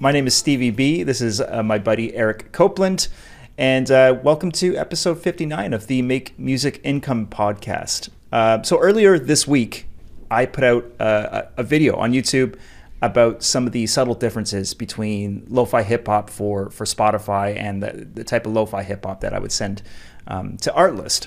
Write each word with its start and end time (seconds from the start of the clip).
My 0.00 0.12
name 0.12 0.28
is 0.28 0.36
Stevie 0.36 0.70
B. 0.70 1.02
This 1.02 1.20
is 1.20 1.40
uh, 1.40 1.60
my 1.64 1.80
buddy 1.80 2.14
Eric 2.14 2.52
Copeland. 2.52 3.08
And 3.56 3.90
uh, 3.90 4.16
welcome 4.22 4.52
to 4.52 4.76
episode 4.76 5.20
59 5.20 5.72
of 5.72 5.88
the 5.88 6.02
Make 6.02 6.38
Music 6.38 6.80
Income 6.84 7.26
podcast. 7.26 8.08
Uh, 8.30 8.62
so, 8.62 8.78
earlier 8.78 9.18
this 9.18 9.48
week, 9.48 9.86
I 10.30 10.46
put 10.46 10.62
out 10.62 10.88
uh, 11.00 11.42
a 11.56 11.64
video 11.64 11.96
on 11.96 12.12
YouTube 12.12 12.56
about 13.02 13.42
some 13.42 13.66
of 13.66 13.72
the 13.72 13.88
subtle 13.88 14.14
differences 14.14 14.72
between 14.72 15.44
lo 15.48 15.64
fi 15.64 15.82
hip 15.82 16.06
hop 16.06 16.30
for, 16.30 16.70
for 16.70 16.84
Spotify 16.84 17.56
and 17.56 17.82
the, 17.82 18.06
the 18.14 18.22
type 18.22 18.46
of 18.46 18.52
lo 18.52 18.66
fi 18.66 18.84
hip 18.84 19.04
hop 19.04 19.20
that 19.22 19.34
I 19.34 19.40
would 19.40 19.50
send 19.50 19.82
um, 20.28 20.58
to 20.58 20.70
Artlist. 20.70 21.26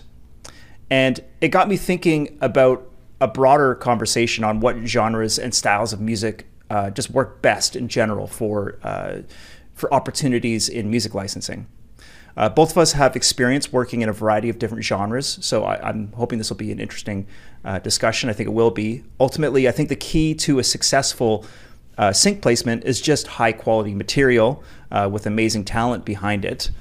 And 0.89 1.19
it 1.41 1.49
got 1.49 1.67
me 1.67 1.75
thinking 1.75 2.37
about 2.39 2.89
a 3.19 3.27
broader 3.27 3.75
conversation 3.75 4.45
on 4.45 4.61
what 4.61 4.77
genres 4.85 5.37
and 5.37 5.53
styles 5.53 5.91
of 5.91 5.99
music 5.99 6.47
uh, 6.71 6.89
just 6.89 7.11
work 7.11 7.41
best 7.41 7.75
in 7.75 7.89
general 7.89 8.27
for 8.27 8.79
uh, 8.81 9.17
for 9.73 9.93
opportunities 9.93 10.69
in 10.69 10.89
music 10.89 11.13
licensing. 11.13 11.67
Uh, 12.37 12.47
both 12.47 12.71
of 12.71 12.77
us 12.77 12.93
have 12.93 13.13
experience 13.17 13.73
working 13.73 14.01
in 14.01 14.07
a 14.07 14.13
variety 14.13 14.47
of 14.47 14.57
different 14.57 14.81
genres, 14.81 15.37
so 15.41 15.65
I, 15.65 15.89
am 15.89 16.13
hoping 16.13 16.37
this 16.37 16.49
will 16.49 16.57
be 16.57 16.71
an 16.71 16.79
interesting 16.79 17.27
uh, 17.65 17.79
discussion. 17.79 18.29
I 18.29 18.33
think 18.33 18.47
it 18.47 18.53
will 18.53 18.71
be. 18.71 19.03
Ultimately, 19.19 19.67
I 19.67 19.71
think 19.71 19.89
the 19.89 19.97
key 19.97 20.33
to 20.35 20.59
a 20.59 20.63
successful 20.63 21.45
uh, 21.97 22.13
sync 22.13 22.41
placement 22.41 22.85
is 22.85 23.01
just 23.01 23.27
high 23.27 23.51
quality 23.51 23.93
material 23.93 24.63
uh, 24.91 25.09
with 25.11 25.25
amazing 25.25 25.65
talent 25.65 26.05
behind 26.05 26.45
it, 26.45 26.71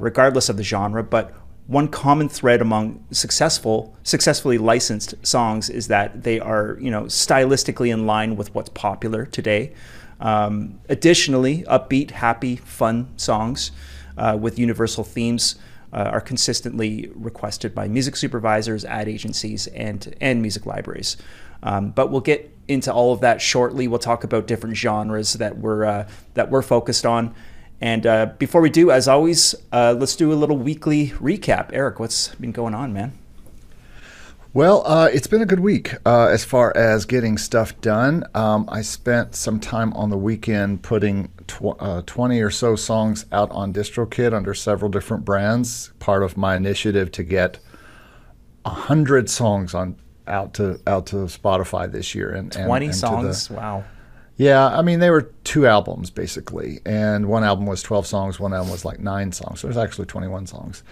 regardless 0.00 0.48
of 0.48 0.56
the 0.56 0.64
genre. 0.64 1.04
But 1.04 1.32
one 1.72 1.88
common 1.88 2.28
thread 2.28 2.60
among 2.60 3.02
successful 3.10 3.96
successfully 4.02 4.58
licensed 4.58 5.14
songs 5.26 5.70
is 5.70 5.88
that 5.88 6.22
they 6.22 6.38
are 6.38 6.76
you 6.80 6.90
know 6.90 7.04
stylistically 7.04 7.90
in 7.90 8.06
line 8.06 8.36
with 8.36 8.54
what's 8.54 8.68
popular 8.70 9.24
today. 9.24 9.72
Um, 10.20 10.78
additionally 10.88 11.64
upbeat 11.64 12.12
happy 12.12 12.56
fun 12.56 13.08
songs 13.16 13.72
uh, 14.16 14.38
with 14.40 14.58
universal 14.58 15.02
themes 15.02 15.56
uh, 15.92 16.10
are 16.12 16.20
consistently 16.20 17.10
requested 17.14 17.74
by 17.74 17.88
music 17.88 18.16
supervisors 18.16 18.84
ad 18.84 19.08
agencies 19.08 19.66
and 19.68 20.14
and 20.20 20.42
music 20.42 20.66
libraries. 20.66 21.16
Um, 21.62 21.90
but 21.90 22.10
we'll 22.10 22.20
get 22.20 22.54
into 22.68 22.92
all 22.92 23.12
of 23.12 23.20
that 23.20 23.40
shortly. 23.40 23.88
We'll 23.88 23.98
talk 23.98 24.24
about 24.24 24.46
different 24.46 24.76
genres 24.76 25.34
that 25.34 25.58
we're 25.58 25.84
uh, 25.84 26.08
that 26.34 26.50
we're 26.50 26.62
focused 26.62 27.06
on 27.06 27.34
and 27.82 28.06
uh, 28.06 28.26
before 28.38 28.60
we 28.60 28.70
do, 28.70 28.92
as 28.92 29.08
always, 29.08 29.56
uh, 29.72 29.94
let's 29.98 30.14
do 30.14 30.32
a 30.32 30.34
little 30.34 30.56
weekly 30.56 31.08
recap. 31.08 31.70
Eric, 31.72 31.98
what's 31.98 32.32
been 32.36 32.52
going 32.52 32.74
on, 32.74 32.92
man? 32.92 33.18
Well, 34.54 34.86
uh, 34.86 35.08
it's 35.12 35.26
been 35.26 35.42
a 35.42 35.46
good 35.46 35.60
week 35.60 35.94
uh, 36.06 36.26
as 36.26 36.44
far 36.44 36.76
as 36.76 37.06
getting 37.06 37.38
stuff 37.38 37.80
done. 37.80 38.24
Um, 38.34 38.68
I 38.68 38.82
spent 38.82 39.34
some 39.34 39.58
time 39.58 39.92
on 39.94 40.10
the 40.10 40.16
weekend 40.16 40.82
putting 40.82 41.28
tw- 41.48 41.74
uh, 41.80 42.02
20 42.06 42.40
or 42.40 42.50
so 42.50 42.76
songs 42.76 43.26
out 43.32 43.50
on 43.50 43.72
DistroKid 43.72 44.32
under 44.32 44.54
several 44.54 44.88
different 44.88 45.24
brands, 45.24 45.90
part 45.98 46.22
of 46.22 46.36
my 46.36 46.54
initiative 46.54 47.10
to 47.12 47.24
get 47.24 47.58
100 48.62 49.28
songs 49.28 49.74
on 49.74 49.96
out 50.28 50.54
to 50.54 50.80
out 50.86 51.06
to 51.06 51.16
Spotify 51.16 51.90
this 51.90 52.14
year. 52.14 52.30
And 52.30 52.52
20 52.52 52.66
and, 52.66 52.84
and 52.84 52.94
songs? 52.94 53.48
The, 53.48 53.54
wow. 53.54 53.84
Yeah, 54.36 54.66
I 54.66 54.82
mean, 54.82 55.00
they 55.00 55.10
were 55.10 55.32
two 55.44 55.66
albums 55.66 56.10
basically, 56.10 56.80
and 56.86 57.28
one 57.28 57.44
album 57.44 57.66
was 57.66 57.82
12 57.82 58.06
songs, 58.06 58.40
one 58.40 58.54
album 58.54 58.70
was 58.70 58.84
like 58.84 58.98
nine 58.98 59.30
songs. 59.32 59.60
So 59.60 59.66
there's 59.66 59.76
actually 59.76 60.06
21 60.06 60.46
songs, 60.46 60.82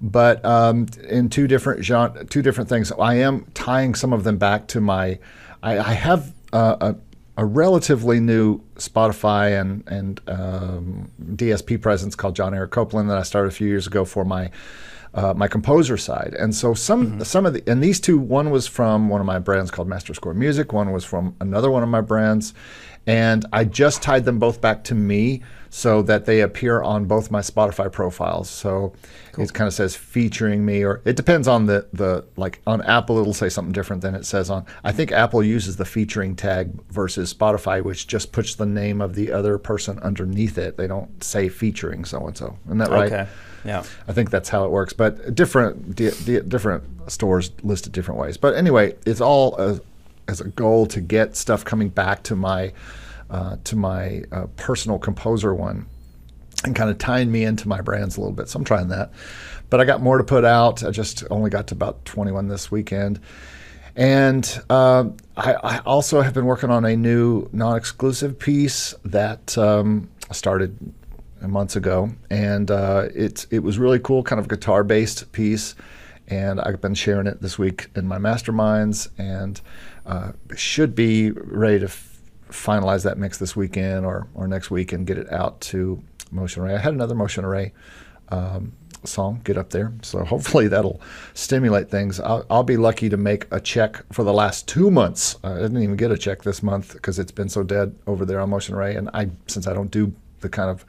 but 0.00 0.44
um, 0.44 0.86
in 1.08 1.28
two 1.28 1.46
different 1.46 1.84
genre, 1.84 2.24
two 2.24 2.42
different 2.42 2.68
things. 2.68 2.90
I 2.92 3.14
am 3.14 3.46
tying 3.54 3.94
some 3.94 4.12
of 4.12 4.24
them 4.24 4.36
back 4.36 4.66
to 4.68 4.80
my. 4.80 5.18
I, 5.62 5.78
I 5.78 5.92
have 5.92 6.32
a, 6.52 6.96
a 7.38 7.44
relatively 7.44 8.18
new 8.18 8.60
Spotify 8.74 9.60
and 9.60 9.84
and 9.86 10.20
um, 10.26 11.10
DSP 11.22 11.80
presence 11.80 12.16
called 12.16 12.34
John 12.34 12.52
Eric 12.52 12.72
Copeland 12.72 13.08
that 13.10 13.16
I 13.16 13.22
started 13.22 13.48
a 13.48 13.52
few 13.52 13.68
years 13.68 13.86
ago 13.86 14.04
for 14.04 14.24
my 14.24 14.50
uh, 15.14 15.34
my 15.34 15.48
composer 15.48 15.96
side. 15.96 16.34
And 16.38 16.54
so 16.54 16.74
some 16.74 17.06
mm-hmm. 17.06 17.22
some 17.22 17.46
of 17.46 17.54
the 17.54 17.62
and 17.66 17.82
these 17.82 18.00
two, 18.00 18.18
one 18.18 18.50
was 18.50 18.66
from 18.66 19.08
one 19.08 19.20
of 19.20 19.26
my 19.26 19.38
brands 19.38 19.70
called 19.70 19.88
Master 19.88 20.14
Score 20.14 20.34
Music, 20.34 20.72
one 20.72 20.92
was 20.92 21.04
from 21.04 21.34
another 21.40 21.70
one 21.70 21.82
of 21.82 21.88
my 21.88 22.00
brands, 22.00 22.54
and 23.06 23.46
I 23.52 23.64
just 23.64 24.02
tied 24.02 24.24
them 24.24 24.38
both 24.38 24.60
back 24.60 24.84
to 24.84 24.94
me 24.94 25.42
so 25.70 26.02
that 26.02 26.24
they 26.24 26.40
appear 26.40 26.82
on 26.82 27.04
both 27.04 27.30
my 27.30 27.40
Spotify 27.40 27.90
profiles. 27.92 28.48
So 28.48 28.94
cool. 29.32 29.44
it 29.44 29.52
kind 29.52 29.68
of 29.68 29.74
says 29.74 29.94
featuring 29.94 30.64
me, 30.64 30.82
or 30.82 31.02
it 31.04 31.16
depends 31.16 31.48
on 31.48 31.66
the 31.66 31.86
the 31.92 32.26
like 32.36 32.60
on 32.66 32.82
Apple 32.82 33.18
it'll 33.18 33.34
say 33.34 33.48
something 33.48 33.72
different 33.72 34.02
than 34.02 34.14
it 34.14 34.26
says 34.26 34.50
on. 34.50 34.66
I 34.84 34.92
think 34.92 35.12
Apple 35.12 35.42
uses 35.42 35.76
the 35.76 35.84
featuring 35.84 36.36
tag 36.36 36.70
versus 36.90 37.32
Spotify, 37.32 37.82
which 37.82 38.06
just 38.06 38.32
puts 38.32 38.54
the 38.54 38.66
name 38.66 39.00
of 39.00 39.14
the 39.14 39.32
other 39.32 39.58
person 39.58 39.98
underneath 40.00 40.58
it. 40.58 40.76
They 40.76 40.86
don't 40.86 41.22
say 41.22 41.48
featuring 41.48 42.04
so 42.04 42.26
and 42.26 42.36
so. 42.36 42.56
Isn't 42.66 42.78
that 42.78 42.90
right? 42.90 43.12
Okay. 43.12 43.28
Yeah. 43.68 43.84
I 44.08 44.12
think 44.14 44.30
that's 44.30 44.48
how 44.48 44.64
it 44.64 44.70
works. 44.70 44.94
But 44.94 45.34
different 45.34 45.94
di- 45.94 46.10
di- 46.24 46.40
different 46.40 46.84
stores 47.10 47.50
listed 47.62 47.92
different 47.92 48.18
ways. 48.18 48.38
But 48.38 48.54
anyway, 48.54 48.96
it's 49.04 49.20
all 49.20 49.56
a, 49.58 49.78
as 50.26 50.40
a 50.40 50.48
goal 50.48 50.86
to 50.86 51.02
get 51.02 51.36
stuff 51.36 51.66
coming 51.66 51.90
back 51.90 52.22
to 52.24 52.34
my 52.34 52.72
uh, 53.28 53.56
to 53.64 53.76
my 53.76 54.24
uh, 54.32 54.46
personal 54.56 54.98
composer 54.98 55.54
one 55.54 55.86
and 56.64 56.74
kind 56.74 56.88
of 56.88 56.96
tying 56.96 57.30
me 57.30 57.44
into 57.44 57.68
my 57.68 57.82
brands 57.82 58.16
a 58.16 58.20
little 58.20 58.34
bit. 58.34 58.48
So 58.48 58.58
I'm 58.58 58.64
trying 58.64 58.88
that. 58.88 59.12
But 59.68 59.80
I 59.80 59.84
got 59.84 60.00
more 60.00 60.16
to 60.16 60.24
put 60.24 60.46
out. 60.46 60.82
I 60.82 60.90
just 60.90 61.24
only 61.30 61.50
got 61.50 61.66
to 61.66 61.74
about 61.74 62.06
21 62.06 62.48
this 62.48 62.70
weekend. 62.70 63.20
And 63.94 64.62
uh, 64.70 65.10
I, 65.36 65.54
I, 65.54 65.78
also 65.80 66.22
have 66.22 66.32
been 66.32 66.46
working 66.46 66.70
on 66.70 66.84
a 66.84 66.96
new 66.96 67.48
non 67.52 67.76
exclusive 67.76 68.38
piece 68.38 68.94
that 69.04 69.58
um, 69.58 70.08
started 70.30 70.78
months 71.42 71.76
ago. 71.76 72.10
And 72.30 72.70
uh, 72.70 73.08
it, 73.14 73.46
it 73.50 73.60
was 73.60 73.78
really 73.78 73.98
cool, 73.98 74.22
kind 74.22 74.40
of 74.40 74.48
guitar 74.48 74.84
based 74.84 75.30
piece. 75.32 75.74
And 76.26 76.60
I've 76.60 76.80
been 76.80 76.94
sharing 76.94 77.26
it 77.26 77.40
this 77.40 77.58
week 77.58 77.88
in 77.94 78.06
my 78.06 78.18
masterminds 78.18 79.08
and 79.18 79.60
uh, 80.04 80.32
should 80.56 80.94
be 80.94 81.30
ready 81.30 81.78
to 81.80 81.90
finalize 82.50 83.04
that 83.04 83.18
mix 83.18 83.38
this 83.38 83.54
weekend 83.54 84.04
or, 84.04 84.26
or 84.34 84.46
next 84.46 84.70
week 84.70 84.92
and 84.92 85.06
get 85.06 85.18
it 85.18 85.30
out 85.32 85.60
to 85.60 86.02
Motion 86.30 86.62
Array. 86.62 86.74
I 86.74 86.78
had 86.78 86.94
another 86.94 87.14
Motion 87.14 87.44
Array 87.44 87.72
um, 88.30 88.72
song 89.04 89.40
get 89.44 89.56
up 89.56 89.70
there, 89.70 89.92
so 90.02 90.24
hopefully 90.24 90.68
that'll 90.68 91.00
stimulate 91.34 91.90
things. 91.90 92.20
I'll, 92.20 92.44
I'll, 92.50 92.62
be 92.62 92.76
lucky 92.76 93.08
to 93.08 93.16
make 93.16 93.46
a 93.50 93.60
check 93.60 94.02
for 94.12 94.24
the 94.24 94.32
last 94.32 94.68
two 94.68 94.90
months. 94.90 95.36
I 95.42 95.54
didn't 95.54 95.82
even 95.82 95.96
get 95.96 96.10
a 96.10 96.18
check 96.18 96.42
this 96.42 96.62
month 96.62 96.94
because 96.94 97.18
it's 97.18 97.32
been 97.32 97.48
so 97.48 97.62
dead 97.62 97.94
over 98.06 98.24
there 98.24 98.40
on 98.40 98.50
Motion 98.50 98.74
Array, 98.74 98.96
and 98.96 99.08
I 99.14 99.30
since 99.46 99.66
I 99.66 99.74
don't 99.74 99.90
do 99.90 100.12
the 100.40 100.48
kind 100.48 100.70
of 100.70 100.84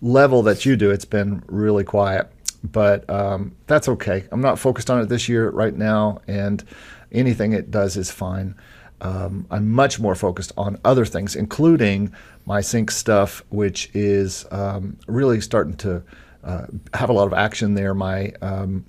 level 0.00 0.42
that 0.42 0.64
you 0.64 0.76
do, 0.76 0.90
it's 0.90 1.04
been 1.04 1.42
really 1.46 1.84
quiet. 1.84 2.30
But 2.64 3.08
um, 3.08 3.54
that's 3.66 3.88
okay. 3.88 4.24
I'm 4.32 4.40
not 4.40 4.58
focused 4.58 4.90
on 4.90 5.00
it 5.00 5.06
this 5.06 5.28
year 5.28 5.50
right 5.50 5.74
now, 5.74 6.20
and 6.26 6.64
anything 7.12 7.52
it 7.52 7.70
does 7.70 7.96
is 7.96 8.10
fine 8.10 8.56
um, 9.00 9.46
I'm 9.50 9.70
much 9.70 10.00
more 10.00 10.14
focused 10.14 10.52
on 10.56 10.78
other 10.84 11.04
things, 11.04 11.36
including 11.36 12.12
my 12.46 12.60
sync 12.60 12.90
stuff, 12.90 13.44
which 13.50 13.90
is 13.94 14.46
um, 14.50 14.96
really 15.06 15.40
starting 15.40 15.76
to 15.78 16.02
uh, 16.42 16.66
have 16.94 17.10
a 17.10 17.12
lot 17.12 17.26
of 17.26 17.32
action 17.32 17.74
there. 17.74 17.94
My 17.94 18.32
um, 18.42 18.84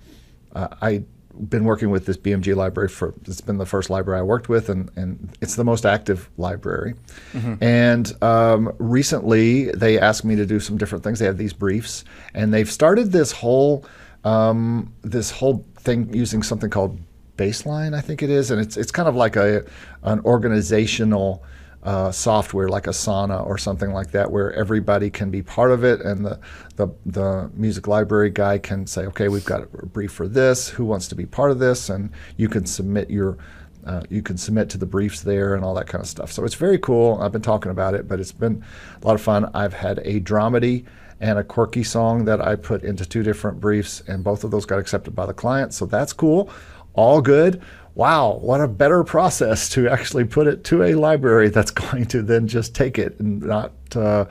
uh, 0.56 0.70
I've 0.82 1.06
been 1.48 1.64
working 1.64 1.90
with 1.90 2.06
this 2.06 2.18
BMG 2.18 2.56
library 2.56 2.90
for 2.90 3.14
it's 3.26 3.42
been 3.42 3.58
the 3.58 3.66
first 3.66 3.90
library 3.90 4.20
I 4.20 4.24
worked 4.24 4.50
with, 4.50 4.70
and, 4.70 4.92
and 4.96 5.36
it's 5.42 5.56
the 5.56 5.64
most 5.64 5.86
active 5.86 6.30
library. 6.38 6.96
Mm-hmm. 7.34 7.64
And 7.64 8.24
um, 8.24 8.74
recently, 8.78 9.72
they 9.72 10.00
asked 10.00 10.26
me 10.26 10.36
to 10.36 10.46
do 10.46 10.60
some 10.60 10.78
different 10.78 11.04
things. 11.04 11.20
They 11.20 11.26
have 11.26 11.38
these 11.38 11.54
briefs, 11.54 12.04
and 12.34 12.54
they've 12.54 12.72
started 12.72 13.12
this 13.12 13.32
whole 13.32 13.86
um, 14.24 14.94
this 15.02 15.32
whole 15.32 15.66
thing 15.78 16.14
using 16.14 16.44
something 16.44 16.70
called 16.70 17.00
baseline, 17.38 17.96
I 17.96 18.02
think 18.02 18.22
it 18.22 18.30
is, 18.30 18.52
and 18.52 18.60
it's 18.60 18.76
it's 18.76 18.92
kind 18.92 19.08
of 19.08 19.16
like 19.16 19.36
a 19.36 19.66
an 20.04 20.20
organizational 20.22 21.44
uh, 21.90 22.12
software 22.12 22.70
like 22.70 22.84
Asana 22.84 23.44
or 23.44 23.58
something 23.58 23.92
like 23.92 24.12
that, 24.12 24.32
where 24.32 24.54
everybody 24.54 25.10
can 25.10 25.32
be 25.32 25.42
part 25.42 25.72
of 25.72 25.84
it, 25.84 26.02
and 26.02 26.24
the, 26.24 26.40
the 26.76 26.88
the 27.08 27.50
music 27.56 27.88
library 27.88 28.30
guy 28.30 28.60
can 28.60 28.86
say, 28.86 29.08
okay, 29.08 29.28
we've 29.28 29.46
got 29.46 29.64
a 29.64 29.86
brief 29.88 30.12
for 30.12 30.28
this. 30.28 30.70
Who 30.70 30.86
wants 30.86 31.08
to 31.08 31.16
be 31.16 31.26
part 31.26 31.50
of 31.50 31.58
this? 31.58 31.90
And 31.90 32.12
you 32.38 32.48
can 32.48 32.68
submit 32.68 33.10
your 33.10 33.40
uh, 33.88 34.04
you 34.08 34.22
can 34.22 34.38
submit 34.38 34.70
to 34.70 34.78
the 34.78 34.86
briefs 34.86 35.22
there 35.22 35.56
and 35.56 35.66
all 35.66 35.74
that 35.74 35.88
kind 35.88 36.04
of 36.04 36.08
stuff. 36.08 36.32
So 36.32 36.46
it's 36.46 36.54
very 36.54 36.78
cool. 36.78 37.18
I've 37.24 37.32
been 37.32 37.42
talking 37.42 37.72
about 37.72 37.96
it, 37.96 38.08
but 38.08 38.20
it's 38.20 38.34
been 38.34 38.64
a 39.02 39.08
lot 39.08 39.16
of 39.16 39.22
fun. 39.22 39.50
I've 39.56 39.74
had 39.74 39.98
a 40.06 40.20
dramedy 40.20 40.86
and 41.22 41.40
a 41.40 41.44
quirky 41.44 41.84
song 41.84 42.24
that 42.26 42.40
I 42.40 42.56
put 42.56 42.84
into 42.84 43.04
two 43.04 43.24
different 43.24 43.60
briefs, 43.60 44.04
and 44.08 44.24
both 44.24 44.44
of 44.44 44.52
those 44.52 44.68
got 44.68 44.78
accepted 44.78 45.16
by 45.16 45.26
the 45.26 45.34
client. 45.34 45.74
So 45.74 45.88
that's 45.88 46.14
cool. 46.14 46.52
All 46.94 47.20
good. 47.20 47.64
Wow, 48.00 48.40
what 48.42 48.62
a 48.62 48.68
better 48.69 49.04
process 49.04 49.68
to 49.72 49.90
actually 49.90 50.24
put 50.24 50.48
it 50.48 50.63
to 50.66 50.84
a 50.84 50.96
library 50.96 51.50
that's 51.50 51.72
going 51.84 52.06
to 52.06 52.22
then 52.22 52.48
just 52.48 52.74
take 52.74 52.98
it 52.98 53.19
and 53.19 53.42
not. 53.42 53.74
Uh, 53.94 54.24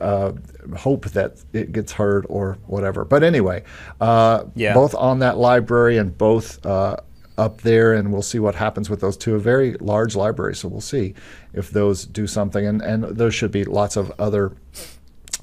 uh, 0.00 0.30
hope 0.76 1.06
that 1.06 1.42
it 1.52 1.72
gets 1.72 1.90
heard 1.90 2.24
or 2.28 2.56
whatever. 2.66 3.04
But 3.04 3.24
anyway, 3.24 3.64
uh, 4.00 4.44
yeah. 4.54 4.74
both 4.74 4.94
on 4.94 5.18
that 5.18 5.36
library 5.36 5.98
and 5.98 6.16
both 6.16 6.64
uh, 6.64 6.98
up 7.36 7.62
there, 7.62 7.94
and 7.94 8.12
we'll 8.12 8.22
see 8.22 8.38
what 8.38 8.54
happens 8.54 8.88
with 8.88 9.00
those 9.00 9.16
two. 9.16 9.34
A 9.34 9.40
very 9.40 9.72
large 9.80 10.14
library, 10.14 10.54
so 10.54 10.68
we'll 10.68 10.80
see 10.80 11.14
if 11.52 11.72
those 11.72 12.04
do 12.04 12.28
something. 12.28 12.64
And, 12.64 12.80
and 12.80 13.02
there 13.02 13.32
should 13.32 13.50
be 13.50 13.64
lots 13.64 13.96
of 13.96 14.12
other. 14.20 14.52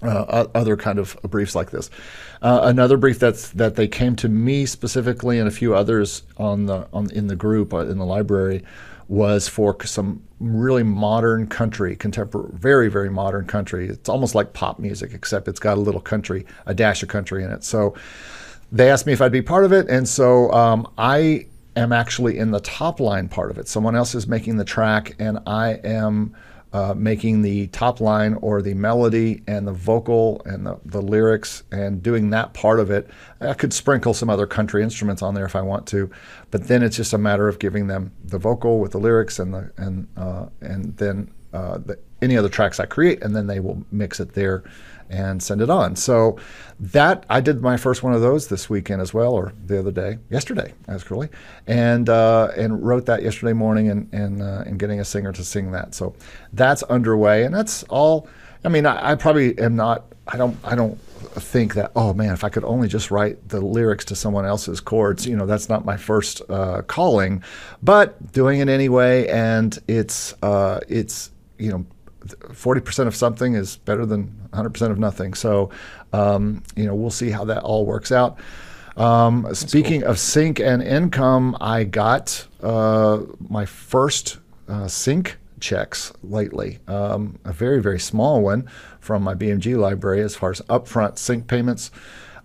Uh, 0.02 0.48
other 0.56 0.78
kind 0.78 0.98
of 0.98 1.18
briefs 1.24 1.56
like 1.56 1.72
this. 1.72 1.90
Uh, 2.42 2.62
another 2.64 2.96
brief 2.96 3.20
that's 3.20 3.50
that 3.50 3.76
they 3.76 3.86
came 3.86 4.16
to 4.16 4.30
me 4.30 4.66
specifically, 4.66 5.40
and 5.40 5.48
a 5.48 5.52
few 5.52 5.76
others 5.76 6.24
on 6.38 6.68
the 6.68 6.88
on 6.94 7.12
in 7.12 7.28
the 7.28 7.36
group 7.36 7.74
uh, 7.74 7.80
in 7.80 7.98
the 7.98 8.06
library, 8.06 8.64
was 9.10 9.50
for 9.50 9.76
some 9.86 10.24
really 10.40 10.84
modern 10.84 11.48
country, 11.48 11.96
contemporary, 11.96 12.50
very, 12.54 12.90
very 12.90 13.10
modern 13.10 13.46
country. 13.46 13.90
It's 13.90 14.08
almost 14.08 14.36
like 14.36 14.54
pop 14.54 14.80
music, 14.80 15.14
except 15.14 15.48
it's 15.48 15.60
got 15.60 15.78
a 15.78 15.82
little 15.82 16.00
country, 16.00 16.46
a 16.66 16.74
dash 16.74 17.04
of 17.04 17.10
country 17.10 17.44
in 17.44 17.52
it. 17.52 17.64
So 17.64 17.96
they 18.72 18.90
asked 18.90 19.06
me 19.06 19.14
if 19.14 19.22
I'd 19.22 19.32
be 19.32 19.42
part 19.42 19.66
of 19.66 19.74
it. 19.74 19.90
And 19.90 20.08
so 20.08 20.52
um, 20.54 20.88
I 20.98 21.48
am 21.76 21.92
actually 21.92 22.38
in 22.38 22.52
the 22.52 22.60
top 22.62 23.00
line 23.00 23.28
part 23.28 23.52
of 23.52 23.58
it. 23.58 23.68
Someone 23.68 23.96
else 23.96 24.16
is 24.16 24.28
making 24.28 24.58
the 24.58 24.66
track, 24.66 25.16
and 25.20 25.40
I 25.48 25.74
am 25.84 26.36
uh, 26.72 26.94
making 26.96 27.42
the 27.42 27.68
top 27.68 28.00
line 28.00 28.36
or 28.42 28.62
the 28.62 28.74
melody 28.74 29.42
and 29.48 29.68
the 29.68 29.74
vocal 29.74 30.42
and 30.46 30.66
the, 30.66 30.80
the 30.86 31.02
lyrics 31.02 31.64
and 31.72 32.04
doing 32.04 32.30
that 32.30 32.54
part 32.54 32.80
of 32.80 32.92
it. 32.92 33.10
I 33.42 33.54
could 33.54 33.74
sprinkle 33.74 34.14
some 34.14 34.30
other 34.30 34.46
country 34.46 34.84
instruments 34.84 35.22
on 35.22 35.34
there 35.34 35.46
if 35.46 35.56
I 35.56 35.62
want 35.62 35.88
to, 35.88 36.12
but 36.52 36.68
then 36.68 36.84
it's 36.84 36.96
just 36.96 37.14
a 37.14 37.18
matter 37.18 37.48
of 37.48 37.60
giving 37.60 37.88
them 37.88 38.12
the 38.24 38.38
vocal 38.38 38.80
with 38.80 38.92
the 38.92 39.00
lyrics 39.00 39.40
and 39.40 39.54
the 39.54 39.72
and 39.78 40.08
uh, 40.16 40.48
and 40.62 40.96
then 40.98 41.32
uh, 41.54 41.80
the, 41.80 41.98
any 42.22 42.38
other 42.38 42.50
tracks 42.50 42.80
I 42.80 42.86
create, 42.86 43.24
and 43.24 43.36
then 43.36 43.48
they 43.48 43.60
will 43.60 43.84
mix 43.92 44.20
it 44.20 44.34
there 44.34 44.64
and 45.10 45.42
send 45.42 45.62
it 45.62 45.70
on. 45.70 45.96
So 45.96 46.38
that 46.80 47.26
I 47.30 47.42
did 47.42 47.62
my 47.62 47.78
first 47.78 48.04
one 48.04 48.14
of 48.14 48.22
those 48.22 48.48
this 48.48 48.70
weekend 48.70 49.02
as 49.02 49.14
well, 49.14 49.34
or 49.34 49.54
the 49.66 49.80
other 49.80 49.92
day, 49.92 50.20
yesterday, 50.30 50.74
actually, 50.88 51.30
and 51.68 52.10
uh, 52.10 52.52
and 52.56 52.86
wrote 52.86 53.06
that 53.08 53.24
yesterday 53.24 53.54
morning, 53.54 53.90
and 53.90 54.14
and 54.14 54.42
uh, 54.42 54.64
and 54.66 54.80
getting 54.80 55.00
a 55.00 55.06
singer 55.06 55.32
to 55.34 55.44
sing 55.44 55.72
that. 55.72 55.94
So 55.96 56.16
that's 56.54 56.84
underway, 56.84 57.44
and 57.44 57.54
that's 57.54 57.84
all. 57.84 58.28
I 58.64 58.70
mean, 58.70 58.86
I, 58.86 59.12
I 59.12 59.16
probably 59.16 59.58
am 59.60 59.76
not. 59.76 60.06
I 60.28 60.38
don't. 60.38 60.58
I 60.64 60.76
don't 60.76 61.00
think 61.20 61.76
that 61.76 61.92
oh 61.96 62.14
man 62.14 62.34
if 62.34 62.44
i 62.44 62.50
could 62.50 62.64
only 62.64 62.88
just 62.88 63.12
write 63.12 63.50
the 63.50 63.60
lyrics 63.60 64.06
to 64.06 64.16
someone 64.16 64.46
else's 64.46 64.80
chords 64.80 65.26
you 65.26 65.36
know 65.36 65.46
that's 65.46 65.70
not 65.70 65.86
my 65.86 65.98
first 65.98 66.42
uh, 66.50 66.82
calling 66.84 67.44
but 67.84 68.32
doing 68.32 68.60
it 68.60 68.70
anyway 68.70 69.28
and 69.28 69.80
it's 69.88 70.34
uh, 70.42 70.80
it's 70.88 71.32
you 71.58 71.70
know 71.70 71.86
40% 72.30 73.08
of 73.08 73.16
something 73.16 73.56
is 73.56 73.78
better 73.78 74.06
than 74.06 74.50
100% 74.54 74.92
of 74.92 75.00
nothing. 75.00 75.34
So, 75.34 75.70
um, 76.14 76.64
you 76.76 76.86
know, 76.86 76.96
we'll 76.96 77.10
see 77.10 77.30
how 77.30 77.46
that 77.46 77.64
all 77.64 77.86
works 77.86 78.12
out. 78.12 78.40
Um, 78.98 79.48
speaking 79.54 80.02
cool. 80.02 80.12
of 80.12 80.20
sync 80.20 80.60
and 80.60 80.84
income, 80.84 81.56
I 81.62 81.86
got 81.86 82.46
uh, 82.62 83.22
my 83.40 83.66
first 83.66 84.40
uh, 84.68 84.88
sync 84.88 85.38
checks 85.60 86.12
lately. 86.24 86.80
Um, 86.88 87.40
a 87.46 87.54
very, 87.54 87.82
very 87.82 88.00
small 88.00 88.42
one 88.42 88.70
from 89.00 89.24
my 89.24 89.36
BMG 89.36 89.78
library 89.78 90.22
as 90.22 90.36
far 90.36 90.52
as 90.52 90.62
upfront 90.62 91.18
sync 91.18 91.48
payments. 91.48 91.92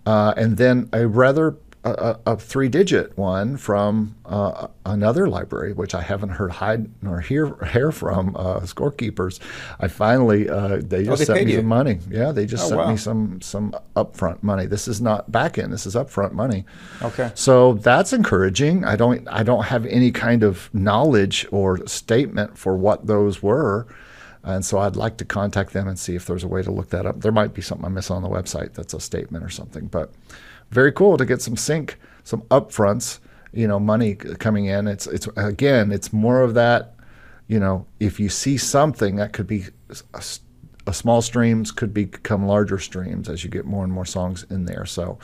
Uh, 0.06 0.34
and 0.36 0.56
then 0.56 0.88
a 0.92 1.06
rather 1.08 1.52
a, 1.84 2.18
a, 2.26 2.36
three-digit 2.36 3.16
one 3.18 3.56
from 3.58 4.14
uh, 4.24 4.68
another 4.86 5.28
library, 5.28 5.74
which 5.74 5.94
I 5.94 6.00
haven't 6.00 6.30
heard 6.30 6.52
hide 6.52 6.90
nor 7.02 7.20
hear 7.20 7.54
hair 7.56 7.92
from 7.92 8.34
uh, 8.36 8.60
scorekeepers. 8.60 9.38
I 9.78 9.88
finally 9.88 10.48
uh, 10.48 10.80
they 10.82 11.00
oh, 11.00 11.04
just 11.04 11.12
oh, 11.12 11.16
they 11.16 11.24
sent 11.24 11.46
me 11.46 11.52
you. 11.52 11.58
some 11.58 11.66
money. 11.66 11.98
Yeah, 12.08 12.32
they 12.32 12.46
just 12.46 12.64
oh, 12.64 12.68
sent 12.68 12.80
wow. 12.80 12.90
me 12.90 12.96
some 12.96 13.40
some 13.42 13.74
upfront 13.96 14.42
money. 14.42 14.66
This 14.66 14.88
is 14.88 15.00
not 15.00 15.30
back 15.30 15.58
end. 15.58 15.72
This 15.72 15.86
is 15.86 15.94
upfront 15.94 16.32
money. 16.32 16.64
Okay. 17.02 17.30
So 17.34 17.74
that's 17.74 18.12
encouraging. 18.12 18.84
I 18.84 18.96
don't 18.96 19.28
I 19.28 19.42
don't 19.42 19.64
have 19.64 19.84
any 19.86 20.10
kind 20.10 20.42
of 20.42 20.72
knowledge 20.74 21.46
or 21.50 21.86
statement 21.86 22.56
for 22.56 22.76
what 22.76 23.06
those 23.06 23.42
were. 23.42 23.86
And 24.42 24.64
so 24.64 24.78
I'd 24.78 24.96
like 24.96 25.16
to 25.18 25.24
contact 25.24 25.72
them 25.72 25.88
and 25.88 25.98
see 25.98 26.14
if 26.14 26.26
there's 26.26 26.44
a 26.44 26.48
way 26.48 26.62
to 26.62 26.70
look 26.70 26.90
that 26.90 27.06
up. 27.06 27.20
There 27.20 27.32
might 27.32 27.54
be 27.54 27.62
something 27.62 27.86
I 27.86 27.88
miss 27.88 28.10
on 28.10 28.22
the 28.22 28.28
website 28.28 28.74
that's 28.74 28.92
a 28.92 29.00
statement 29.00 29.42
or 29.42 29.48
something, 29.48 29.86
but 29.86 30.12
very 30.74 30.92
cool 30.92 31.16
to 31.16 31.24
get 31.24 31.40
some 31.40 31.56
sync, 31.56 31.98
some 32.24 32.42
upfronts, 32.42 33.20
you 33.52 33.68
know, 33.68 33.78
money 33.78 34.16
coming 34.16 34.66
in. 34.66 34.88
It's 34.88 35.06
it's 35.06 35.28
again, 35.36 35.92
it's 35.92 36.12
more 36.12 36.42
of 36.42 36.54
that, 36.54 36.94
you 37.46 37.60
know, 37.60 37.86
if 38.00 38.18
you 38.18 38.28
see 38.28 38.58
something 38.58 39.16
that 39.16 39.32
could 39.32 39.46
be 39.46 39.66
a, 40.12 40.22
a 40.86 40.92
small 40.92 41.22
streams 41.22 41.70
could 41.70 41.94
become 41.94 42.46
larger 42.46 42.78
streams 42.78 43.28
as 43.28 43.44
you 43.44 43.50
get 43.50 43.64
more 43.64 43.84
and 43.84 43.92
more 43.92 44.04
songs 44.04 44.44
in 44.50 44.64
there. 44.66 44.84
So 44.84 45.18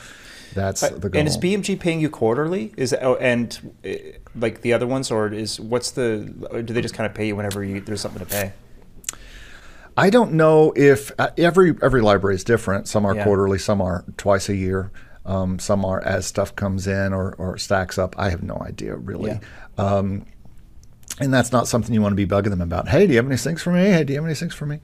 that's 0.55 0.81
the 0.81 1.09
goal. 1.09 1.19
And 1.19 1.27
is 1.27 1.37
BMG 1.37 1.79
paying 1.79 1.99
you 1.99 2.09
quarterly? 2.09 2.73
Is 2.77 2.95
oh, 2.99 3.15
and 3.15 3.73
uh, 3.85 3.89
like 4.35 4.61
the 4.61 4.73
other 4.73 4.87
ones, 4.87 5.11
or 5.11 5.27
is 5.27 5.59
what's 5.59 5.91
the? 5.91 6.63
do 6.65 6.73
they 6.73 6.81
just 6.81 6.95
kind 6.95 7.07
of 7.09 7.13
pay 7.13 7.27
you 7.27 7.35
whenever 7.35 7.63
you, 7.63 7.81
there's 7.81 8.01
something 8.01 8.25
to 8.25 8.25
pay? 8.25 8.53
I 9.97 10.09
don't 10.09 10.33
know 10.33 10.71
if 10.75 11.11
uh, 11.19 11.31
every 11.37 11.75
every 11.81 12.01
library 12.01 12.35
is 12.35 12.45
different. 12.45 12.87
Some 12.87 13.05
are 13.05 13.15
yeah. 13.15 13.25
quarterly, 13.25 13.59
some 13.59 13.81
are 13.81 14.05
twice 14.15 14.47
a 14.47 14.55
year. 14.55 14.91
Um, 15.25 15.59
some 15.59 15.85
are 15.85 16.01
as 16.01 16.25
stuff 16.25 16.55
comes 16.55 16.87
in 16.87 17.13
or, 17.13 17.33
or 17.35 17.57
stacks 17.57 17.97
up. 17.97 18.15
I 18.17 18.29
have 18.29 18.43
no 18.43 18.57
idea 18.61 18.95
really. 18.95 19.31
Yeah. 19.31 19.39
Um, 19.77 20.25
and 21.19 21.33
that's 21.33 21.51
not 21.51 21.67
something 21.67 21.93
you 21.93 22.01
want 22.01 22.13
to 22.13 22.15
be 22.15 22.25
bugging 22.25 22.49
them 22.49 22.61
about. 22.61 22.87
Hey, 22.87 23.05
do 23.05 23.13
you 23.13 23.17
have 23.17 23.27
any 23.27 23.35
syncs 23.35 23.59
for 23.59 23.71
me? 23.71 23.83
Hey, 23.83 24.03
do 24.03 24.13
you 24.13 24.19
have 24.19 24.25
any 24.25 24.33
syncs 24.33 24.53
for 24.53 24.65
me? 24.65 24.79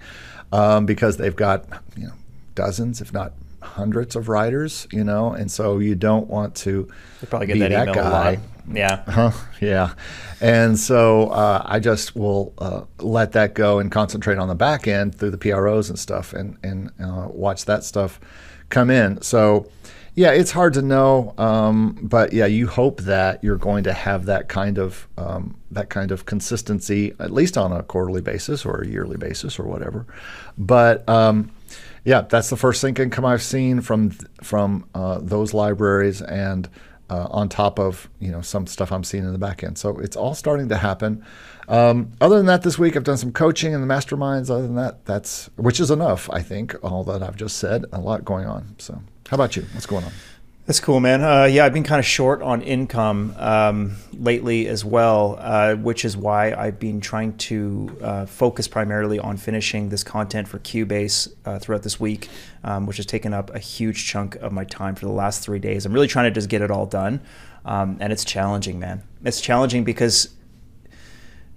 Um, 0.52 0.86
because 0.86 1.18
they've 1.18 1.36
got 1.36 1.66
you 1.96 2.08
know 2.08 2.14
dozens, 2.56 3.02
if 3.02 3.12
not 3.12 3.34
hundreds 3.62 4.16
of 4.16 4.30
writers, 4.30 4.88
you 4.92 5.04
know, 5.04 5.34
and 5.34 5.52
so 5.52 5.80
you 5.80 5.96
don't 5.96 6.28
want 6.28 6.56
to 6.56 6.88
probably 7.30 7.48
get 7.48 7.54
be 7.54 7.60
that, 7.62 7.86
that 7.86 7.96
guy. 7.96 8.40
Yeah. 8.72 9.04
Huh? 9.08 9.32
Yeah. 9.62 9.94
And 10.42 10.78
so 10.78 11.30
uh, 11.30 11.64
I 11.66 11.80
just 11.80 12.16
will 12.16 12.54
uh, 12.58 12.82
let 13.00 13.32
that 13.32 13.54
go 13.54 13.80
and 13.80 13.92
concentrate 13.92 14.38
on 14.38 14.48
the 14.48 14.56
back 14.56 14.88
end 14.88 15.16
through 15.16 15.32
the 15.32 15.38
PROs 15.38 15.90
and 15.90 15.98
stuff 15.98 16.34
and, 16.34 16.58
and 16.64 16.92
uh, 17.02 17.28
watch 17.30 17.66
that 17.66 17.84
stuff 17.84 18.20
come 18.70 18.90
in. 18.90 19.22
So 19.22 19.70
yeah, 20.18 20.32
it's 20.32 20.50
hard 20.50 20.74
to 20.74 20.82
know, 20.82 21.36
um, 21.38 21.96
but 22.02 22.34
yeah, 22.34 22.48
you 22.48 22.66
hope 22.66 23.02
that 23.02 23.44
you're 23.44 23.56
going 23.56 23.84
to 23.84 23.94
have 23.94 24.26
that 24.26 24.50
kind 24.50 24.80
of 24.80 25.08
um, 25.16 25.56
that 25.70 25.92
kind 25.92 26.10
of 26.10 26.26
consistency, 26.26 27.14
at 27.20 27.32
least 27.32 27.56
on 27.56 27.72
a 27.72 27.84
quarterly 27.84 28.22
basis 28.22 28.66
or 28.66 28.82
a 28.82 28.88
yearly 28.88 29.18
basis 29.18 29.60
or 29.60 29.66
whatever. 29.66 30.08
But 30.58 31.08
um, 31.08 31.52
yeah, 32.04 32.22
that's 32.22 32.50
the 32.50 32.58
first 32.58 32.82
sync 32.82 32.98
income 32.98 33.26
I've 33.26 33.44
seen 33.44 33.80
from 33.80 34.10
from 34.42 34.90
uh, 34.96 35.20
those 35.22 35.54
libraries, 35.54 36.24
and 36.24 36.68
uh, 37.12 37.28
on 37.30 37.48
top 37.48 37.78
of 37.78 38.10
you 38.20 38.32
know 38.32 38.42
some 38.42 38.66
stuff 38.66 38.92
I'm 38.92 39.04
seeing 39.04 39.24
in 39.24 39.34
the 39.34 39.38
back 39.38 39.64
end. 39.64 39.78
So 39.78 40.00
it's 40.00 40.16
all 40.16 40.34
starting 40.34 40.68
to 40.70 40.78
happen. 40.78 41.24
Um, 41.68 42.14
other 42.20 42.38
than 42.38 42.48
that, 42.48 42.64
this 42.64 42.80
week 42.80 42.98
I've 42.98 43.04
done 43.04 43.18
some 43.18 43.34
coaching 43.34 43.74
in 43.74 43.88
the 43.88 43.94
masterminds. 43.94 44.50
Other 44.50 44.64
than 44.64 44.78
that, 44.78 45.06
that's 45.06 45.52
which 45.58 45.80
is 45.80 45.92
enough, 45.92 46.28
I 46.32 46.42
think. 46.42 46.76
All 46.82 47.04
that 47.04 47.22
I've 47.22 47.36
just 47.36 47.58
said, 47.58 47.86
a 47.94 48.00
lot 48.00 48.26
going 48.26 48.48
on. 48.48 48.74
So. 48.80 49.00
How 49.28 49.36
about 49.36 49.58
you? 49.58 49.64
What's 49.74 49.86
going 49.86 50.06
on? 50.06 50.12
That's 50.68 50.80
cool, 50.80 51.00
man. 51.00 51.24
Uh, 51.24 51.46
yeah, 51.46 51.66
I've 51.66 51.74
been 51.74 51.84
kind 51.84 52.00
of 52.00 52.06
short 52.06 52.42
on 52.42 52.62
income 52.62 53.34
um, 53.38 53.96
lately 54.14 54.68
as 54.68 54.84
well, 54.84 55.38
uh, 55.40 55.76
which 55.76 56.06
is 56.06 56.16
why 56.18 56.54
I've 56.54 56.80
been 56.80 57.00
trying 57.02 57.38
to 57.38 57.98
uh, 58.02 58.26
focus 58.26 58.68
primarily 58.68 59.20
on 59.20 59.38
finishing 59.38 59.90
this 59.90 60.04
content 60.04 60.48
for 60.48 60.60
Cubase 60.60 61.34
uh, 61.46 61.60
throughout 61.60 61.84
this 61.84 62.00
week, 62.00 62.30
um, 62.66 62.86
which 62.86 62.98
has 62.98 63.06
taken 63.06 63.34
up 63.34 63.54
a 63.54 63.60
huge 63.60 64.06
chunk 64.06 64.36
of 64.36 64.52
my 64.52 64.64
time 64.64 64.96
for 64.96 65.06
the 65.06 65.12
last 65.12 65.44
three 65.44 65.60
days. 65.60 65.86
I'm 65.86 65.94
really 65.94 66.08
trying 66.08 66.26
to 66.26 66.32
just 66.32 66.50
get 66.50 66.62
it 66.62 66.70
all 66.70 66.86
done, 66.86 67.22
um, 67.66 67.98
and 68.00 68.14
it's 68.14 68.26
challenging, 68.26 68.80
man. 68.80 69.04
It's 69.24 69.42
challenging 69.42 69.84
because 69.86 70.37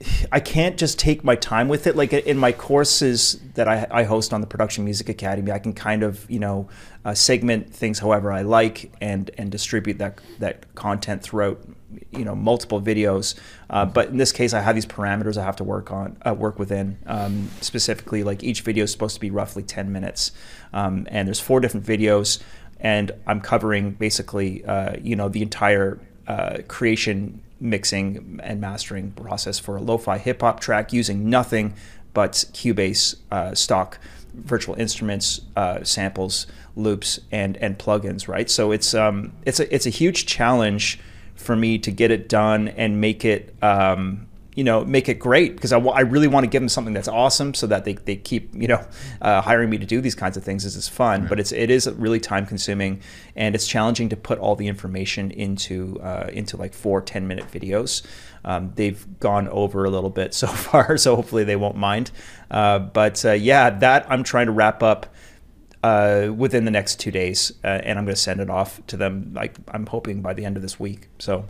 I 0.32 0.40
can't 0.40 0.76
just 0.76 0.98
take 0.98 1.24
my 1.24 1.36
time 1.36 1.68
with 1.68 1.86
it. 1.86 1.96
Like 1.96 2.12
in 2.12 2.38
my 2.38 2.52
courses 2.52 3.40
that 3.54 3.68
I, 3.68 3.86
I 3.90 4.02
host 4.04 4.32
on 4.32 4.40
the 4.40 4.46
Production 4.46 4.84
Music 4.84 5.08
Academy, 5.08 5.52
I 5.52 5.58
can 5.58 5.72
kind 5.72 6.02
of 6.02 6.28
you 6.30 6.38
know 6.38 6.68
uh, 7.04 7.14
segment 7.14 7.72
things 7.72 7.98
however 7.98 8.32
I 8.32 8.42
like 8.42 8.92
and 9.00 9.30
and 9.38 9.50
distribute 9.50 9.98
that 9.98 10.20
that 10.38 10.74
content 10.74 11.22
throughout 11.22 11.60
you 12.10 12.24
know 12.24 12.34
multiple 12.34 12.80
videos. 12.80 13.38
Uh, 13.68 13.84
but 13.84 14.08
in 14.08 14.16
this 14.16 14.32
case, 14.32 14.52
I 14.52 14.60
have 14.60 14.74
these 14.74 14.86
parameters 14.86 15.36
I 15.36 15.44
have 15.44 15.56
to 15.56 15.64
work 15.64 15.90
on 15.90 16.16
uh, 16.26 16.34
work 16.34 16.58
within. 16.58 16.98
Um, 17.06 17.50
specifically, 17.60 18.22
like 18.24 18.42
each 18.42 18.62
video 18.62 18.84
is 18.84 18.92
supposed 18.92 19.14
to 19.14 19.20
be 19.20 19.30
roughly 19.30 19.62
ten 19.62 19.92
minutes, 19.92 20.32
um, 20.72 21.06
and 21.10 21.26
there's 21.26 21.40
four 21.40 21.60
different 21.60 21.86
videos, 21.86 22.40
and 22.78 23.12
I'm 23.26 23.40
covering 23.40 23.92
basically 23.92 24.64
uh, 24.64 24.96
you 25.02 25.16
know 25.16 25.28
the 25.28 25.42
entire 25.42 26.00
uh, 26.26 26.58
creation 26.68 27.40
mixing 27.60 28.40
and 28.42 28.60
mastering 28.60 29.10
process 29.12 29.58
for 29.58 29.76
a 29.76 29.80
lo-fi 29.80 30.18
hip 30.18 30.40
hop 30.40 30.60
track 30.60 30.92
using 30.92 31.28
nothing 31.28 31.74
but 32.12 32.32
Cubase 32.52 33.16
uh, 33.30 33.54
stock 33.54 33.98
virtual 34.34 34.74
instruments, 34.76 35.40
uh, 35.56 35.82
samples, 35.82 36.46
loops, 36.76 37.20
and 37.30 37.56
and 37.58 37.78
plugins. 37.78 38.28
Right. 38.28 38.48
So 38.50 38.72
it's 38.72 38.94
um 38.94 39.32
it's 39.44 39.60
a 39.60 39.72
it's 39.74 39.86
a 39.86 39.90
huge 39.90 40.26
challenge 40.26 40.98
for 41.34 41.56
me 41.56 41.78
to 41.78 41.90
get 41.90 42.10
it 42.10 42.28
done 42.28 42.68
and 42.68 43.00
make 43.00 43.24
it 43.24 43.54
um, 43.62 44.26
you 44.54 44.64
know 44.64 44.84
make 44.84 45.08
it 45.08 45.18
great 45.18 45.54
because 45.54 45.72
I, 45.72 45.76
w- 45.76 45.94
I 45.94 46.00
really 46.00 46.26
want 46.26 46.44
to 46.44 46.48
give 46.48 46.60
them 46.60 46.68
something 46.68 46.92
that's 46.92 47.08
awesome 47.08 47.54
so 47.54 47.66
that 47.68 47.84
they, 47.84 47.94
they 47.94 48.16
keep 48.16 48.54
you 48.54 48.68
know 48.68 48.84
uh, 49.22 49.40
hiring 49.40 49.70
me 49.70 49.78
to 49.78 49.86
do 49.86 50.00
these 50.00 50.14
kinds 50.14 50.36
of 50.36 50.44
things. 50.44 50.64
Is 50.64 50.88
fun, 50.88 51.22
right. 51.22 51.28
but 51.28 51.40
it's 51.40 51.52
it 51.52 51.70
is 51.70 51.88
really 51.88 52.20
time 52.20 52.46
consuming 52.46 53.00
and 53.36 53.54
it's 53.54 53.66
challenging 53.66 54.08
to 54.08 54.16
put 54.16 54.38
all 54.38 54.56
the 54.56 54.66
information 54.66 55.30
into 55.30 56.00
uh, 56.00 56.28
into 56.32 56.56
like 56.56 56.74
four 56.74 57.00
10 57.00 57.26
minute 57.26 57.50
videos. 57.50 58.02
Um, 58.44 58.72
they've 58.74 59.06
gone 59.20 59.48
over 59.48 59.84
a 59.84 59.90
little 59.90 60.10
bit 60.10 60.34
so 60.42 60.46
far, 60.46 60.96
so 60.96 61.16
hopefully 61.16 61.44
they 61.44 61.56
won't 61.56 61.76
mind. 61.76 62.10
Uh, 62.50 62.78
but 62.80 63.24
uh, 63.24 63.32
yeah, 63.32 63.70
that 63.70 64.10
I'm 64.10 64.22
trying 64.22 64.46
to 64.46 64.52
wrap 64.52 64.82
up. 64.82 65.14
Uh, 65.82 66.30
within 66.36 66.66
the 66.66 66.70
next 66.70 67.00
two 67.00 67.10
days, 67.10 67.52
uh, 67.64 67.68
and 67.68 67.98
I'm 67.98 68.04
going 68.04 68.14
to 68.14 68.20
send 68.20 68.38
it 68.38 68.50
off 68.50 68.86
to 68.88 68.98
them. 68.98 69.32
Like 69.32 69.56
I'm 69.68 69.86
hoping 69.86 70.20
by 70.20 70.34
the 70.34 70.44
end 70.44 70.56
of 70.56 70.62
this 70.62 70.78
week. 70.78 71.08
So 71.18 71.46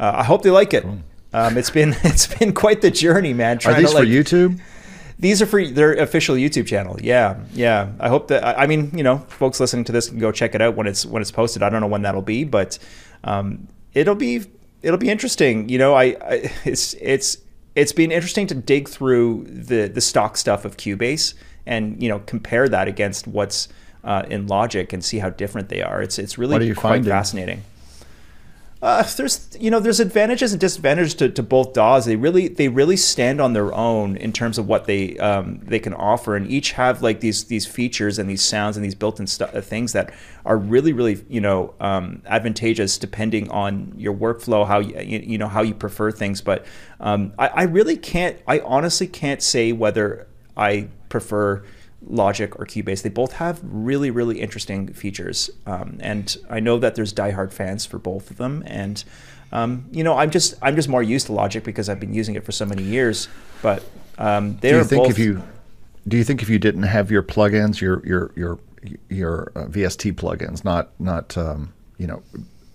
I 0.00 0.24
hope 0.24 0.42
they 0.42 0.50
like 0.50 0.74
it. 0.74 0.82
Cool. 0.82 0.98
Um, 1.32 1.58
it's 1.58 1.70
been 1.70 1.96
it's 2.04 2.26
been 2.26 2.52
quite 2.54 2.80
the 2.80 2.90
journey, 2.90 3.34
man. 3.34 3.58
Are 3.64 3.74
these 3.74 3.90
to, 3.90 3.96
like, 3.96 4.04
for 4.04 4.10
YouTube? 4.10 4.60
These 5.18 5.42
are 5.42 5.46
for 5.46 5.66
their 5.66 5.94
official 5.94 6.36
YouTube 6.36 6.66
channel. 6.66 6.96
Yeah, 7.00 7.40
yeah. 7.52 7.90
I 7.98 8.08
hope 8.08 8.28
that 8.28 8.44
I 8.58 8.66
mean, 8.66 8.96
you 8.96 9.02
know, 9.02 9.18
folks 9.18 9.58
listening 9.58 9.84
to 9.84 9.92
this 9.92 10.08
can 10.08 10.18
go 10.18 10.30
check 10.30 10.54
it 10.54 10.62
out 10.62 10.76
when 10.76 10.86
it's 10.86 11.04
when 11.04 11.22
it's 11.22 11.32
posted. 11.32 11.62
I 11.62 11.70
don't 11.70 11.80
know 11.80 11.88
when 11.88 12.02
that'll 12.02 12.22
be, 12.22 12.44
but 12.44 12.78
um, 13.24 13.66
it'll 13.94 14.14
be 14.14 14.44
it'll 14.82 14.98
be 14.98 15.10
interesting. 15.10 15.68
You 15.68 15.78
know, 15.78 15.94
I, 15.94 16.16
I 16.22 16.52
it's 16.64 16.94
it's 17.00 17.38
it's 17.74 17.92
been 17.92 18.12
interesting 18.12 18.46
to 18.48 18.54
dig 18.54 18.88
through 18.88 19.44
the 19.48 19.88
the 19.88 20.00
stock 20.00 20.36
stuff 20.36 20.64
of 20.64 20.76
Cubase 20.76 21.34
and 21.66 22.00
you 22.02 22.08
know 22.08 22.20
compare 22.20 22.68
that 22.68 22.88
against 22.88 23.26
what's 23.26 23.68
uh, 24.04 24.24
in 24.30 24.46
Logic 24.46 24.92
and 24.92 25.04
see 25.04 25.18
how 25.18 25.30
different 25.30 25.68
they 25.68 25.82
are. 25.82 26.00
It's 26.00 26.18
it's 26.18 26.38
really 26.38 26.74
quite 26.74 26.82
finding? 26.82 27.10
fascinating. 27.10 27.62
Uh, 28.80 29.02
there's 29.16 29.56
you 29.58 29.72
know 29.72 29.80
there's 29.80 29.98
advantages 29.98 30.52
and 30.52 30.60
disadvantages 30.60 31.12
to, 31.14 31.28
to 31.28 31.42
both 31.42 31.72
DAWs. 31.72 32.04
They 32.04 32.14
really 32.14 32.46
they 32.46 32.68
really 32.68 32.96
stand 32.96 33.40
on 33.40 33.52
their 33.52 33.74
own 33.74 34.16
in 34.16 34.32
terms 34.32 34.56
of 34.56 34.68
what 34.68 34.84
they 34.84 35.18
um, 35.18 35.58
they 35.64 35.80
can 35.80 35.92
offer, 35.94 36.36
and 36.36 36.48
each 36.48 36.72
have 36.72 37.02
like 37.02 37.18
these 37.18 37.44
these 37.46 37.66
features 37.66 38.20
and 38.20 38.30
these 38.30 38.42
sounds 38.42 38.76
and 38.76 38.84
these 38.84 38.94
built-in 38.94 39.26
uh, 39.40 39.60
things 39.60 39.92
that 39.94 40.14
are 40.44 40.56
really 40.56 40.92
really 40.92 41.24
you 41.28 41.40
know 41.40 41.74
um, 41.80 42.22
advantageous 42.26 42.98
depending 42.98 43.50
on 43.50 43.92
your 43.96 44.14
workflow, 44.14 44.64
how 44.64 44.78
you, 44.78 44.94
you 45.26 45.38
know 45.38 45.48
how 45.48 45.62
you 45.62 45.74
prefer 45.74 46.12
things. 46.12 46.40
But 46.40 46.64
um, 47.00 47.32
I, 47.36 47.48
I 47.48 47.62
really 47.64 47.96
can't 47.96 48.38
I 48.46 48.60
honestly 48.60 49.08
can't 49.08 49.42
say 49.42 49.72
whether 49.72 50.28
I 50.56 50.88
prefer 51.08 51.64
Logic 52.06 52.58
or 52.58 52.64
Cubase. 52.64 53.02
They 53.02 53.08
both 53.08 53.32
have 53.34 53.60
really, 53.62 54.10
really 54.10 54.40
interesting 54.40 54.92
features, 54.92 55.50
um, 55.66 55.98
and 56.00 56.36
I 56.48 56.60
know 56.60 56.78
that 56.78 56.94
there's 56.94 57.12
diehard 57.12 57.52
fans 57.52 57.84
for 57.86 57.98
both 57.98 58.30
of 58.30 58.36
them. 58.36 58.62
And 58.66 59.02
um, 59.52 59.86
you 59.90 60.04
know, 60.04 60.16
I'm 60.16 60.30
just 60.30 60.54
I'm 60.62 60.76
just 60.76 60.88
more 60.88 61.02
used 61.02 61.26
to 61.26 61.32
Logic 61.32 61.64
because 61.64 61.88
I've 61.88 62.00
been 62.00 62.14
using 62.14 62.34
it 62.34 62.44
for 62.44 62.52
so 62.52 62.64
many 62.64 62.82
years. 62.82 63.28
But 63.62 63.82
um, 64.16 64.54
do 64.54 64.68
you 64.68 64.84
think 64.84 65.04
both... 65.04 65.10
if 65.10 65.18
you 65.18 65.42
do 66.06 66.16
you 66.16 66.24
think 66.24 66.42
if 66.42 66.48
you 66.48 66.58
didn't 66.58 66.84
have 66.84 67.10
your 67.10 67.22
plugins, 67.22 67.80
your 67.80 68.04
your 68.06 68.32
your 68.36 68.58
your 69.08 69.52
uh, 69.54 69.64
VST 69.64 70.14
plugins, 70.14 70.64
not 70.64 70.90
not 71.00 71.36
um, 71.36 71.72
you 71.98 72.06
know 72.06 72.22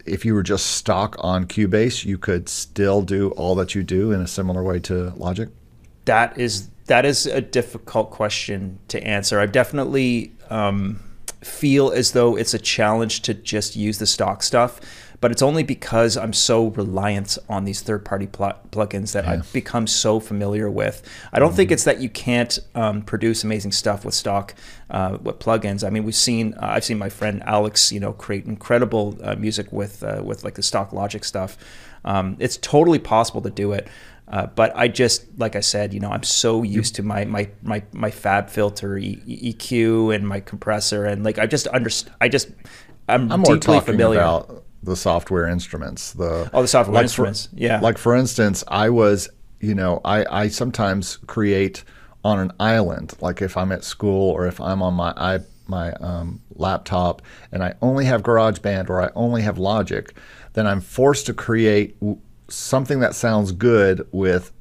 if 0.05 0.25
you 0.25 0.33
were 0.33 0.43
just 0.43 0.67
stock 0.67 1.15
on 1.19 1.45
Cubase, 1.45 2.05
you 2.05 2.17
could 2.17 2.49
still 2.49 3.01
do 3.01 3.29
all 3.31 3.55
that 3.55 3.73
you 3.73 3.83
do 3.83 4.11
in 4.11 4.21
a 4.21 4.27
similar 4.27 4.63
way 4.63 4.79
to 4.81 5.13
Logic? 5.15 5.49
That 6.05 6.37
is 6.37 6.69
that 6.87 7.05
is 7.05 7.25
a 7.25 7.41
difficult 7.41 8.11
question 8.11 8.79
to 8.89 9.01
answer. 9.03 9.39
I 9.39 9.45
definitely 9.45 10.33
um, 10.49 10.99
feel 11.41 11.91
as 11.91 12.11
though 12.11 12.35
it's 12.35 12.53
a 12.53 12.59
challenge 12.59 13.21
to 13.23 13.33
just 13.33 13.75
use 13.75 13.99
the 13.99 14.05
stock 14.05 14.43
stuff, 14.43 14.79
but 15.21 15.31
it's 15.31 15.41
only 15.41 15.63
because 15.63 16.17
I'm 16.17 16.33
so 16.33 16.67
reliant 16.67 17.37
on 17.47 17.63
these 17.63 17.81
third-party 17.81 18.27
pl- 18.27 18.59
plugins 18.71 19.13
that 19.13 19.23
yeah. 19.23 19.31
I've 19.31 19.53
become 19.53 19.87
so 19.87 20.19
familiar 20.19 20.69
with. 20.69 21.01
I 21.31 21.39
don't 21.39 21.49
mm-hmm. 21.49 21.55
think 21.55 21.71
it's 21.71 21.85
that 21.85 22.01
you 22.01 22.09
can't 22.09 22.59
um, 22.75 23.01
produce 23.03 23.45
amazing 23.45 23.71
stuff 23.71 24.03
with 24.03 24.13
stock 24.13 24.53
uh, 24.89 25.17
with 25.21 25.39
plugins. 25.39 25.87
I 25.87 25.89
mean, 25.89 26.03
we've 26.03 26.13
seen 26.15 26.53
uh, 26.55 26.67
I've 26.67 26.83
seen 26.83 26.97
my 26.97 27.09
friend 27.09 27.41
Alex, 27.45 27.91
you 27.93 28.01
know, 28.01 28.11
create 28.11 28.45
incredible 28.45 29.17
uh, 29.23 29.35
music 29.35 29.71
with 29.71 30.03
uh, 30.03 30.21
with 30.21 30.43
like 30.43 30.55
the 30.55 30.63
stock 30.63 30.91
Logic 30.91 31.23
stuff. 31.23 31.57
Um, 32.05 32.35
it's 32.39 32.57
totally 32.57 32.99
possible 32.99 33.41
to 33.41 33.49
do 33.49 33.71
it. 33.71 33.87
Uh, 34.27 34.47
but 34.47 34.71
I 34.75 34.87
just, 34.87 35.25
like 35.37 35.55
I 35.55 35.59
said, 35.59 35.93
you 35.93 35.99
know, 35.99 36.09
I'm 36.09 36.23
so 36.23 36.63
used 36.63 36.95
to 36.95 37.03
my 37.03 37.25
my 37.25 37.49
my, 37.61 37.83
my 37.91 38.09
FabFilter 38.09 39.01
e- 39.01 39.53
EQ 39.53 40.15
and 40.15 40.27
my 40.27 40.39
compressor, 40.39 41.05
and 41.05 41.23
like 41.23 41.37
I 41.39 41.45
just 41.45 41.67
understand. 41.67 42.15
I 42.21 42.29
just 42.29 42.49
I'm, 43.07 43.31
I'm 43.31 43.41
more 43.41 43.57
talking 43.57 43.81
familiar. 43.81 44.19
about 44.19 44.63
the 44.81 44.95
software 44.95 45.47
instruments. 45.47 46.13
The 46.13 46.49
oh, 46.53 46.61
the 46.61 46.67
software 46.67 46.95
like 46.95 47.03
instruments. 47.03 47.47
For, 47.47 47.57
yeah. 47.57 47.79
Like 47.79 47.97
for 47.97 48.15
instance, 48.15 48.63
I 48.67 48.89
was, 48.89 49.29
you 49.59 49.75
know, 49.75 50.01
I 50.05 50.25
I 50.43 50.47
sometimes 50.47 51.17
create 51.27 51.83
on 52.23 52.39
an 52.39 52.51
island, 52.59 53.13
like 53.19 53.41
if 53.41 53.57
I'm 53.57 53.71
at 53.71 53.83
school 53.83 54.31
or 54.31 54.47
if 54.47 54.61
I'm 54.61 54.81
on 54.81 54.93
my 54.93 55.13
i 55.17 55.39
my 55.65 55.93
um, 55.93 56.41
laptop 56.55 57.21
and 57.51 57.63
I 57.63 57.73
only 57.81 58.03
have 58.05 58.21
GarageBand 58.21 58.89
or 58.89 59.01
I 59.01 59.09
only 59.15 59.41
have 59.43 59.57
Logic, 59.57 60.13
then 60.53 60.67
I'm 60.67 60.81
forced 60.81 61.25
to 61.27 61.33
create 61.33 61.95
something 62.53 62.99
that 62.99 63.15
sounds 63.15 63.51
good 63.51 64.07
with 64.11 64.51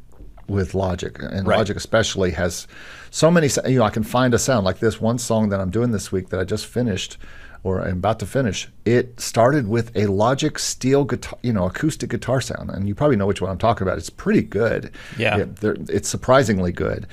with 0.49 0.75
Logic, 0.75 1.17
and 1.21 1.47
right. 1.47 1.59
Logic 1.59 1.77
especially 1.77 2.33
has 2.33 2.67
so 3.11 3.31
many. 3.31 3.49
You 3.67 3.79
know, 3.79 3.85
I 3.85 3.91
can 3.91 4.03
find 4.03 4.35
a 4.35 4.39
sound 4.39 4.65
like 4.65 4.79
this 4.79 5.01
one 5.01 5.19
song 5.19 5.49
that 5.49 5.61
I'm 5.61 5.71
doing 5.71 5.91
this 5.91 6.13
week 6.13 6.29
that 6.29 6.41
I 6.41 6.45
just 6.45 6.67
finished, 6.67 7.17
or 7.63 7.81
I'm 7.81 7.99
about 7.99 8.19
to 8.21 8.27
finish. 8.27 8.69
It 8.85 9.21
started 9.21 9.69
with 9.69 9.97
a 9.97 10.07
Logic 10.07 10.59
steel 10.59 11.05
guitar, 11.05 11.39
you 11.43 11.53
know, 11.53 11.67
acoustic 11.67 12.11
guitar 12.11 12.41
sound, 12.41 12.71
and 12.71 12.87
you 12.87 12.95
probably 12.95 13.17
know 13.17 13.27
which 13.27 13.41
one 13.41 13.51
I'm 13.51 13.59
talking 13.59 13.87
about. 13.87 13.99
It's 13.99 14.11
pretty 14.11 14.43
good. 14.43 14.93
Yeah, 15.17 15.39
it, 15.39 15.59
it's 15.63 16.09
surprisingly 16.09 16.73
good. 16.73 17.07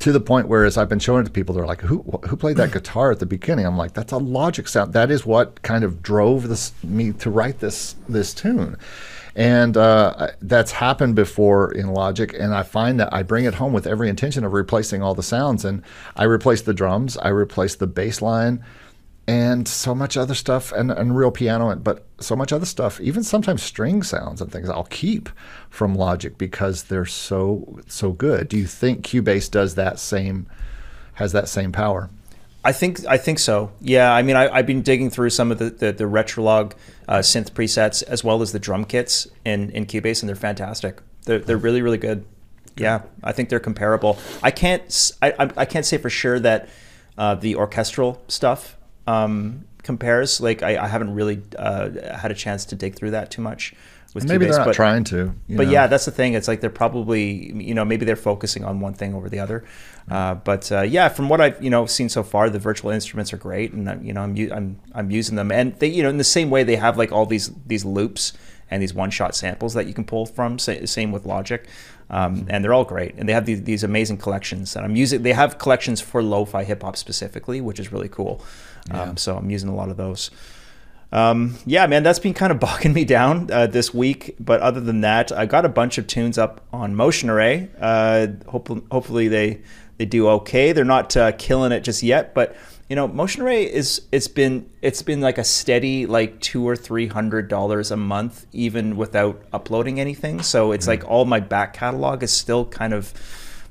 To 0.00 0.10
the 0.10 0.20
point 0.20 0.48
where, 0.48 0.64
as 0.64 0.76
I've 0.76 0.88
been 0.88 0.98
showing 0.98 1.22
it 1.22 1.26
to 1.26 1.30
people, 1.30 1.54
they're 1.54 1.66
like, 1.66 1.80
"Who 1.82 2.02
who 2.28 2.36
played 2.36 2.56
that 2.56 2.72
guitar 2.78 3.10
at 3.10 3.18
the 3.18 3.26
beginning?" 3.26 3.66
I'm 3.66 3.76
like, 3.76 3.94
"That's 3.94 4.12
a 4.12 4.18
Logic 4.18 4.68
sound. 4.68 4.92
That 4.92 5.10
is 5.10 5.24
what 5.24 5.62
kind 5.62 5.84
of 5.84 6.02
drove 6.02 6.48
this 6.48 6.72
me 6.82 7.12
to 7.12 7.30
write 7.30 7.60
this 7.60 7.96
this 8.08 8.34
tune." 8.34 8.76
And 9.34 9.76
uh, 9.76 10.32
that's 10.40 10.72
happened 10.72 11.14
before 11.14 11.72
in 11.72 11.94
Logic, 11.94 12.34
and 12.38 12.54
I 12.54 12.62
find 12.62 13.00
that 13.00 13.12
I 13.12 13.22
bring 13.22 13.46
it 13.46 13.54
home 13.54 13.72
with 13.72 13.86
every 13.86 14.08
intention 14.08 14.44
of 14.44 14.52
replacing 14.52 15.02
all 15.02 15.14
the 15.14 15.22
sounds. 15.22 15.64
And 15.64 15.82
I 16.16 16.24
replace 16.24 16.62
the 16.62 16.74
drums, 16.74 17.16
I 17.16 17.28
replace 17.28 17.74
the 17.76 17.86
bass 17.86 18.20
line, 18.20 18.62
and 19.26 19.66
so 19.66 19.94
much 19.94 20.16
other 20.16 20.34
stuff, 20.34 20.70
and, 20.72 20.90
and 20.90 21.16
real 21.16 21.30
piano, 21.30 21.74
but 21.76 22.04
so 22.20 22.36
much 22.36 22.52
other 22.52 22.66
stuff, 22.66 23.00
even 23.00 23.22
sometimes 23.22 23.62
string 23.62 24.02
sounds 24.02 24.40
and 24.40 24.52
things 24.52 24.68
I'll 24.68 24.84
keep 24.84 25.30
from 25.70 25.94
Logic 25.94 26.36
because 26.36 26.84
they're 26.84 27.06
so 27.06 27.80
so 27.86 28.12
good. 28.12 28.48
Do 28.48 28.58
you 28.58 28.66
think 28.66 29.04
Cubase 29.06 29.50
does 29.50 29.76
that 29.76 29.98
same 29.98 30.46
has 31.14 31.32
that 31.32 31.48
same 31.48 31.72
power? 31.72 32.10
I 32.64 32.72
think 32.72 33.04
I 33.06 33.18
think 33.18 33.38
so. 33.38 33.72
Yeah, 33.80 34.12
I 34.12 34.22
mean, 34.22 34.36
I, 34.36 34.56
have 34.56 34.66
been 34.66 34.82
digging 34.82 35.10
through 35.10 35.30
some 35.30 35.50
of 35.50 35.58
the 35.58 35.70
the, 35.70 35.92
the 35.92 36.04
Retrologue 36.04 36.74
uh, 37.08 37.18
synth 37.18 37.50
presets 37.50 38.02
as 38.04 38.22
well 38.22 38.40
as 38.42 38.52
the 38.52 38.58
drum 38.58 38.84
kits 38.84 39.26
in 39.44 39.70
in 39.70 39.86
Cubase, 39.86 40.22
and 40.22 40.28
they're 40.28 40.36
fantastic. 40.36 41.00
They're 41.24 41.40
they're 41.40 41.56
really 41.56 41.82
really 41.82 41.98
good. 41.98 42.24
Yeah, 42.76 43.02
I 43.22 43.32
think 43.32 43.48
they're 43.48 43.60
comparable. 43.60 44.18
I 44.42 44.50
can't 44.50 45.12
I 45.20 45.50
I 45.56 45.64
can't 45.64 45.84
say 45.84 45.98
for 45.98 46.10
sure 46.10 46.38
that 46.40 46.68
uh, 47.18 47.34
the 47.34 47.56
orchestral 47.56 48.22
stuff 48.28 48.76
um, 49.06 49.64
compares. 49.82 50.40
Like 50.40 50.62
I, 50.62 50.84
I 50.84 50.86
haven't 50.86 51.14
really 51.14 51.42
uh, 51.58 51.90
had 52.16 52.30
a 52.30 52.34
chance 52.34 52.64
to 52.66 52.76
dig 52.76 52.94
through 52.94 53.10
that 53.10 53.30
too 53.30 53.42
much 53.42 53.74
with 54.14 54.28
maybe 54.28 54.44
Cubase, 54.44 54.50
they're 54.50 54.58
not 54.58 54.66
but, 54.66 54.74
trying 54.74 55.04
to. 55.04 55.34
but 55.48 55.66
know. 55.66 55.72
yeah, 55.72 55.86
that's 55.86 56.04
the 56.04 56.10
thing. 56.10 56.34
It's 56.34 56.48
like 56.48 56.60
they're 56.60 56.70
probably 56.70 57.52
you 57.52 57.74
know 57.74 57.84
maybe 57.84 58.04
they're 58.04 58.16
focusing 58.16 58.64
on 58.64 58.80
one 58.80 58.94
thing 58.94 59.14
over 59.14 59.28
the 59.28 59.40
other. 59.40 59.64
Uh, 60.10 60.34
but 60.34 60.70
uh, 60.70 60.82
yeah, 60.82 61.08
from 61.08 61.28
what 61.28 61.40
I've 61.40 61.62
you 61.62 61.70
know 61.70 61.86
seen 61.86 62.08
so 62.08 62.22
far, 62.22 62.50
the 62.50 62.58
virtual 62.58 62.90
instruments 62.90 63.32
are 63.32 63.38
great, 63.38 63.72
and 63.72 63.88
uh, 63.88 63.96
you 64.02 64.12
know 64.12 64.22
I'm 64.22 64.36
I'm 64.52 64.80
I'm 64.94 65.10
using 65.10 65.36
them, 65.36 65.50
and 65.50 65.78
they 65.78 65.88
you 65.88 66.02
know 66.02 66.10
in 66.10 66.18
the 66.18 66.24
same 66.24 66.50
way 66.50 66.62
they 66.62 66.76
have 66.76 66.98
like 66.98 67.12
all 67.12 67.26
these 67.26 67.50
these 67.66 67.84
loops 67.84 68.32
and 68.70 68.82
these 68.82 68.94
one 68.94 69.10
shot 69.10 69.34
samples 69.34 69.74
that 69.74 69.86
you 69.86 69.94
can 69.94 70.04
pull 70.04 70.26
from. 70.26 70.58
Same 70.58 71.12
with 71.12 71.26
Logic. 71.26 71.66
Um, 72.10 72.46
and 72.50 72.62
they're 72.62 72.74
all 72.74 72.84
great, 72.84 73.14
and 73.16 73.26
they 73.26 73.32
have 73.32 73.46
these, 73.46 73.62
these 73.62 73.84
amazing 73.84 74.18
collections 74.18 74.74
that 74.74 74.84
I'm 74.84 74.96
using. 74.96 75.22
They 75.22 75.32
have 75.32 75.56
collections 75.56 76.02
for 76.02 76.22
lo-fi 76.22 76.62
hip 76.62 76.82
hop 76.82 76.98
specifically, 76.98 77.62
which 77.62 77.80
is 77.80 77.90
really 77.90 78.10
cool. 78.10 78.44
Um, 78.90 78.98
yeah. 78.98 79.14
So 79.14 79.36
I'm 79.38 79.48
using 79.48 79.70
a 79.70 79.74
lot 79.74 79.88
of 79.88 79.96
those. 79.96 80.30
Um, 81.12 81.56
yeah, 81.66 81.86
man, 81.86 82.02
that's 82.02 82.18
been 82.18 82.34
kind 82.34 82.50
of 82.50 82.58
bogging 82.60 82.92
me 82.92 83.04
down 83.04 83.50
uh, 83.52 83.66
this 83.66 83.92
week. 83.92 84.34
But 84.40 84.60
other 84.60 84.80
than 84.80 85.02
that, 85.02 85.30
I 85.30 85.46
got 85.46 85.64
a 85.64 85.68
bunch 85.68 85.98
of 85.98 86.06
tunes 86.06 86.38
up 86.38 86.66
on 86.72 86.94
Motion 86.94 87.30
Array. 87.30 87.68
Uh, 87.80 88.28
hope, 88.48 88.68
hopefully 88.90 89.28
they 89.28 89.60
they 89.98 90.06
do 90.06 90.28
okay. 90.28 90.72
They're 90.72 90.84
not 90.84 91.16
uh, 91.16 91.32
killing 91.32 91.70
it 91.70 91.84
just 91.84 92.02
yet, 92.02 92.34
but 92.34 92.56
you 92.88 92.96
know, 92.96 93.06
Motion 93.08 93.42
Array 93.42 93.64
is 93.64 94.02
it's 94.10 94.28
been 94.28 94.68
it's 94.80 95.02
been 95.02 95.20
like 95.20 95.38
a 95.38 95.44
steady 95.44 96.06
like 96.06 96.40
two 96.40 96.66
or 96.66 96.76
three 96.76 97.06
hundred 97.06 97.48
dollars 97.48 97.90
a 97.90 97.96
month, 97.96 98.46
even 98.52 98.96
without 98.96 99.42
uploading 99.52 100.00
anything. 100.00 100.42
So 100.42 100.72
it's 100.72 100.84
mm-hmm. 100.84 101.02
like 101.02 101.10
all 101.10 101.24
my 101.24 101.40
back 101.40 101.74
catalog 101.74 102.22
is 102.22 102.32
still 102.32 102.64
kind 102.64 102.92
of 102.92 103.12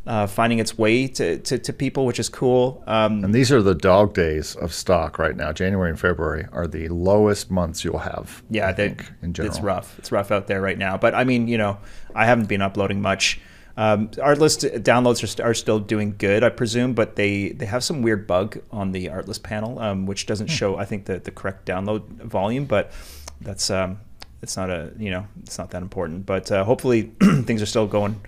uh, 0.08 0.26
finding 0.26 0.60
its 0.60 0.78
way 0.78 1.08
to, 1.08 1.38
to, 1.40 1.60
to, 1.60 1.74
people, 1.74 2.06
which 2.06 2.20
is 2.20 2.28
cool. 2.28 2.84
Um, 2.88 3.24
and 3.24 3.36
these 3.36 3.52
are 3.52 3.62
the 3.62 3.76
dog 3.76 4.14
days 4.14 4.56
of 4.56 4.74
stock 4.74 5.20
right 5.20 5.36
now. 5.36 5.52
January 5.52 5.90
and 5.90 6.00
February 6.00 6.48
are 6.52 6.66
the 6.68 6.88
lowest 6.90 7.52
months 7.52 7.84
you'll 7.84 8.00
have. 8.00 8.42
Yeah, 8.50 8.68
I 8.68 8.74
think 8.74 9.06
in 9.22 9.34
general. 9.34 9.54
It's 9.54 9.64
rough. 9.64 10.00
It's 10.00 10.12
rough 10.12 10.32
out 10.32 10.48
there 10.48 10.62
right 10.62 10.78
now. 10.78 10.98
But 10.98 11.14
I 11.14 11.24
mean, 11.24 11.48
you 11.48 11.58
know, 11.58 11.78
I 12.16 12.26
haven't 12.26 12.48
been 12.48 12.64
uploading 12.64 13.02
much. 13.02 13.40
Um, 13.78 14.10
Artlist 14.10 14.82
downloads 14.82 15.24
are, 15.24 15.28
st- 15.28 15.46
are, 15.46 15.54
still 15.54 15.80
doing 15.80 16.16
good, 16.18 16.44
I 16.44 16.50
presume, 16.50 16.94
but 16.94 17.16
they, 17.16 17.50
they 17.50 17.66
have 17.66 17.86
some 17.86 18.02
weird 18.02 18.28
bug 18.28 18.60
on 18.70 18.92
the 18.92 19.06
Artlist 19.06 19.44
panel, 19.44 19.80
um, 19.80 20.06
which 20.06 20.26
doesn't 20.26 20.48
hmm. 20.48 20.54
show, 20.54 20.78
I 20.78 20.84
think, 20.84 21.06
the, 21.06 21.20
the 21.20 21.32
correct 21.32 21.68
download 21.68 22.06
volume. 22.22 22.66
But 22.66 22.92
that's 23.40 23.70
um, 23.70 24.00
it's 24.42 24.58
not 24.58 24.70
a 24.70 24.92
you 24.98 25.12
know 25.12 25.28
it's 25.44 25.58
not 25.58 25.70
that 25.72 25.82
important. 25.82 26.26
But 26.26 26.52
uh, 26.52 26.64
hopefully 26.64 27.04
things 27.22 27.62
are 27.62 27.68
still 27.68 27.88
going 27.88 28.20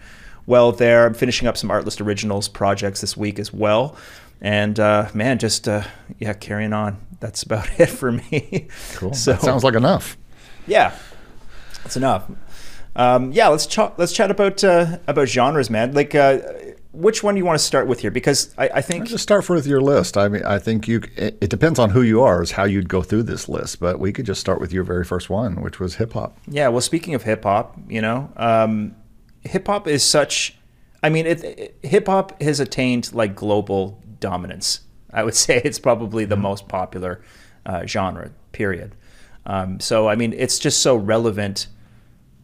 well 0.46 0.72
there. 0.72 1.06
I'm 1.06 1.14
finishing 1.14 1.48
up 1.48 1.58
some 1.58 1.70
Artlist 1.70 2.02
Originals 2.02 2.48
projects 2.48 3.02
this 3.02 3.16
week 3.16 3.40
as 3.40 3.54
well. 3.54 3.96
And 4.42 4.80
uh, 4.80 5.10
man, 5.14 5.40
just 5.40 5.68
uh, 5.68 5.84
yeah, 6.20 6.34
carrying 6.34 6.74
on. 6.74 7.00
That's 7.20 7.44
about 7.44 7.68
it 7.80 7.88
for 7.88 8.12
me. 8.12 8.68
Cool. 8.96 9.14
So, 9.14 9.32
that 9.34 9.42
sounds 9.42 9.64
like 9.64 9.76
enough. 9.76 10.18
Yeah, 10.68 10.96
that's 11.84 11.98
enough. 11.98 12.30
Um, 12.96 13.32
yeah, 13.32 13.48
let's 13.48 13.66
ch- 13.66 13.98
let's 13.98 14.14
chat 14.14 14.30
about 14.30 14.64
uh, 14.64 15.00
about 15.08 15.28
genres, 15.28 15.70
man. 15.70 15.94
Like, 15.94 16.14
uh, 16.14 16.40
which 16.92 17.24
one 17.24 17.34
do 17.34 17.40
you 17.40 17.46
want 17.46 17.58
to 17.58 17.64
start 17.64 17.88
with 17.88 18.02
here? 18.02 18.12
Because 18.12 18.54
I, 18.58 18.70
I 18.76 18.82
think 18.82 19.08
just 19.08 19.24
start 19.24 19.50
with 19.50 19.66
your 19.66 19.82
list. 19.82 20.16
I 20.16 20.28
mean, 20.28 20.44
I 20.44 20.60
think 20.60 20.88
you. 20.88 21.02
It, 21.16 21.38
it, 21.42 21.50
depends 21.50 21.80
on 21.80 21.90
who 21.90 22.02
you 22.02 22.22
are, 22.22 22.44
is 22.44 22.52
how 22.52 22.66
you'd 22.66 22.90
go 22.90 23.02
through 23.02 23.24
this 23.24 23.50
list. 23.50 23.80
But 23.80 24.00
we 24.00 24.14
could 24.14 24.26
just 24.26 24.40
start 24.40 24.60
with 24.60 24.72
your 24.72 24.84
very 24.84 25.04
first 25.04 25.30
one, 25.30 25.62
which 25.62 25.80
was 25.80 25.96
hip 25.96 26.14
hop. 26.14 26.38
Yeah. 26.48 26.68
Well, 26.68 26.82
speaking 26.82 27.16
of 27.16 27.24
hip 27.24 27.44
hop, 27.44 27.78
you 27.88 28.02
know, 28.02 28.32
um, 28.38 28.96
hip 29.44 29.68
hop 29.68 29.88
is 29.88 30.04
such. 30.04 30.56
I 31.02 31.10
mean, 31.10 31.26
it, 31.26 31.44
it 31.44 31.78
hip 31.84 32.08
hop 32.08 32.42
has 32.42 32.60
attained 32.60 33.14
like 33.14 33.36
global 33.36 34.02
dominance. 34.20 34.82
I 35.12 35.24
would 35.24 35.36
say 35.46 35.62
it's 35.64 35.80
probably 35.80 36.26
the 36.26 36.36
mm-hmm. 36.36 36.44
most 36.44 36.68
popular 36.68 37.22
uh, 37.66 37.86
genre. 37.86 38.32
Period. 38.52 38.96
Um, 39.46 39.80
so 39.80 40.08
I 40.08 40.16
mean, 40.16 40.34
it's 40.34 40.60
just 40.60 40.82
so 40.82 40.96
relevant 40.96 41.68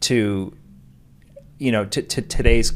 to, 0.00 0.56
you 1.58 1.72
know, 1.72 1.84
to, 1.86 2.02
to 2.02 2.22
today's 2.22 2.72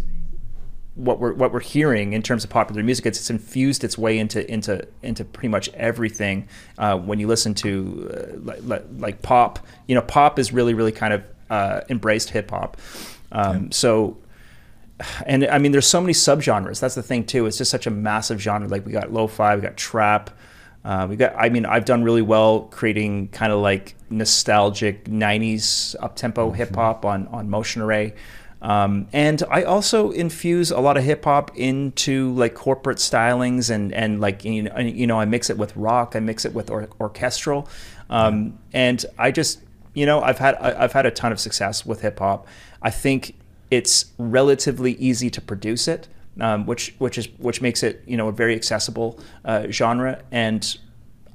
what 0.95 1.19
we're 1.19 1.33
what 1.33 1.53
we're 1.53 1.61
hearing 1.61 2.13
in 2.13 2.23
terms 2.23 2.45
of 2.45 2.51
popular 2.51 2.83
music. 2.83 3.07
It's, 3.07 3.19
it's 3.19 3.31
infused 3.31 3.85
its 3.85 3.99
way 3.99 4.19
into 4.19 4.49
into 4.51 4.87
into 5.03 5.25
pretty 5.25 5.49
much 5.49 5.69
everything. 5.71 6.49
Uh, 6.79 6.97
when 6.97 7.19
you 7.19 7.27
listen 7.27 7.55
to 7.55 8.11
uh, 8.15 8.55
like, 8.63 8.85
like, 8.97 9.23
pop, 9.23 9.67
you 9.89 9.95
know, 9.95 10.03
pop 10.03 10.39
is 10.39 10.53
really 10.53 10.75
really 10.75 10.93
kind 10.93 11.13
of 11.13 11.25
uh, 11.51 11.81
embraced 11.89 12.31
hip 12.31 12.51
hop. 12.51 12.77
Um, 13.35 13.65
yeah. 13.65 13.69
So, 13.73 14.17
and 15.27 15.45
I 15.47 15.59
mean, 15.59 15.73
there's 15.73 15.87
so 15.87 16.01
many 16.01 16.13
subgenres. 16.13 16.81
That's 16.81 16.95
the 16.95 17.03
thing 17.03 17.27
too. 17.27 17.47
It's 17.47 17.59
just 17.59 17.71
such 17.71 17.87
a 17.87 17.91
massive 17.91 18.41
genre. 18.41 18.69
Like 18.69 18.87
we 18.87 18.93
got 18.93 19.13
lo-fi, 19.13 19.55
we 19.57 19.63
got 19.63 19.77
trap. 19.77 20.31
Uh, 20.85 21.07
we 21.09 21.17
got. 21.17 21.35
I 21.37 21.49
mean, 21.49 21.67
I've 21.67 21.85
done 21.85 22.05
really 22.05 22.23
well 22.23 22.63
creating 22.71 23.29
kind 23.29 23.53
of 23.53 23.61
like 23.61 23.97
nostalgic 24.11 25.05
'90s 25.05 25.97
up-tempo 26.01 26.49
mm-hmm. 26.49 26.57
hip 26.57 26.75
hop 26.75 27.05
on 27.05 27.27
on 27.29 27.51
Motion 27.51 27.83
Array. 27.83 28.15
Um, 28.65 29.09
and 29.13 29.43
I 29.51 29.65
also 29.65 30.11
infuse 30.11 30.71
a 30.71 30.81
lot 30.81 30.97
of 30.97 31.05
hip 31.05 31.25
hop 31.25 31.55
into 31.55 32.33
like 32.33 32.55
corporate 32.55 32.97
stylings 32.97 33.69
and 33.69 33.93
and 33.93 34.23
like 34.23 34.43
you 34.43 34.63
know, 34.63 34.79
you 34.79 35.07
know 35.07 35.21
I 35.21 35.27
mix 35.27 35.51
it 35.51 35.59
with 35.59 35.77
rock, 35.77 36.17
I 36.17 36.21
mix 36.21 36.47
it 36.47 36.55
with 36.55 36.71
or- 36.71 36.89
orchestral, 36.99 37.69
um, 38.09 38.59
and 38.73 39.05
I 39.19 39.33
just 39.33 39.61
you 39.95 40.07
know 40.07 40.21
I've 40.21 40.39
had 40.39 40.57
I've 40.57 40.93
had 40.93 41.07
a 41.07 41.11
ton 41.11 41.33
of 41.33 41.41
success 41.41 41.87
with 41.87 42.03
hip 42.03 42.19
hop. 42.19 42.47
I 42.83 42.91
think 42.91 43.37
it's 43.71 44.13
relatively 44.19 44.93
easy 44.93 45.31
to 45.31 45.41
produce 45.41 45.89
it, 45.89 46.09
um, 46.41 46.67
which 46.67 46.95
which 46.99 47.19
is 47.19 47.29
which 47.39 47.61
makes 47.63 47.83
it 47.83 48.03
you 48.07 48.17
know 48.17 48.29
a 48.29 48.33
very 48.33 48.55
accessible 48.55 49.19
uh, 49.45 49.69
genre. 49.71 50.23
And 50.31 50.77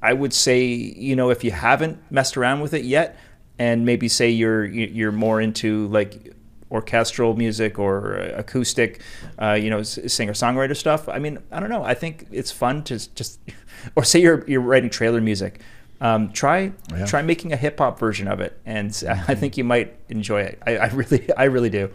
I 0.01 0.13
would 0.13 0.33
say 0.33 0.65
you 0.65 1.15
know 1.15 1.29
if 1.29 1.43
you 1.43 1.51
haven't 1.51 1.99
messed 2.11 2.37
around 2.37 2.59
with 2.59 2.73
it 2.73 2.85
yet, 2.85 3.17
and 3.57 3.85
maybe 3.85 4.07
say 4.07 4.29
you're 4.29 4.65
you're 4.65 5.11
more 5.11 5.41
into 5.41 5.87
like 5.87 6.33
orchestral 6.71 7.35
music 7.35 7.79
or 7.79 8.15
acoustic, 8.15 9.01
uh, 9.41 9.53
you 9.53 9.69
know, 9.69 9.81
singer 9.83 10.33
songwriter 10.33 10.75
stuff. 10.75 11.09
I 11.09 11.19
mean, 11.19 11.39
I 11.51 11.59
don't 11.59 11.69
know. 11.69 11.83
I 11.83 11.93
think 11.93 12.27
it's 12.31 12.51
fun 12.51 12.83
to 12.85 13.15
just, 13.15 13.39
or 13.95 14.03
say 14.03 14.21
you're 14.21 14.45
you're 14.47 14.61
writing 14.61 14.89
trailer 14.89 15.21
music. 15.21 15.61
Um, 16.01 16.31
try 16.31 16.71
yeah. 16.91 17.05
try 17.05 17.21
making 17.21 17.51
a 17.51 17.57
hip 17.57 17.77
hop 17.79 17.99
version 17.99 18.27
of 18.27 18.39
it, 18.39 18.59
and 18.65 18.87
I 19.07 19.35
think 19.35 19.57
you 19.57 19.63
might 19.63 19.95
enjoy 20.09 20.41
it. 20.41 20.61
I, 20.65 20.77
I 20.77 20.87
really 20.87 21.29
I 21.37 21.43
really 21.45 21.69
do. 21.69 21.89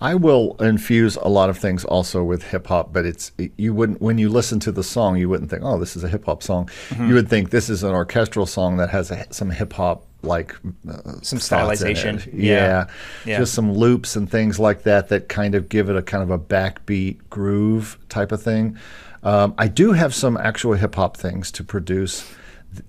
I 0.00 0.14
will 0.14 0.56
infuse 0.60 1.16
a 1.16 1.28
lot 1.28 1.48
of 1.48 1.56
things 1.56 1.84
also 1.84 2.22
with 2.22 2.42
hip 2.42 2.66
hop, 2.66 2.92
but 2.92 3.06
it's 3.06 3.32
you 3.56 3.72
wouldn't 3.72 4.02
when 4.02 4.18
you 4.18 4.28
listen 4.28 4.60
to 4.60 4.72
the 4.72 4.82
song, 4.82 5.16
you 5.16 5.28
wouldn't 5.28 5.48
think, 5.48 5.62
oh, 5.64 5.78
this 5.78 5.96
is 5.96 6.04
a 6.04 6.08
hip 6.08 6.26
hop 6.26 6.42
song. 6.42 6.68
Mm-hmm. 6.90 7.08
You 7.08 7.14
would 7.14 7.28
think 7.30 7.50
this 7.50 7.70
is 7.70 7.82
an 7.82 7.92
orchestral 7.92 8.44
song 8.46 8.76
that 8.76 8.90
has 8.90 9.10
a, 9.10 9.26
some 9.32 9.50
hip 9.50 9.72
hop 9.72 10.04
like 10.22 10.54
uh, 10.88 11.12
some 11.22 11.38
stylization, 11.38 12.26
yeah. 12.32 12.42
Yeah. 12.42 12.86
yeah. 13.24 13.38
just 13.38 13.54
some 13.54 13.72
loops 13.72 14.16
and 14.16 14.30
things 14.30 14.58
like 14.58 14.82
that 14.82 15.08
that 15.08 15.28
kind 15.28 15.54
of 15.54 15.68
give 15.68 15.88
it 15.88 15.96
a 15.96 16.02
kind 16.02 16.22
of 16.22 16.30
a 16.30 16.38
backbeat 16.38 17.18
groove 17.30 17.98
type 18.08 18.32
of 18.32 18.42
thing. 18.42 18.76
Um, 19.22 19.54
I 19.56 19.68
do 19.68 19.92
have 19.92 20.14
some 20.14 20.36
actual 20.36 20.74
hip 20.74 20.94
hop 20.94 21.16
things 21.16 21.50
to 21.52 21.64
produce 21.64 22.30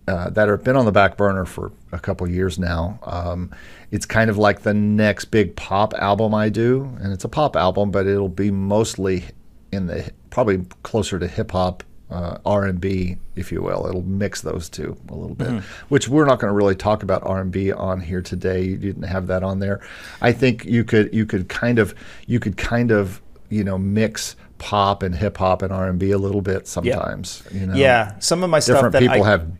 uh, 0.08 0.30
that 0.32 0.48
have 0.48 0.64
been 0.64 0.76
on 0.76 0.86
the 0.86 0.92
back 0.92 1.18
burner 1.18 1.46
for 1.46 1.72
a 1.92 2.00
couple 2.00 2.28
years 2.30 2.58
now. 2.60 3.00
Um, 3.04 3.52
it's 3.92 4.06
kind 4.06 4.30
of 4.30 4.38
like 4.38 4.62
the 4.62 4.74
next 4.74 5.26
big 5.26 5.56
pop 5.56 5.94
album 5.96 6.34
I 6.34 6.50
do, 6.50 6.96
and 7.02 7.14
it's 7.14 7.24
a 7.24 7.30
pop 7.30 7.56
album, 7.56 7.92
but 7.92 8.08
it'll 8.08 8.30
be 8.30 8.52
mostly 8.52 9.26
in 9.72 9.88
the 9.88 10.12
probably 10.30 10.66
closer 10.84 11.20
to 11.20 11.28
hip 11.28 11.52
hop, 11.52 11.84
uh, 12.10 12.38
R 12.46 12.66
and 12.66 12.80
B, 12.80 13.18
if 13.36 13.52
you 13.52 13.62
will. 13.62 13.86
It'll 13.88 14.04
mix 14.04 14.42
those 14.42 14.70
two 14.70 14.98
a 15.10 15.16
little 15.16 15.36
bit, 15.36 15.48
mm-hmm. 15.48 15.86
which 15.90 16.08
we're 16.08 16.26
not 16.26 16.40
going 16.40 16.52
to 16.52 16.56
really 16.56 16.76
talk 16.76 17.04
about 17.04 17.24
R 17.26 17.42
and 17.42 17.52
B 17.52 17.72
on 17.72 18.00
here 18.00 18.22
today. 18.22 18.64
You 18.64 18.78
didn't 18.78 19.04
have 19.04 19.28
that 19.28 19.44
on 19.44 19.60
there. 19.60 19.82
I 20.22 20.32
think 20.32 20.66
you 20.66 20.84
could 20.84 21.14
you 21.14 21.26
could 21.26 21.50
kind 21.50 21.80
of 21.80 21.94
you 22.26 22.40
could 22.40 22.58
kind 22.58 22.92
of 22.92 23.22
you 23.50 23.64
know 23.64 23.78
mix 23.78 24.36
pop 24.58 25.04
and 25.04 25.16
hip 25.16 25.38
hop 25.38 25.62
and 25.62 25.72
R 25.72 25.90
and 25.90 26.00
B 26.00 26.12
a 26.12 26.18
little 26.18 26.42
bit 26.42 26.68
sometimes. 26.68 27.44
Yeah. 27.52 27.60
You 27.60 27.68
know? 27.68 27.76
yeah, 27.76 28.20
some 28.20 28.44
of 28.44 28.50
my 28.50 28.60
different 28.60 28.94
stuff 28.94 29.02
people 29.02 29.24
I, 29.24 29.30
have 29.30 29.52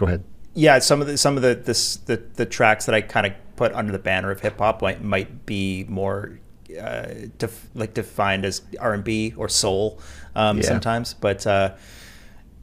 Go 0.00 0.06
ahead. 0.06 0.24
Yeah, 0.54 0.78
some 0.78 1.02
of 1.02 1.06
the 1.06 1.18
some 1.18 1.36
of 1.36 1.42
the 1.42 1.54
this, 1.54 1.96
the 1.96 2.16
the 2.16 2.46
tracks 2.46 2.86
that 2.86 2.94
I 2.94 3.02
kind 3.02 3.26
of 3.26 3.34
put 3.56 3.70
under 3.74 3.92
the 3.92 3.98
banner 3.98 4.30
of 4.30 4.40
hip 4.40 4.56
hop 4.56 4.80
might 4.80 5.04
might 5.04 5.44
be 5.44 5.84
more 5.88 6.40
uh, 6.80 7.06
def, 7.36 7.68
like 7.74 7.92
defined 7.92 8.46
as 8.46 8.62
R 8.80 8.94
and 8.94 9.04
B 9.04 9.34
or 9.36 9.50
soul 9.50 10.00
um, 10.34 10.56
yeah. 10.56 10.62
sometimes, 10.62 11.12
but 11.12 11.46
uh, 11.46 11.74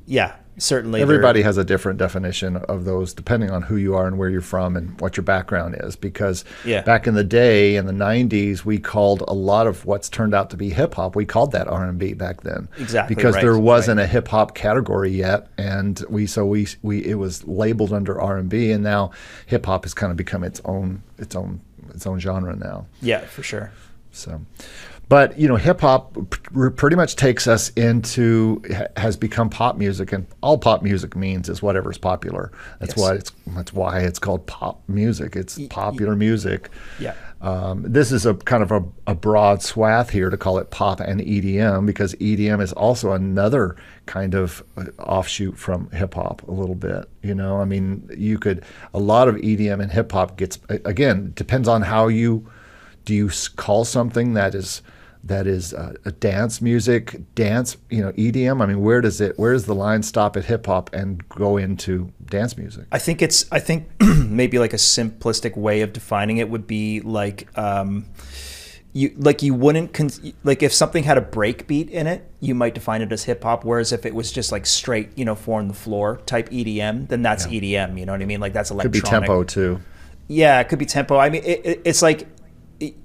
yeah, 0.07 0.35
certainly 0.57 1.01
everybody 1.01 1.41
has 1.43 1.57
a 1.57 1.63
different 1.63 1.99
definition 1.99 2.57
of 2.57 2.83
those 2.83 3.13
depending 3.13 3.51
on 3.51 3.61
who 3.61 3.75
you 3.75 3.95
are 3.95 4.07
and 4.07 4.17
where 4.17 4.29
you're 4.29 4.41
from 4.41 4.75
and 4.75 4.99
what 4.99 5.15
your 5.15 5.23
background 5.23 5.75
is 5.81 5.95
because 5.95 6.43
yeah. 6.65 6.81
back 6.81 7.05
in 7.05 7.13
the 7.13 7.23
day 7.23 7.75
in 7.75 7.85
the 7.85 7.93
90s 7.93 8.65
we 8.65 8.79
called 8.79 9.23
a 9.27 9.33
lot 9.33 9.67
of 9.67 9.85
what's 9.85 10.09
turned 10.09 10.33
out 10.33 10.49
to 10.49 10.57
be 10.57 10.69
hip 10.69 10.95
hop 10.95 11.15
we 11.15 11.25
called 11.25 11.51
that 11.51 11.67
R&B 11.67 12.13
back 12.13 12.41
then 12.41 12.67
exactly 12.79 13.15
because 13.15 13.35
right, 13.35 13.41
there 13.41 13.57
wasn't 13.57 13.97
right. 13.97 14.05
a 14.05 14.07
hip 14.07 14.27
hop 14.27 14.55
category 14.55 15.11
yet 15.11 15.47
and 15.57 16.03
we 16.09 16.25
so 16.25 16.45
we 16.45 16.67
we 16.81 17.05
it 17.05 17.15
was 17.15 17.45
labeled 17.47 17.93
under 17.93 18.19
R&B 18.19 18.71
and 18.71 18.83
now 18.83 19.11
hip 19.45 19.65
hop 19.65 19.83
has 19.83 19.93
kind 19.93 20.09
of 20.09 20.17
become 20.17 20.43
its 20.43 20.59
own 20.65 21.03
its 21.19 21.35
own 21.35 21.61
its 21.93 22.07
own 22.07 22.19
genre 22.19 22.55
now 22.55 22.87
yeah 23.01 23.21
for 23.21 23.43
sure 23.43 23.71
so 24.11 24.41
but 25.09 25.39
you 25.39 25.47
know, 25.47 25.55
hip 25.55 25.81
hop 25.81 26.15
pretty 26.75 26.95
much 26.95 27.15
takes 27.15 27.47
us 27.47 27.69
into 27.69 28.61
has 28.97 29.15
become 29.15 29.49
pop 29.49 29.77
music, 29.77 30.11
and 30.11 30.27
all 30.41 30.57
pop 30.57 30.83
music 30.83 31.15
means 31.15 31.47
is 31.47 31.61
whatever's 31.61 31.97
popular. 31.97 32.51
That's 32.79 32.95
yes. 32.95 32.97
why 32.97 33.13
it's 33.13 33.31
that's 33.47 33.73
why 33.73 33.99
it's 34.01 34.19
called 34.19 34.45
pop 34.47 34.81
music. 34.89 35.35
It's 35.35 35.59
popular 35.69 36.15
music. 36.15 36.69
Yeah. 36.99 37.15
Um, 37.39 37.83
this 37.87 38.11
is 38.11 38.25
a 38.25 38.33
kind 38.33 38.63
of 38.63 38.71
a, 38.71 38.83
a, 39.05 39.13
broad 39.13 39.61
swath 39.61 40.09
here 40.09 40.31
to 40.31 40.37
call 40.37 40.57
it 40.57 40.71
pop 40.71 40.99
and 40.99 41.21
EDM 41.21 41.85
because 41.85 42.15
EDM 42.15 42.59
is 42.63 42.73
also 42.73 43.11
another 43.11 43.75
kind 44.07 44.33
of 44.33 44.63
uh, 44.75 44.85
offshoot 44.97 45.55
from 45.55 45.91
hip 45.91 46.15
hop 46.15 46.41
a 46.47 46.51
little 46.51 46.73
bit. 46.73 47.07
You 47.21 47.35
know, 47.35 47.61
I 47.61 47.65
mean, 47.65 48.09
you 48.17 48.39
could 48.39 48.63
a 48.91 48.99
lot 48.99 49.27
of 49.27 49.35
EDM 49.35 49.83
and 49.83 49.91
hip 49.91 50.11
hop 50.11 50.35
gets 50.35 50.57
again 50.67 51.31
depends 51.35 51.67
on 51.67 51.83
how 51.83 52.07
you 52.07 52.49
do 53.05 53.13
you 53.13 53.29
call 53.55 53.85
something 53.85 54.33
that 54.33 54.55
is 54.55 54.81
that 55.27 55.47
is 55.47 55.73
uh, 55.73 55.93
a 56.05 56.11
dance 56.11 56.61
music, 56.61 57.21
dance, 57.35 57.77
you 57.89 58.01
know, 58.01 58.11
EDM. 58.13 58.61
I 58.61 58.65
mean, 58.65 58.81
where 58.81 59.01
does 59.01 59.21
it? 59.21 59.37
Where 59.37 59.53
does 59.53 59.65
the 59.65 59.75
line 59.75 60.03
stop 60.03 60.37
at 60.37 60.45
hip 60.45 60.65
hop 60.65 60.93
and 60.93 61.27
go 61.29 61.57
into 61.57 62.11
dance 62.25 62.57
music? 62.57 62.85
I 62.91 62.99
think 62.99 63.21
it's. 63.21 63.45
I 63.51 63.59
think 63.59 63.89
maybe 64.01 64.59
like 64.59 64.73
a 64.73 64.77
simplistic 64.77 65.55
way 65.57 65.81
of 65.81 65.93
defining 65.93 66.37
it 66.37 66.49
would 66.49 66.67
be 66.67 67.01
like. 67.01 67.47
Um, 67.57 68.05
you 68.93 69.13
like 69.17 69.43
you 69.43 69.53
wouldn't 69.53 69.93
con- 69.93 70.09
like 70.43 70.63
if 70.63 70.73
something 70.73 71.03
had 71.03 71.17
a 71.17 71.21
break 71.21 71.67
beat 71.67 71.89
in 71.89 72.07
it, 72.07 72.27
you 72.39 72.55
might 72.55 72.73
define 72.73 73.01
it 73.01 73.11
as 73.11 73.25
hip 73.25 73.43
hop. 73.43 73.63
Whereas 73.63 73.91
if 73.91 74.05
it 74.05 74.15
was 74.15 74.31
just 74.31 74.51
like 74.51 74.65
straight, 74.65 75.15
you 75.15 75.25
know, 75.25 75.35
four 75.35 75.59
on 75.59 75.67
the 75.67 75.73
floor 75.73 76.21
type 76.25 76.49
EDM, 76.49 77.07
then 77.09 77.21
that's 77.21 77.45
yeah. 77.45 77.85
EDM. 77.85 77.99
You 77.99 78.05
know 78.05 78.13
what 78.13 78.21
I 78.21 78.25
mean? 78.25 78.39
Like 78.39 78.53
that's 78.53 78.71
electronic. 78.71 79.03
Could 79.03 79.03
be 79.03 79.09
tempo 79.09 79.43
too. 79.43 79.81
Yeah, 80.27 80.59
it 80.59 80.69
could 80.69 80.79
be 80.79 80.85
tempo. 80.85 81.17
I 81.17 81.29
mean, 81.29 81.43
it, 81.43 81.65
it, 81.65 81.81
it's 81.85 82.01
like 82.01 82.27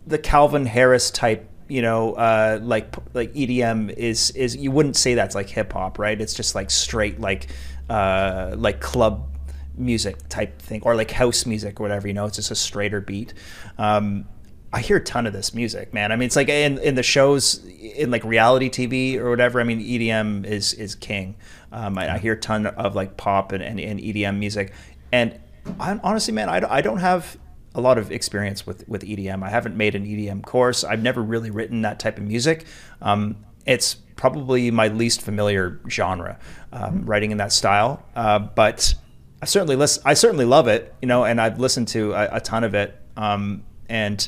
the 0.07 0.19
Calvin 0.19 0.67
Harris 0.67 1.11
type 1.11 1.49
you 1.73 1.81
know, 1.81 2.13
uh, 2.13 2.59
like 2.63 2.95
like 3.15 3.33
EDM 3.33 3.95
is 3.95 4.31
is 4.33 4.55
you 4.55 4.71
wouldn't 4.71 4.95
say 4.95 5.15
that's 5.15 5.35
like 5.35 5.49
hip 5.49 5.73
hop, 5.73 5.99
right? 5.99 6.21
It's 6.21 6.35
just 6.35 6.55
like 6.55 6.71
straight 6.71 7.19
like 7.19 7.47
uh, 7.89 8.55
like 8.59 8.81
club 8.81 9.27
music 9.75 10.29
type 10.29 10.61
thing, 10.61 10.83
or 10.85 10.95
like 10.95 11.11
house 11.11 11.47
music 11.47 11.81
or 11.81 11.85
whatever. 11.85 12.07
You 12.07 12.13
know, 12.13 12.27
it's 12.27 12.37
just 12.37 12.51
a 12.51 12.55
straighter 12.55 13.01
beat. 13.01 13.33
Um, 13.79 14.27
I 14.71 14.81
hear 14.83 14.99
a 14.99 15.03
ton 15.03 15.27
of 15.27 15.33
this 15.33 15.55
music, 15.55 15.95
man. 15.95 16.13
I 16.13 16.17
mean, 16.17 16.27
it's 16.27 16.37
like 16.37 16.51
in, 16.51 16.77
in 16.79 16.95
the 16.95 17.03
shows, 17.03 17.65
in 17.65 18.11
like 18.11 18.23
reality 18.23 18.69
TV 18.69 19.17
or 19.17 19.31
whatever. 19.31 19.59
I 19.59 19.65
mean, 19.65 19.81
EDM 19.81 20.45
is 20.45 20.75
is 20.75 20.95
king. 20.95 21.37
Um, 21.73 21.97
I, 21.97 22.17
I, 22.17 22.19
hear 22.19 22.35
a 22.35 22.39
ton 22.39 22.67
of 22.67 22.95
like 22.95 23.17
pop 23.17 23.53
and, 23.53 23.63
and, 23.63 23.81
and 23.81 23.99
EDM 23.99 24.37
music, 24.39 24.75
and 25.11 25.41
I, 25.81 25.99
honestly, 26.05 26.35
man, 26.35 26.51
I, 26.51 26.61
I 26.69 26.83
don't 26.83 26.99
have 26.99 27.39
a 27.75 27.81
lot 27.81 27.99
of 27.99 28.11
experience 28.13 28.67
with 28.67 28.87
with 28.89 29.03
EDM. 29.03 29.43
I 29.43 29.51
haven't 29.51 29.77
made 29.77 29.95
an 29.95 30.05
EDM 30.05 30.43
course. 30.45 30.85
I've 30.85 31.03
never 31.03 31.23
really 31.23 31.51
written 31.51 31.83
that 31.83 31.99
type 31.99 32.19
of 32.19 32.25
music. 32.25 32.67
Um, 33.01 33.37
it's 33.67 33.95
probably 34.17 34.71
my 34.71 34.89
least 34.89 35.23
familiar 35.23 35.81
genre, 35.89 36.39
um, 36.73 36.83
mm-hmm. 36.83 37.07
writing 37.07 37.31
in 37.31 37.39
that 37.39 37.53
style. 37.53 38.05
Uh, 38.15 38.39
but 38.39 38.95
I 39.41 39.47
certainly 39.47 39.77
listen. 39.77 40.03
I 40.07 40.15
certainly 40.15 40.45
love 40.45 40.69
it, 40.69 40.95
you 41.03 41.09
know, 41.09 41.25
and 41.25 41.41
I've 41.41 41.59
listened 41.59 41.89
to 41.89 42.13
a, 42.13 42.37
a 42.37 42.41
ton 42.41 42.65
of 42.65 42.75
it. 42.75 42.99
Um, 43.17 43.65
and 43.89 44.27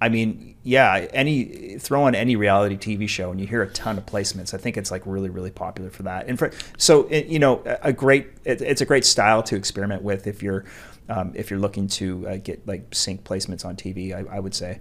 I 0.00 0.08
mean, 0.08 0.56
yeah, 0.62 1.06
any 1.12 1.78
throw 1.78 2.02
on 2.04 2.14
any 2.14 2.36
reality 2.36 2.76
TV 2.76 3.08
show 3.08 3.30
and 3.30 3.40
you 3.40 3.46
hear 3.46 3.62
a 3.62 3.70
ton 3.70 3.96
of 3.96 4.04
placements. 4.04 4.52
I 4.52 4.58
think 4.58 4.76
it's 4.76 4.90
like 4.90 5.02
really, 5.06 5.30
really 5.30 5.50
popular 5.50 5.90
for 5.90 6.02
that. 6.02 6.26
And 6.28 6.38
for 6.38 6.50
so 6.76 7.06
it, 7.08 7.26
you 7.26 7.38
know, 7.38 7.62
a 7.82 7.92
great 7.92 8.26
it, 8.44 8.60
it's 8.60 8.80
a 8.80 8.84
great 8.84 9.04
style 9.04 9.42
to 9.44 9.56
experiment 9.56 10.02
with 10.02 10.26
if 10.26 10.42
you're 10.42 10.64
um, 11.08 11.32
if 11.34 11.50
you're 11.50 11.60
looking 11.60 11.88
to 11.88 12.28
uh, 12.28 12.36
get 12.36 12.66
like 12.66 12.94
sync 12.94 13.24
placements 13.24 13.64
on 13.64 13.76
TV, 13.76 14.12
I, 14.14 14.36
I, 14.36 14.40
would 14.40 14.54
say. 14.54 14.80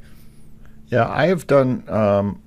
Yeah, 0.87 1.07
I 1.07 1.27
have 1.27 1.47
done. 1.47 1.83
Um, 1.87 2.41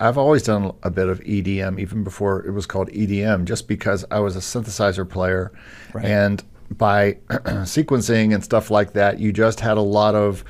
I've 0.00 0.18
always 0.18 0.42
done 0.42 0.72
a 0.82 0.90
bit 0.90 1.08
of 1.08 1.20
EDM, 1.20 1.78
even 1.78 2.02
before 2.02 2.44
it 2.44 2.50
was 2.50 2.66
called 2.66 2.88
EDM, 2.90 3.44
just 3.44 3.68
because 3.68 4.04
I 4.10 4.18
was 4.18 4.34
a 4.34 4.40
synthesizer 4.40 5.08
player, 5.08 5.52
right. 5.92 6.04
and 6.04 6.42
by 6.70 7.12
sequencing 7.30 8.34
and 8.34 8.42
stuff 8.42 8.70
like 8.70 8.94
that, 8.94 9.20
you 9.20 9.32
just 9.32 9.60
had 9.60 9.76
a 9.76 9.82
lot 9.82 10.14
of 10.14 10.42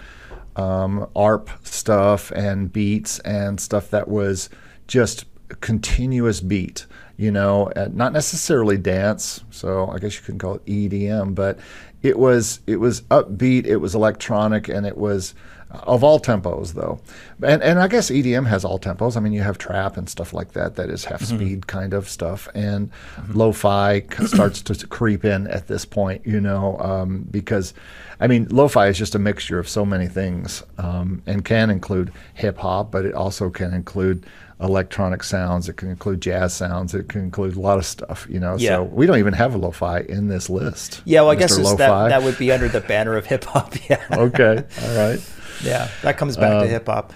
um, 0.57 1.11
ARP 1.15 1.51
stuff 1.65 2.31
and 2.31 2.73
beats 2.73 3.19
and 3.21 3.61
stuff 3.61 3.91
that 3.91 4.09
was 4.09 4.49
just 4.87 5.27
continuous 5.61 6.41
beat 6.41 6.87
you 7.23 7.31
know, 7.31 7.71
not 7.93 8.13
necessarily 8.13 8.77
dance. 8.77 9.45
So 9.51 9.89
I 9.91 9.99
guess 9.99 10.17
you 10.17 10.23
couldn't 10.23 10.41
call 10.41 10.57
it 10.57 10.67
EDM, 10.67 11.37
but 11.37 11.59
it 12.03 12.19
was 12.19 12.61
it 12.67 12.77
was 12.77 13.03
upbeat, 13.03 13.67
it 13.67 13.77
was 13.77 13.95
electronic, 13.95 14.69
and 14.69 14.87
it 14.87 14.97
was 14.97 15.35
of 15.73 16.05
all 16.05 16.21
tempos 16.21 16.75
though. 16.75 17.01
And 17.43 17.63
and 17.63 17.79
I 17.79 17.89
guess 17.89 18.11
EDM 18.11 18.47
has 18.47 18.65
all 18.65 18.79
tempos. 18.79 19.17
I 19.17 19.21
mean, 19.21 19.33
you 19.33 19.43
have 19.43 19.59
trap 19.59 19.97
and 19.97 20.09
stuff 20.09 20.33
like 20.33 20.53
that 20.53 20.77
that 20.77 20.91
is 20.91 21.05
half 21.05 21.23
mm-hmm. 21.23 21.37
speed 21.37 21.67
kind 21.67 21.95
of 21.95 22.09
stuff, 22.09 22.49
and 22.55 22.91
mm-hmm. 23.17 23.39
lo-fi 23.39 24.05
starts 24.27 24.63
to 24.63 24.87
creep 24.87 25.25
in 25.25 25.47
at 25.49 25.69
this 25.69 25.85
point. 25.85 26.27
You 26.27 26.41
know, 26.41 26.79
um, 26.79 27.27
because 27.31 27.75
I 28.21 28.27
mean, 28.27 28.47
lo-fi 28.51 28.89
is 28.89 28.99
just 28.99 29.15
a 29.15 29.19
mixture 29.19 29.59
of 29.59 29.69
so 29.69 29.85
many 29.85 30.07
things, 30.07 30.63
um, 30.79 31.23
and 31.27 31.45
can 31.45 31.71
include 31.71 32.13
hip 32.35 32.59
hop, 32.59 32.91
but 32.91 33.05
it 33.05 33.15
also 33.15 33.51
can 33.51 33.73
include 33.75 34.27
electronic 34.63 35.25
sounds. 35.25 35.69
It 35.69 35.77
can 35.77 35.91
include 35.91 36.21
jazz 36.21 36.55
sounds. 36.55 36.95
It 36.95 37.09
can 37.09 37.23
include 37.23 37.57
a 37.57 37.61
lot 37.61 37.79
of 37.79 37.85
stuff, 37.85 38.27
you 38.31 38.39
know. 38.39 38.57
Yeah. 38.57 38.77
So 38.77 38.85
we 38.85 39.07
don't 39.07 39.19
even 39.19 39.35
have 39.35 39.55
a 39.55 39.59
lo-fi 39.59 40.01
in 40.01 40.29
this 40.29 40.49
list. 40.49 41.03
Yeah, 41.05 41.23
well, 41.23 41.31
I 41.31 41.35
guess 41.35 41.57
that, 41.57 41.79
that 41.79 42.23
would 42.23 42.39
be 42.39 42.53
under 42.53 42.69
the 42.69 42.81
banner 42.81 43.17
of 43.17 43.27
hip 43.27 43.45
hop. 43.45 43.75
Yeah. 43.91 44.05
okay. 44.13 44.65
All 44.83 44.97
right. 44.97 45.21
Yeah, 45.63 45.89
that 46.03 46.17
comes 46.17 46.37
back 46.37 46.53
um, 46.53 46.63
to 46.63 46.69
hip 46.69 46.87
hop. 46.87 47.13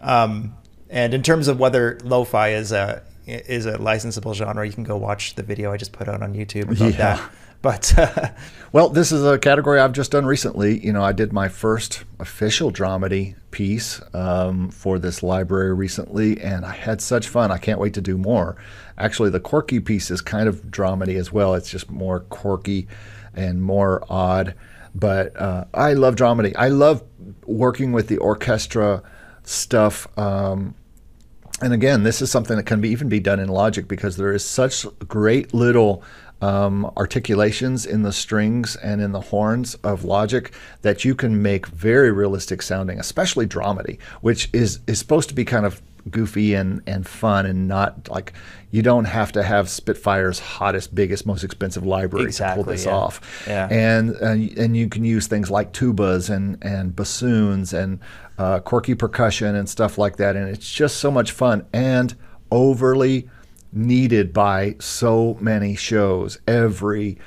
Um, 0.00 0.54
and 0.90 1.14
in 1.14 1.22
terms 1.22 1.48
of 1.48 1.58
whether 1.58 1.98
lo-fi 2.04 2.50
is 2.50 2.72
a 2.72 3.02
is 3.26 3.66
a 3.66 3.78
licensable 3.78 4.34
genre, 4.34 4.66
you 4.66 4.72
can 4.72 4.84
go 4.84 4.96
watch 4.96 5.36
the 5.36 5.42
video 5.42 5.72
I 5.72 5.76
just 5.76 5.92
put 5.92 6.08
out 6.08 6.22
on 6.22 6.34
YouTube 6.34 6.64
about 6.64 6.78
yeah. 6.78 6.90
that. 6.90 7.30
But 7.62 7.96
uh, 7.96 8.30
well, 8.72 8.88
this 8.88 9.12
is 9.12 9.24
a 9.24 9.38
category 9.38 9.78
I've 9.78 9.92
just 9.92 10.10
done 10.10 10.26
recently. 10.26 10.84
You 10.84 10.92
know, 10.92 11.02
I 11.02 11.12
did 11.12 11.32
my 11.32 11.48
first 11.48 12.04
official 12.18 12.72
dramedy 12.72 13.36
piece 13.52 14.00
um, 14.12 14.70
for 14.70 14.98
this 14.98 15.22
library 15.22 15.72
recently, 15.72 16.40
and 16.40 16.66
I 16.66 16.72
had 16.72 17.00
such 17.00 17.28
fun. 17.28 17.52
I 17.52 17.58
can't 17.58 17.78
wait 17.78 17.94
to 17.94 18.00
do 18.00 18.18
more. 18.18 18.56
Actually, 18.98 19.30
the 19.30 19.40
quirky 19.40 19.80
piece 19.80 20.10
is 20.10 20.20
kind 20.20 20.48
of 20.48 20.64
dramedy 20.66 21.16
as 21.16 21.32
well. 21.32 21.54
It's 21.54 21.70
just 21.70 21.90
more 21.90 22.20
quirky 22.20 22.88
and 23.34 23.62
more 23.62 24.04
odd. 24.10 24.54
But 24.94 25.36
uh, 25.40 25.64
I 25.72 25.94
love 25.94 26.16
dramedy. 26.16 26.54
I 26.56 26.68
love 26.68 27.02
working 27.46 27.92
with 27.92 28.08
the 28.08 28.18
orchestra 28.18 29.02
stuff. 29.42 30.06
Um, 30.18 30.74
and 31.60 31.72
again, 31.72 32.02
this 32.02 32.20
is 32.20 32.30
something 32.30 32.56
that 32.56 32.64
can 32.64 32.80
be, 32.80 32.90
even 32.90 33.08
be 33.08 33.20
done 33.20 33.38
in 33.38 33.48
Logic 33.48 33.86
because 33.86 34.16
there 34.16 34.32
is 34.32 34.44
such 34.44 34.84
great 35.06 35.54
little 35.54 36.02
um, 36.42 36.90
articulations 36.96 37.86
in 37.86 38.02
the 38.02 38.12
strings 38.12 38.74
and 38.76 39.00
in 39.00 39.12
the 39.12 39.20
horns 39.20 39.74
of 39.76 40.04
Logic 40.04 40.52
that 40.82 41.04
you 41.04 41.14
can 41.14 41.40
make 41.40 41.66
very 41.68 42.10
realistic 42.10 42.62
sounding, 42.62 42.98
especially 42.98 43.46
dramedy, 43.46 44.00
which 44.20 44.50
is 44.52 44.80
is 44.88 44.98
supposed 44.98 45.28
to 45.28 45.34
be 45.34 45.44
kind 45.44 45.64
of 45.64 45.80
goofy 46.10 46.54
and, 46.54 46.82
and 46.86 47.06
fun 47.06 47.46
and 47.46 47.68
not 47.68 48.08
like 48.10 48.32
you 48.72 48.80
don't 48.80 49.04
have 49.04 49.32
to 49.32 49.42
have 49.42 49.68
Spitfire's 49.68 50.38
hottest, 50.38 50.94
biggest, 50.94 51.26
most 51.26 51.44
expensive 51.44 51.84
library 51.84 52.24
exactly, 52.24 52.62
to 52.62 52.64
pull 52.64 52.72
this 52.72 52.86
yeah. 52.86 52.92
off. 52.92 53.44
Yeah. 53.46 53.68
And, 53.70 54.10
and 54.16 54.58
and 54.58 54.76
you 54.76 54.88
can 54.88 55.04
use 55.04 55.26
things 55.26 55.50
like 55.50 55.72
tubas 55.72 56.34
and 56.34 56.58
and 56.62 56.96
bassoons 56.96 57.74
and 57.74 58.00
uh, 58.38 58.60
quirky 58.60 58.94
percussion 58.94 59.54
and 59.54 59.68
stuff 59.68 59.98
like 59.98 60.16
that, 60.16 60.36
and 60.36 60.48
it's 60.48 60.68
just 60.72 60.96
so 60.96 61.10
much 61.10 61.32
fun 61.32 61.66
and 61.72 62.16
overly 62.50 63.28
needed 63.72 64.32
by 64.32 64.74
so 64.80 65.36
many 65.38 65.76
shows. 65.76 66.38
Every 66.48 67.18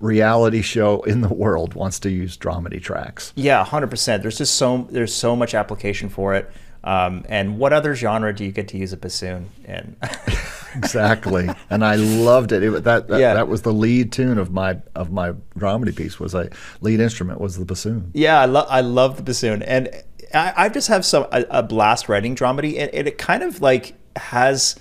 reality 0.00 0.62
show 0.62 1.02
in 1.02 1.20
the 1.20 1.32
world 1.32 1.74
wants 1.74 2.00
to 2.00 2.10
use 2.10 2.38
dramedy 2.38 2.82
tracks. 2.82 3.34
Yeah, 3.36 3.62
hundred 3.62 3.90
percent. 3.90 4.22
There's 4.22 4.38
just 4.38 4.54
so 4.54 4.88
there's 4.90 5.14
so 5.14 5.36
much 5.36 5.54
application 5.54 6.08
for 6.08 6.34
it. 6.34 6.50
Um, 6.82 7.24
and 7.28 7.58
what 7.58 7.74
other 7.74 7.94
genre 7.94 8.34
do 8.34 8.44
you 8.44 8.52
get 8.52 8.68
to 8.68 8.78
use 8.78 8.92
a 8.92 8.96
bassoon 8.96 9.50
in? 9.66 9.96
exactly, 10.74 11.48
and 11.70 11.84
I 11.84 11.96
loved 11.96 12.52
it. 12.52 12.62
it 12.62 12.84
that 12.84 13.08
that, 13.08 13.20
yeah. 13.20 13.34
that 13.34 13.48
was 13.48 13.62
the 13.62 13.72
lead 13.72 14.12
tune 14.12 14.38
of 14.38 14.52
my 14.52 14.78
of 14.94 15.12
my 15.12 15.32
dramedy 15.56 15.94
piece. 15.94 16.20
Was 16.20 16.34
a 16.34 16.50
lead 16.80 17.00
instrument 17.00 17.40
was 17.40 17.58
the 17.58 17.64
bassoon. 17.64 18.10
Yeah, 18.14 18.40
I 18.40 18.46
love 18.46 18.66
I 18.70 18.80
love 18.80 19.16
the 19.16 19.22
bassoon, 19.22 19.62
and 19.62 19.90
I, 20.34 20.52
I 20.56 20.68
just 20.68 20.88
have 20.88 21.04
some 21.04 21.26
a, 21.32 21.44
a 21.50 21.62
blast 21.62 22.08
writing 22.08 22.34
dramedy, 22.34 22.78
and, 22.78 22.92
and 22.94 23.06
it 23.06 23.18
kind 23.18 23.42
of 23.42 23.60
like 23.60 23.94
has 24.16 24.76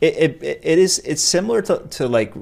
it, 0.00 0.42
it, 0.42 0.60
it 0.62 0.78
is 0.78 0.98
it's 1.00 1.22
similar 1.22 1.62
to, 1.62 1.78
to 1.78 2.08
like 2.08 2.34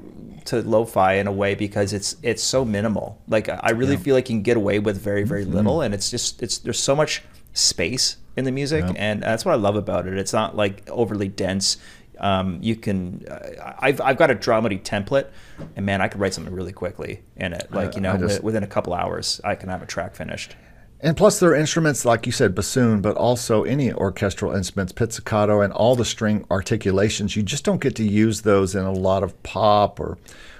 to 0.45 0.61
lo-fi 0.61 1.13
in 1.13 1.27
a 1.27 1.31
way 1.31 1.55
because 1.55 1.93
it's 1.93 2.15
it's 2.21 2.43
so 2.43 2.65
minimal. 2.65 3.21
Like 3.27 3.49
I 3.49 3.71
really 3.71 3.93
yeah. 3.93 3.99
feel 3.99 4.15
like 4.15 4.29
you 4.29 4.35
can 4.35 4.43
get 4.43 4.57
away 4.57 4.79
with 4.79 4.99
very 5.01 5.23
very 5.23 5.43
mm-hmm. 5.43 5.55
little, 5.55 5.81
and 5.81 5.93
it's 5.93 6.11
just 6.11 6.41
it's 6.41 6.57
there's 6.59 6.79
so 6.79 6.95
much 6.95 7.23
space 7.53 8.17
in 8.35 8.43
the 8.45 8.51
music, 8.51 8.83
yeah. 8.85 8.93
and 8.97 9.23
that's 9.23 9.45
what 9.45 9.53
I 9.53 9.55
love 9.55 9.75
about 9.75 10.07
it. 10.07 10.17
It's 10.17 10.33
not 10.33 10.55
like 10.55 10.87
overly 10.89 11.27
dense. 11.27 11.77
Um, 12.19 12.59
you 12.61 12.75
can 12.75 13.25
uh, 13.29 13.73
I've 13.79 14.01
I've 14.01 14.17
got 14.17 14.31
a 14.31 14.35
dramedy 14.35 14.81
template, 14.81 15.27
and 15.75 15.85
man, 15.85 16.01
I 16.01 16.07
could 16.07 16.19
write 16.19 16.33
something 16.33 16.53
really 16.53 16.73
quickly 16.73 17.21
in 17.35 17.53
it. 17.53 17.67
Like 17.71 17.95
you 17.95 18.01
know, 18.01 18.17
just, 18.17 18.43
within 18.43 18.63
a 18.63 18.67
couple 18.67 18.93
hours, 18.93 19.41
I 19.43 19.55
can 19.55 19.69
have 19.69 19.81
a 19.81 19.85
track 19.85 20.15
finished. 20.15 20.55
And 21.01 21.15
plus, 21.15 21.39
there 21.39 21.51
are 21.51 21.55
instruments 21.55 22.05
like 22.05 22.25
you 22.25 22.31
said, 22.31 22.55
bassoon, 22.55 23.01
but 23.01 23.17
also 23.17 23.63
any 23.63 23.93
orchestral 23.93 24.55
instruments, 24.55 24.91
pizzicato, 24.91 25.61
and 25.61 25.73
all 25.73 25.95
the 25.95 26.05
string 26.05 26.45
articulations. 26.49 27.35
You 27.35 27.43
just 27.43 27.65
don't 27.65 27.81
get 27.81 27.95
to 27.97 28.03
use 28.03 28.41
those 28.41 28.75
in 28.75 28.85
a 28.85 28.91
lot 28.91 29.21
of 29.21 29.41
pop 29.43 29.99
or 29.99 30.17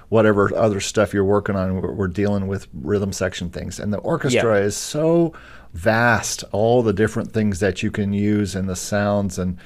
whatever 0.08 0.54
other 0.54 0.80
stuff 0.80 1.12
you're 1.12 1.24
working 1.24 1.56
on. 1.56 1.80
We're 1.80 2.06
dealing 2.06 2.46
with 2.46 2.68
rhythm 2.74 3.12
section 3.12 3.50
things, 3.50 3.80
and 3.80 3.92
the 3.92 3.98
orchestra 3.98 4.60
yeah. 4.60 4.66
is 4.66 4.76
so 4.76 5.32
vast. 5.72 6.44
All 6.52 6.82
the 6.82 6.92
different 6.92 7.32
things 7.32 7.60
that 7.60 7.82
you 7.82 7.90
can 7.90 8.12
use 8.12 8.54
and 8.54 8.68
the 8.68 8.76
sounds 8.76 9.38
and 9.38 9.58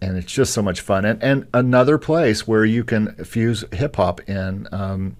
and 0.00 0.16
it's 0.16 0.32
just 0.32 0.52
so 0.52 0.62
much 0.62 0.80
fun. 0.80 1.04
And 1.04 1.22
and 1.22 1.46
another 1.54 1.98
place 1.98 2.46
where 2.46 2.64
you 2.64 2.84
can 2.84 3.14
fuse 3.24 3.64
hip 3.72 3.96
hop 3.96 4.20
in. 4.28 4.68
Um, 4.72 5.16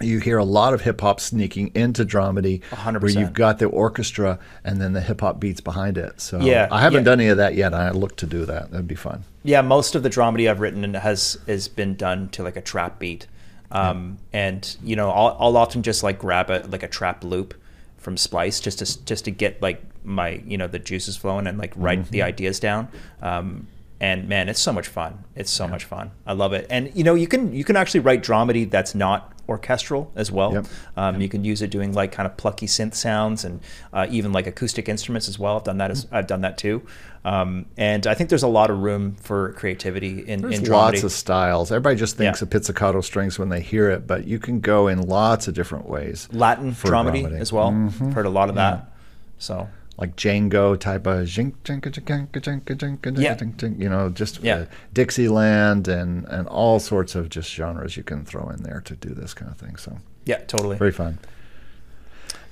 you 0.00 0.18
hear 0.20 0.38
a 0.38 0.44
lot 0.44 0.72
of 0.72 0.80
hip 0.80 1.00
hop 1.02 1.20
sneaking 1.20 1.70
into 1.74 2.04
dramedy, 2.04 2.62
100%. 2.70 3.02
where 3.02 3.10
you've 3.10 3.34
got 3.34 3.58
the 3.58 3.66
orchestra 3.66 4.38
and 4.64 4.80
then 4.80 4.94
the 4.94 5.00
hip 5.02 5.20
hop 5.20 5.38
beats 5.38 5.60
behind 5.60 5.98
it. 5.98 6.20
So 6.20 6.40
Yeah, 6.40 6.66
I 6.72 6.80
haven't 6.80 7.00
yeah. 7.02 7.10
done 7.10 7.20
any 7.20 7.28
of 7.28 7.36
that 7.36 7.54
yet. 7.54 7.74
I 7.74 7.90
look 7.90 8.16
to 8.16 8.26
do 8.26 8.44
that. 8.46 8.70
That'd 8.70 8.88
be 8.88 8.94
fun. 8.94 9.24
Yeah, 9.44 9.60
most 9.60 9.94
of 9.94 10.02
the 10.02 10.08
dramedy 10.10 10.50
I've 10.50 10.60
written 10.60 10.94
has 10.94 11.38
has 11.46 11.68
been 11.68 11.94
done 11.94 12.30
to 12.30 12.42
like 12.42 12.56
a 12.56 12.62
trap 12.62 12.98
beat, 12.98 13.26
um, 13.70 14.18
and 14.32 14.76
you 14.82 14.96
know 14.96 15.10
I'll, 15.10 15.36
I'll 15.38 15.56
often 15.56 15.82
just 15.82 16.02
like 16.02 16.18
grab 16.18 16.48
a 16.50 16.64
like 16.68 16.82
a 16.82 16.88
trap 16.88 17.22
loop 17.22 17.54
from 17.98 18.16
Splice 18.16 18.60
just 18.60 18.78
to 18.78 19.04
just 19.04 19.26
to 19.26 19.30
get 19.30 19.60
like 19.60 19.82
my 20.04 20.42
you 20.46 20.56
know 20.56 20.66
the 20.66 20.78
juices 20.78 21.16
flowing 21.16 21.46
and 21.46 21.58
like 21.58 21.72
write 21.76 22.08
the 22.10 22.22
ideas 22.22 22.58
down. 22.58 22.88
Um, 23.20 23.68
and 24.02 24.28
man, 24.28 24.48
it's 24.48 24.60
so 24.60 24.72
much 24.72 24.88
fun. 24.88 25.12
It's 25.36 25.50
so 25.50 25.66
much 25.68 25.84
fun. 25.84 26.10
I 26.26 26.32
love 26.32 26.52
it. 26.52 26.66
And 26.68 26.90
you 26.94 27.04
know 27.04 27.14
you 27.14 27.28
can 27.28 27.54
you 27.54 27.64
can 27.64 27.76
actually 27.76 28.00
write 28.00 28.22
dramedy 28.22 28.68
that's 28.68 28.94
not 28.94 29.28
orchestral 29.48 30.10
as 30.14 30.30
well. 30.30 30.52
Yep. 30.54 30.66
Um, 30.96 31.20
You 31.20 31.28
can 31.28 31.44
use 31.44 31.62
it 31.62 31.70
doing 31.70 31.92
like 31.92 32.10
kind 32.12 32.26
of 32.28 32.36
plucky 32.36 32.66
synth 32.66 32.94
sounds 32.94 33.44
and 33.44 33.60
uh, 33.92 34.06
even 34.08 34.32
like 34.32 34.46
acoustic 34.46 34.88
instruments 34.88 35.28
as 35.28 35.38
well. 35.38 35.56
I've 35.56 35.64
done 35.64 35.78
that. 35.78 35.90
As, 35.90 36.06
I've 36.12 36.26
done 36.26 36.40
that 36.42 36.58
too. 36.58 36.82
Um, 37.24 37.66
and 37.76 38.06
I 38.06 38.14
think 38.14 38.30
there's 38.30 38.42
a 38.44 38.48
lot 38.60 38.70
of 38.70 38.78
room 38.78 39.14
for 39.16 39.52
creativity 39.52 40.20
in, 40.26 40.40
dramedy. 40.42 40.50
There's 40.50 40.58
in 40.60 40.72
lots 40.72 41.02
of 41.04 41.12
styles. 41.12 41.70
Everybody 41.72 41.96
just 41.96 42.16
thinks 42.16 42.40
Yeah. 42.40 42.44
of 42.46 42.50
pizzicato 42.50 43.00
strings 43.02 43.38
when 43.38 43.48
they 43.48 43.60
hear 43.60 43.90
it, 43.90 44.06
but 44.06 44.26
you 44.26 44.38
can 44.38 44.60
go 44.60 44.88
in 44.88 45.02
lots 45.02 45.46
of 45.48 45.54
different 45.54 45.88
ways. 45.88 46.28
Latin 46.32 46.72
dramedy, 46.72 46.90
dramedy. 46.90 47.24
Mm-hmm. 47.26 47.34
as 47.36 47.52
well. 47.52 47.68
I've 47.68 48.12
heard 48.14 48.26
a 48.26 48.30
lot 48.30 48.48
of 48.48 48.54
that. 48.56 48.92
So 49.38 49.68
like 50.02 50.16
Django 50.16 50.64
type 50.88 51.06
of 51.06 51.26
jink, 51.28 51.62
jink, 51.62 51.84
jink, 51.84 52.06
jink, 52.06 52.32
jink, 52.42 52.64
jink, 52.66 53.02
jink, 53.06 53.18
Yeah. 53.18 53.36
you 53.82 53.88
know, 53.88 54.08
just 54.08 54.42
Yeah. 54.42 54.56
uh, 54.56 54.64
Dixieland 54.92 55.86
and 55.98 56.10
and 56.36 56.44
all 56.48 56.80
sorts 56.80 57.14
of 57.14 57.28
just 57.36 57.48
genres 57.58 57.96
you 57.96 58.02
can 58.02 58.24
throw 58.24 58.48
in 58.54 58.60
there 58.64 58.80
to 58.88 58.94
do 59.06 59.10
this 59.20 59.32
kind 59.34 59.50
of 59.52 59.56
thing. 59.58 59.76
So 59.76 59.90
yeah, 60.24 60.38
totally. 60.54 60.76
very 60.76 60.92
fun. 60.92 61.18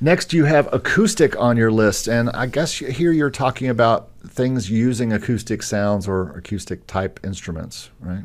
Next, 0.01 0.33
you 0.33 0.45
have 0.47 0.67
acoustic 0.73 1.39
on 1.39 1.57
your 1.57 1.71
list, 1.71 2.09
and 2.09 2.31
I 2.31 2.47
guess 2.47 2.73
here 2.79 3.13
you're 3.13 3.31
talking 3.45 3.69
about 3.69 4.09
things 4.27 4.71
using 4.71 5.13
acoustic 5.13 5.63
sounds 5.63 6.09
or 6.09 6.31
acoustic 6.39 6.87
type 6.87 7.21
instruments, 7.23 7.91
right? 8.01 8.25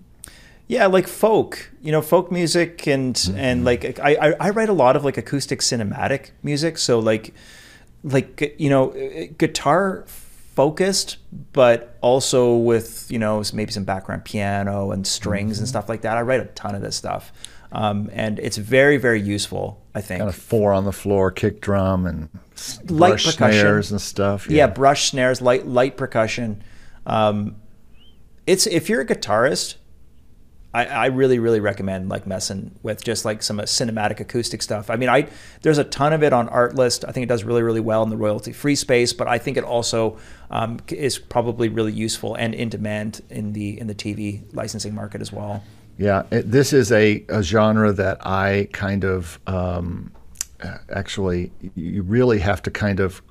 Yeah, 0.68 0.86
like 0.88 1.08
folk, 1.08 1.72
you 1.82 1.92
know, 1.92 2.02
folk 2.02 2.32
music 2.32 2.88
and 2.88 3.16
Mm-hmm. 3.16 3.38
and 3.48 3.66
like 3.66 4.00
I, 4.00 4.12
I 4.26 4.28
I 4.48 4.50
write 4.52 4.70
a 4.70 4.74
lot 4.84 4.96
of 4.96 5.04
like 5.04 5.18
acoustic 5.18 5.60
cinematic 5.62 6.32
music. 6.44 6.78
So 6.78 7.00
like 7.00 7.34
like 8.06 8.56
you 8.58 8.70
know 8.70 8.90
guitar 9.38 10.04
focused, 10.08 11.18
but 11.54 11.98
also 12.02 12.56
with 12.56 13.08
you 13.12 13.20
know 13.20 13.44
maybe 13.54 13.72
some 13.72 13.84
background 13.84 14.24
piano 14.24 14.92
and 14.92 15.06
strings 15.06 15.54
Mm-hmm. 15.56 15.62
and 15.64 15.68
stuff 15.68 15.90
like 15.90 16.02
that. 16.02 16.18
I 16.18 16.22
write 16.22 16.40
a 16.40 16.46
ton 16.46 16.76
of 16.76 16.82
this 16.82 16.96
stuff, 16.96 17.32
um, 17.72 18.10
and 18.14 18.40
it's 18.40 18.58
very 18.58 18.98
very 18.98 19.20
useful. 19.22 19.82
I 19.94 20.02
think. 20.02 20.20
Kind 20.20 20.30
of 20.30 20.36
four 20.36 20.74
on 20.74 20.86
the 20.86 20.92
floor, 20.94 21.32
kick 21.32 21.62
drum, 21.62 22.06
and 22.06 22.30
Light 22.90 23.10
brush 23.12 23.26
percussion. 23.26 23.60
snares 23.62 23.92
and 23.92 24.00
stuff. 24.02 24.50
yeah. 24.50 24.68
brush 24.68 25.10
snares, 25.12 25.42
light 25.42 25.66
light 25.68 25.98
percussion. 25.98 26.64
Um, 27.06 27.56
it's 28.48 28.68
if 28.68 28.88
you're 28.90 29.02
a 29.02 29.06
guitarist, 29.06 29.76
I, 30.76 30.86
I 30.86 31.06
really 31.06 31.40
really 31.40 31.60
recommend 31.60 32.10
like 32.10 32.28
messing 32.28 32.76
with 32.84 33.04
just 33.04 33.24
like 33.24 33.42
some 33.42 33.60
uh, 33.60 33.64
cinematic 33.64 34.20
acoustic 34.20 34.62
stuff. 34.62 34.90
I 34.90 34.98
mean, 34.98 35.10
I 35.10 35.28
there's 35.62 35.78
a 35.78 35.84
ton 35.86 36.12
of 36.12 36.22
it 36.22 36.34
on 36.34 36.50
Artlist. 36.50 37.08
I 37.08 37.12
think 37.12 37.24
it 37.24 37.30
does 37.30 37.44
really 37.44 37.64
really 37.64 37.80
well 37.80 38.04
in 38.04 38.10
the 38.10 38.18
royalty 38.18 38.52
free 38.52 38.76
space, 38.76 39.14
but 39.14 39.28
I 39.28 39.38
think 39.38 39.56
it 39.58 39.64
also 39.64 40.18
um, 40.52 40.80
is 40.90 41.18
probably 41.18 41.70
really 41.70 41.94
useful 41.94 42.36
and 42.36 42.54
in 42.54 42.70
demand 42.70 43.22
in 43.30 43.54
the 43.54 43.80
in 43.80 43.88
the 43.88 43.96
TV 43.96 44.44
licensing 44.54 44.94
market 44.94 45.22
as 45.22 45.32
well. 45.32 45.64
Yeah, 45.98 46.24
it, 46.30 46.52
this 46.52 46.74
is 46.74 46.92
a, 46.92 47.24
a 47.30 47.42
genre 47.42 47.94
that 47.94 48.18
I 48.28 48.68
kind 48.74 49.06
of 49.06 49.40
um, 49.48 50.12
actually, 50.94 51.52
you 51.76 52.04
really 52.04 52.40
have 52.40 52.62
to 52.64 52.72
kind 52.72 53.00
of 53.00 53.22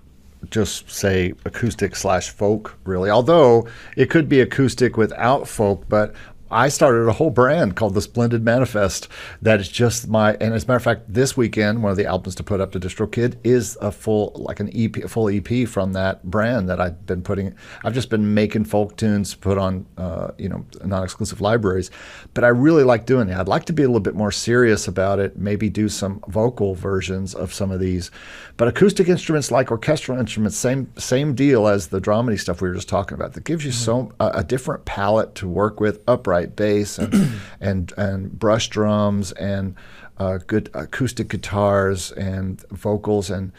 just 0.50 0.90
say 0.90 1.32
acoustic 1.44 1.96
slash 1.96 2.30
folk, 2.30 2.78
really. 2.84 3.10
Although 3.10 3.66
it 3.96 4.10
could 4.10 4.28
be 4.28 4.40
acoustic 4.40 4.96
without 4.96 5.48
folk, 5.48 5.88
but 5.88 6.14
I 6.54 6.68
started 6.68 7.08
a 7.08 7.12
whole 7.12 7.30
brand 7.30 7.74
called 7.74 7.94
the 7.94 8.00
Splendid 8.00 8.44
Manifest 8.44 9.08
that 9.42 9.58
is 9.58 9.68
just 9.68 10.06
my 10.06 10.34
and 10.34 10.54
as 10.54 10.62
a 10.62 10.66
matter 10.68 10.76
of 10.76 10.84
fact, 10.84 11.12
this 11.12 11.36
weekend 11.36 11.82
one 11.82 11.90
of 11.90 11.96
the 11.96 12.06
albums 12.06 12.36
to 12.36 12.44
put 12.44 12.60
up 12.60 12.70
to 12.72 12.80
DistroKid 12.80 13.38
is 13.42 13.76
a 13.80 13.90
full 13.90 14.30
like 14.36 14.60
an 14.60 14.70
EP, 14.72 14.96
a 14.98 15.08
full 15.08 15.28
EP 15.28 15.66
from 15.66 15.94
that 15.94 16.22
brand 16.22 16.68
that 16.68 16.80
I've 16.80 17.04
been 17.06 17.22
putting. 17.22 17.56
I've 17.82 17.92
just 17.92 18.08
been 18.08 18.34
making 18.34 18.66
folk 18.66 18.96
tunes 18.96 19.34
put 19.34 19.58
on 19.58 19.84
uh, 19.98 20.30
you 20.38 20.48
know 20.48 20.64
non-exclusive 20.84 21.40
libraries, 21.40 21.90
but 22.34 22.44
I 22.44 22.48
really 22.48 22.84
like 22.84 23.04
doing 23.04 23.30
it. 23.30 23.36
I'd 23.36 23.48
like 23.48 23.64
to 23.64 23.72
be 23.72 23.82
a 23.82 23.88
little 23.88 23.98
bit 23.98 24.14
more 24.14 24.30
serious 24.30 24.86
about 24.86 25.18
it. 25.18 25.36
Maybe 25.36 25.68
do 25.68 25.88
some 25.88 26.22
vocal 26.28 26.76
versions 26.76 27.34
of 27.34 27.52
some 27.52 27.72
of 27.72 27.80
these, 27.80 28.12
but 28.56 28.68
acoustic 28.68 29.08
instruments 29.08 29.50
like 29.50 29.72
orchestral 29.72 30.20
instruments, 30.20 30.56
same 30.56 30.92
same 30.98 31.34
deal 31.34 31.66
as 31.66 31.88
the 31.88 32.00
dramedy 32.00 32.38
stuff 32.38 32.62
we 32.62 32.68
were 32.68 32.76
just 32.76 32.88
talking 32.88 33.16
about. 33.16 33.32
That 33.32 33.42
gives 33.42 33.64
you 33.64 33.72
so 33.72 34.12
a, 34.20 34.28
a 34.34 34.44
different 34.44 34.84
palette 34.84 35.34
to 35.34 35.48
work 35.48 35.80
with, 35.80 36.00
upright 36.06 36.43
bass 36.46 36.98
and 36.98 37.40
and 37.60 37.92
and 37.96 38.38
brush 38.38 38.68
drums 38.68 39.32
and 39.32 39.74
uh, 40.18 40.38
good 40.46 40.70
acoustic 40.74 41.28
guitars 41.28 42.12
and 42.12 42.60
vocals 42.70 43.30
and 43.30 43.52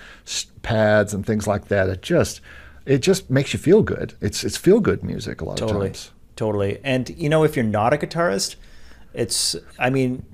pads 0.61 1.13
and 1.13 1.25
things 1.25 1.47
like 1.47 1.67
that. 1.67 1.89
It 1.89 2.01
just 2.01 2.41
it 2.85 2.99
just 2.99 3.29
makes 3.29 3.53
you 3.53 3.59
feel 3.59 3.81
good. 3.81 4.13
It's 4.21 4.43
it's 4.43 4.57
feel 4.57 4.79
good 4.79 5.03
music 5.03 5.41
a 5.41 5.45
lot 5.45 5.57
totally 5.57 5.87
of 5.87 5.93
times. 5.93 6.11
totally 6.35 6.79
and 6.83 7.09
you 7.17 7.29
know 7.29 7.43
if 7.43 7.55
you're 7.55 7.65
not 7.65 7.93
a 7.93 7.97
guitarist 7.97 8.55
it's 9.13 9.55
i 9.79 9.89
mean 9.89 10.25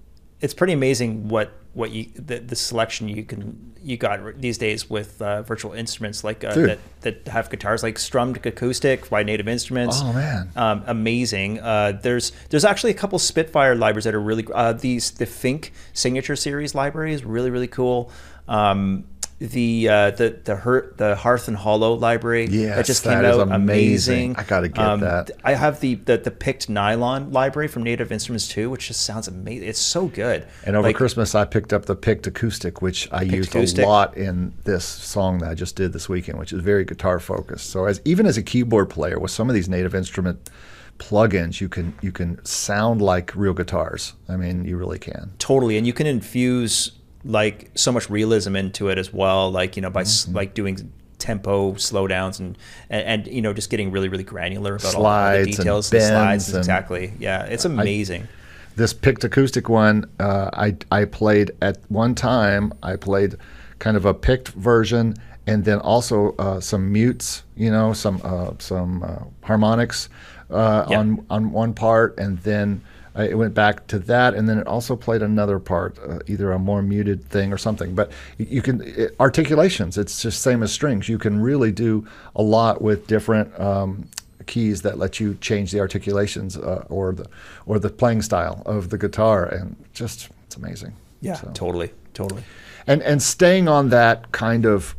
it's 0.42 0.54
pretty 0.54 0.74
amazing 0.74 1.30
what 1.30 1.52
what 1.74 1.92
you 1.92 2.06
the, 2.16 2.40
the 2.40 2.56
selection 2.56 3.08
you 3.08 3.24
can 3.24 3.74
you 3.82 3.98
got 3.98 4.40
these 4.40 4.58
days 4.58 4.90
with 4.90 5.22
uh, 5.22 5.42
virtual 5.42 5.74
instruments 5.74 6.24
like 6.24 6.44
uh, 6.44 6.54
that 6.54 6.80
that 7.02 7.28
have 7.28 7.50
guitars 7.50 7.82
like 7.82 7.98
strummed 7.98 8.46
acoustic 8.46 9.10
by 9.10 9.24
native 9.24 9.48
instruments. 9.48 10.00
Oh, 10.02 10.14
man. 10.14 10.52
um, 10.56 10.84
amazing. 10.86 11.60
Uh, 11.60 12.00
there's 12.02 12.32
there's 12.50 12.66
actually 12.66 12.92
a 12.92 12.96
couple 12.96 13.18
spitfire 13.20 13.76
libraries 13.76 14.04
that 14.04 14.14
are 14.14 14.22
really 14.22 14.46
uh, 14.54 14.74
these 14.74 15.12
the 15.12 15.26
fink 15.26 15.72
signature 15.94 16.36
series 16.36 16.76
library 16.76 17.14
is 17.14 17.24
really 17.24 17.50
really 17.50 17.68
cool. 17.68 18.12
Um, 18.48 19.06
the 19.42 19.90
uh, 19.90 20.12
the 20.12 20.40
the 20.44 20.56
Her- 20.56 20.94
the 20.98 21.16
Hearth 21.16 21.48
and 21.48 21.58
Hollow 21.58 21.96
library 21.96 22.46
that 22.46 22.56
Yes, 22.56 22.86
just 22.88 23.04
that 23.06 23.16
came 23.16 23.26
is 23.26 23.36
out 23.38 23.42
amazing. 23.42 23.56
amazing. 23.56 24.36
I 24.36 24.44
gotta 24.44 24.68
get 24.70 25.00
that. 25.00 25.32
I 25.44 25.56
have 25.56 25.80
the, 25.80 25.96
the 25.96 26.18
the 26.20 26.30
picked 26.30 26.70
nylon 26.70 27.32
library 27.32 27.68
from 27.68 27.82
Native 27.82 28.12
Instruments 28.12 28.48
too, 28.48 28.70
which 28.70 28.88
just 28.90 29.02
sounds 29.02 29.28
amazing. 29.28 29.68
It's 29.68 29.80
so 29.80 30.06
good. 30.08 30.46
And 30.64 30.76
over 30.76 30.90
Like, 30.90 30.96
Christmas, 30.96 31.34
I 31.34 31.46
picked 31.46 31.74
up 31.74 31.86
the 31.86 31.96
picked 31.96 32.28
acoustic, 32.28 32.84
which 32.84 33.12
I 33.12 33.24
used 33.24 33.50
acoustic. 33.50 33.84
a 33.84 33.88
lot 33.88 34.16
in 34.16 34.54
this 34.64 34.86
song 34.86 35.40
that 35.40 35.50
I 35.50 35.56
just 35.56 35.76
did 35.76 35.92
this 35.92 36.08
weekend, 36.08 36.38
which 36.38 36.54
is 36.54 36.62
very 36.62 36.86
guitar 36.86 37.20
focused. 37.20 37.72
So 37.72 37.86
as 37.86 38.00
even 38.06 38.28
as 38.28 38.38
a 38.38 38.44
keyboard 38.44 38.92
player 38.92 39.20
with 39.20 39.32
some 39.32 39.50
of 39.50 39.56
these 39.56 39.68
native 39.68 39.96
instrument 39.96 40.52
plugins, 41.00 41.60
you 41.60 41.68
can 41.68 41.96
you 42.02 42.12
can 42.12 42.46
sound 42.46 43.02
like 43.02 43.36
real 43.36 43.54
guitars. 43.54 44.14
I 44.30 44.36
mean, 44.38 44.66
you 44.66 44.78
really 44.78 45.00
can. 45.00 45.32
totally, 45.40 45.78
and 45.80 45.88
you 45.88 45.94
can 45.94 46.06
infuse 46.06 46.92
like 47.24 47.70
so 47.76 47.92
much 47.92 48.10
realism 48.10 48.56
into 48.56 48.90
it 48.90 48.98
as 48.98 49.14
well. 49.14 49.52
Like 49.52 49.76
you 49.76 49.82
know 49.82 49.90
by 49.90 50.04
Mm-hmm. 50.04 50.36
like 50.36 50.54
doing 50.54 50.92
tempo 51.20 51.74
slowdowns 51.74 52.40
and, 52.40 52.58
and 52.90 53.06
and 53.26 53.28
you 53.28 53.42
know 53.42 53.54
just 53.54 53.70
getting 53.70 53.92
really 53.92 54.10
really 54.10 54.24
granular 54.24 54.76
about 54.76 54.96
all, 54.96 55.06
all 55.06 55.38
the 55.38 55.46
details 55.46 55.92
and, 55.92 56.00
bends 56.00 56.10
slides. 56.10 56.50
and- 56.50 56.58
exactly. 56.58 57.14
Yeah, 57.20 57.44
it's 57.46 57.66
amazing. 57.66 58.28
This 58.76 58.94
picked 58.94 59.24
acoustic 59.24 59.68
one, 59.70 60.06
uh, 60.20 60.50
I 60.54 60.76
I 60.92 61.06
played 61.06 61.52
at 61.62 61.78
one 61.90 62.16
time. 62.16 62.74
I 62.82 62.96
played 62.96 63.36
kind 63.80 63.98
of 63.98 64.06
a 64.06 64.14
picked 64.14 64.48
version, 64.50 65.16
and 65.46 65.66
then 65.66 65.80
also 65.80 66.34
uh, 66.40 66.60
some 66.62 66.92
mutes. 66.92 67.44
You 67.58 67.70
know, 67.70 67.92
some 67.94 68.22
uh, 68.24 68.52
some 68.60 69.04
uh, 69.04 69.26
harmonics 69.46 70.08
uh, 70.50 70.86
Yeah. 70.90 71.00
on 71.00 71.26
on 71.30 71.52
one 71.52 71.74
part, 71.74 72.18
and 72.18 72.40
then. 72.40 72.82
Uh, 73.18 73.24
It 73.24 73.36
went 73.36 73.54
back 73.54 73.88
to 73.88 74.00
that, 74.00 74.34
and 74.34 74.48
then 74.48 74.58
it 74.58 74.68
also 74.68 74.96
played 74.96 75.22
another 75.22 75.60
part, 75.60 75.98
uh, 76.08 76.20
either 76.28 76.52
a 76.52 76.60
more 76.60 76.82
muted 76.82 77.24
thing 77.30 77.52
or 77.54 77.58
something. 77.58 77.94
But 77.96 78.12
you 78.38 78.62
can 78.62 78.82
it, 78.86 79.16
articulations. 79.20 79.98
It's 79.98 80.22
just 80.22 80.42
same 80.42 80.64
as 80.64 80.72
strings. 80.72 81.10
You 81.10 81.18
can 81.18 81.42
really 81.42 81.72
do 81.72 82.06
a 82.36 82.42
lot 82.42 82.82
with 82.82 83.08
different 83.08 83.58
um, 83.60 84.08
keys 84.48 84.82
that 84.82 84.98
let 84.98 85.20
you 85.20 85.36
change 85.42 85.72
the 85.72 85.80
articulations 85.80 86.58
uh, 86.58 86.86
or 86.90 87.14
the 87.14 87.26
or 87.66 87.80
the 87.80 87.90
playing 87.90 88.22
style 88.22 88.64
of 88.66 88.90
the 88.90 88.98
guitar, 88.98 89.46
and 89.46 89.76
just 89.94 90.30
it's 90.48 90.56
amazing. 90.56 90.94
yeah, 91.22 91.36
So- 91.36 91.52
totally, 91.54 91.92
totally. 92.14 92.44
and 92.88 93.02
and 93.04 93.22
staying 93.22 93.68
on 93.68 93.90
that 93.90 94.32
kind 94.32 94.66
of 94.66 94.96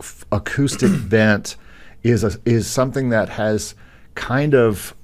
f- 0.00 0.24
acoustic 0.32 0.90
bent 1.08 1.56
is 2.02 2.24
a, 2.24 2.32
is 2.44 2.66
something 2.66 3.10
that 3.10 3.28
has 3.28 3.74
kind 4.14 4.54
of 4.54 4.94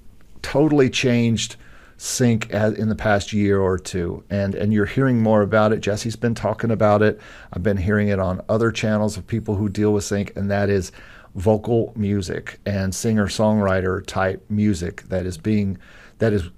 totally 0.42 0.90
changed 0.90 1.56
sync 2.04 2.50
in 2.50 2.90
the 2.90 2.94
past 2.94 3.32
year 3.32 3.58
or 3.58 3.78
two 3.78 4.22
and 4.28 4.54
and 4.54 4.74
you're 4.74 4.84
hearing 4.84 5.22
more 5.22 5.40
about 5.40 5.72
it 5.72 5.80
jesse's 5.80 6.16
been 6.16 6.34
talking 6.34 6.70
about 6.70 7.00
it 7.00 7.18
i've 7.54 7.62
been 7.62 7.78
hearing 7.78 8.08
it 8.08 8.18
on 8.18 8.42
other 8.46 8.70
channels 8.70 9.16
of 9.16 9.26
people 9.26 9.54
who 9.54 9.70
deal 9.70 9.90
with 9.90 10.04
sync 10.04 10.30
and 10.36 10.50
that 10.50 10.68
is 10.68 10.92
vocal 11.34 11.94
music 11.96 12.60
and 12.66 12.94
singer 12.94 13.26
songwriter 13.26 14.04
type 14.04 14.44
music 14.50 15.02
that 15.08 15.24
is 15.24 15.38
being 15.38 15.78
that 16.18 16.34
is 16.34 16.50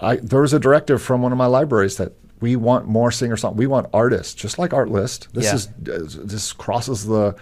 I, 0.00 0.16
there 0.16 0.40
was 0.40 0.52
a 0.52 0.58
directive 0.58 1.00
from 1.00 1.22
one 1.22 1.30
of 1.30 1.38
my 1.38 1.46
libraries 1.46 1.96
that 1.98 2.12
we 2.40 2.56
want 2.56 2.86
more 2.86 3.10
singer 3.10 3.36
song. 3.36 3.56
We 3.56 3.66
want 3.66 3.88
artists, 3.92 4.34
just 4.34 4.58
like 4.58 4.70
Artlist. 4.72 5.28
This 5.32 5.46
Yeah. 5.46 5.54
is 5.54 6.16
this 6.18 6.52
crosses 6.52 7.06
the 7.06 7.34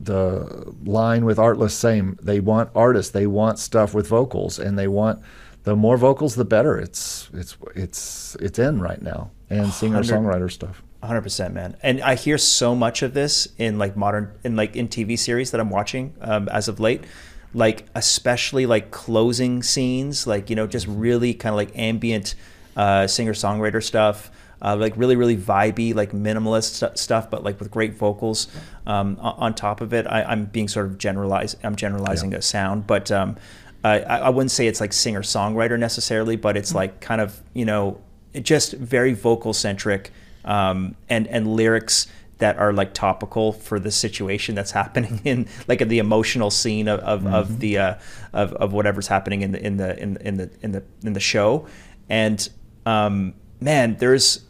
the 0.00 0.72
line 0.84 1.24
with 1.24 1.36
Artlist. 1.38 1.72
Same. 1.72 2.18
They 2.22 2.40
want 2.40 2.70
artists. 2.74 3.12
They 3.12 3.26
want 3.26 3.58
stuff 3.58 3.92
with 3.92 4.06
vocals, 4.08 4.58
and 4.58 4.78
they 4.78 4.88
want 4.88 5.20
the 5.64 5.76
more 5.76 5.96
vocals, 5.96 6.34
the 6.34 6.44
better. 6.44 6.78
It's 6.78 7.28
it's 7.34 7.56
it's 7.74 8.36
it's 8.36 8.58
in 8.58 8.80
right 8.80 9.00
now, 9.00 9.30
and 9.48 9.72
singer 9.72 10.00
songwriter 10.00 10.50
stuff. 10.50 10.82
100% 11.02 11.52
man. 11.54 11.76
And 11.82 12.02
i 12.02 12.14
hear 12.14 12.36
so 12.36 12.74
much 12.74 13.02
of 13.02 13.14
this 13.14 13.48
in 13.56 13.78
like 13.78 13.96
modern 13.96 14.32
in 14.44 14.54
like 14.54 14.76
in 14.76 14.86
tv 14.86 15.18
series 15.18 15.50
that 15.50 15.58
i'm 15.58 15.70
watching 15.70 16.14
um, 16.20 16.48
as 16.48 16.68
of 16.68 16.78
late. 16.80 17.04
Like 17.52 17.86
especially 17.96 18.66
like 18.66 18.90
closing 18.92 19.62
scenes 19.62 20.26
like 20.26 20.50
you 20.50 20.56
know 20.56 20.66
just 20.68 20.86
really 20.86 21.34
kind 21.34 21.52
of 21.52 21.56
like 21.56 21.76
ambient 21.76 22.34
uh, 22.76 23.08
singer 23.08 23.32
songwriter 23.32 23.82
stuff 23.82 24.30
uh, 24.62 24.76
like 24.76 24.96
really 24.96 25.16
really 25.16 25.36
vibey 25.36 25.92
like 25.92 26.12
minimalist 26.12 26.74
stu- 26.74 26.96
stuff 26.96 27.28
but 27.28 27.42
like 27.42 27.58
with 27.58 27.70
great 27.70 27.94
vocals 27.94 28.46
um, 28.86 29.18
on, 29.20 29.34
on 29.38 29.54
top 29.54 29.80
of 29.80 29.92
it. 29.92 30.06
I, 30.06 30.22
i'm 30.22 30.44
being 30.44 30.68
sort 30.68 30.86
of 30.86 30.96
generalized 30.96 31.56
i'm 31.64 31.74
generalizing 31.74 32.34
a 32.34 32.42
sound 32.42 32.86
but 32.86 33.10
um, 33.10 33.36
I, 33.82 34.00
I 34.00 34.28
wouldn't 34.28 34.50
say 34.50 34.66
it's 34.66 34.80
like 34.80 34.92
singer 34.92 35.22
songwriter 35.22 35.78
necessarily 35.78 36.36
but 36.36 36.56
it's 36.56 36.74
like 36.74 37.00
kind 37.00 37.20
of 37.20 37.40
you 37.54 37.64
know 37.64 38.00
just 38.42 38.72
very 38.74 39.14
vocal 39.14 39.52
centric 39.52 40.12
um, 40.44 40.96
and 41.08 41.26
and 41.28 41.46
lyrics 41.46 42.06
that 42.38 42.56
are 42.58 42.72
like 42.72 42.92
topical 42.92 43.52
for 43.52 43.78
the 43.78 43.90
situation 43.90 44.54
that's 44.54 44.70
happening 44.82 45.20
in 45.24 45.48
like 45.68 45.86
the 45.86 45.98
emotional 45.98 46.50
scene 46.50 46.88
of 46.88 47.00
of, 47.00 47.26
of 47.26 47.60
the 47.60 47.78
uh, 47.78 47.94
of, 48.32 48.52
of 48.54 48.72
whatever's 48.72 49.06
happening 49.06 49.42
in 49.42 49.52
the 49.52 49.64
in 49.64 49.76
the 49.76 49.98
in, 49.98 50.16
in 50.18 50.36
the 50.36 50.50
in 50.62 50.72
the 50.72 50.82
in 51.04 51.12
the 51.12 51.20
show. 51.20 51.66
And 52.08 52.46
um, 52.84 53.34
man 53.60 53.96
there's 53.96 54.44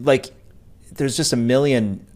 like 0.00 0.30
there's 0.92 1.16
just 1.16 1.32
a 1.32 1.36
million 1.36 2.06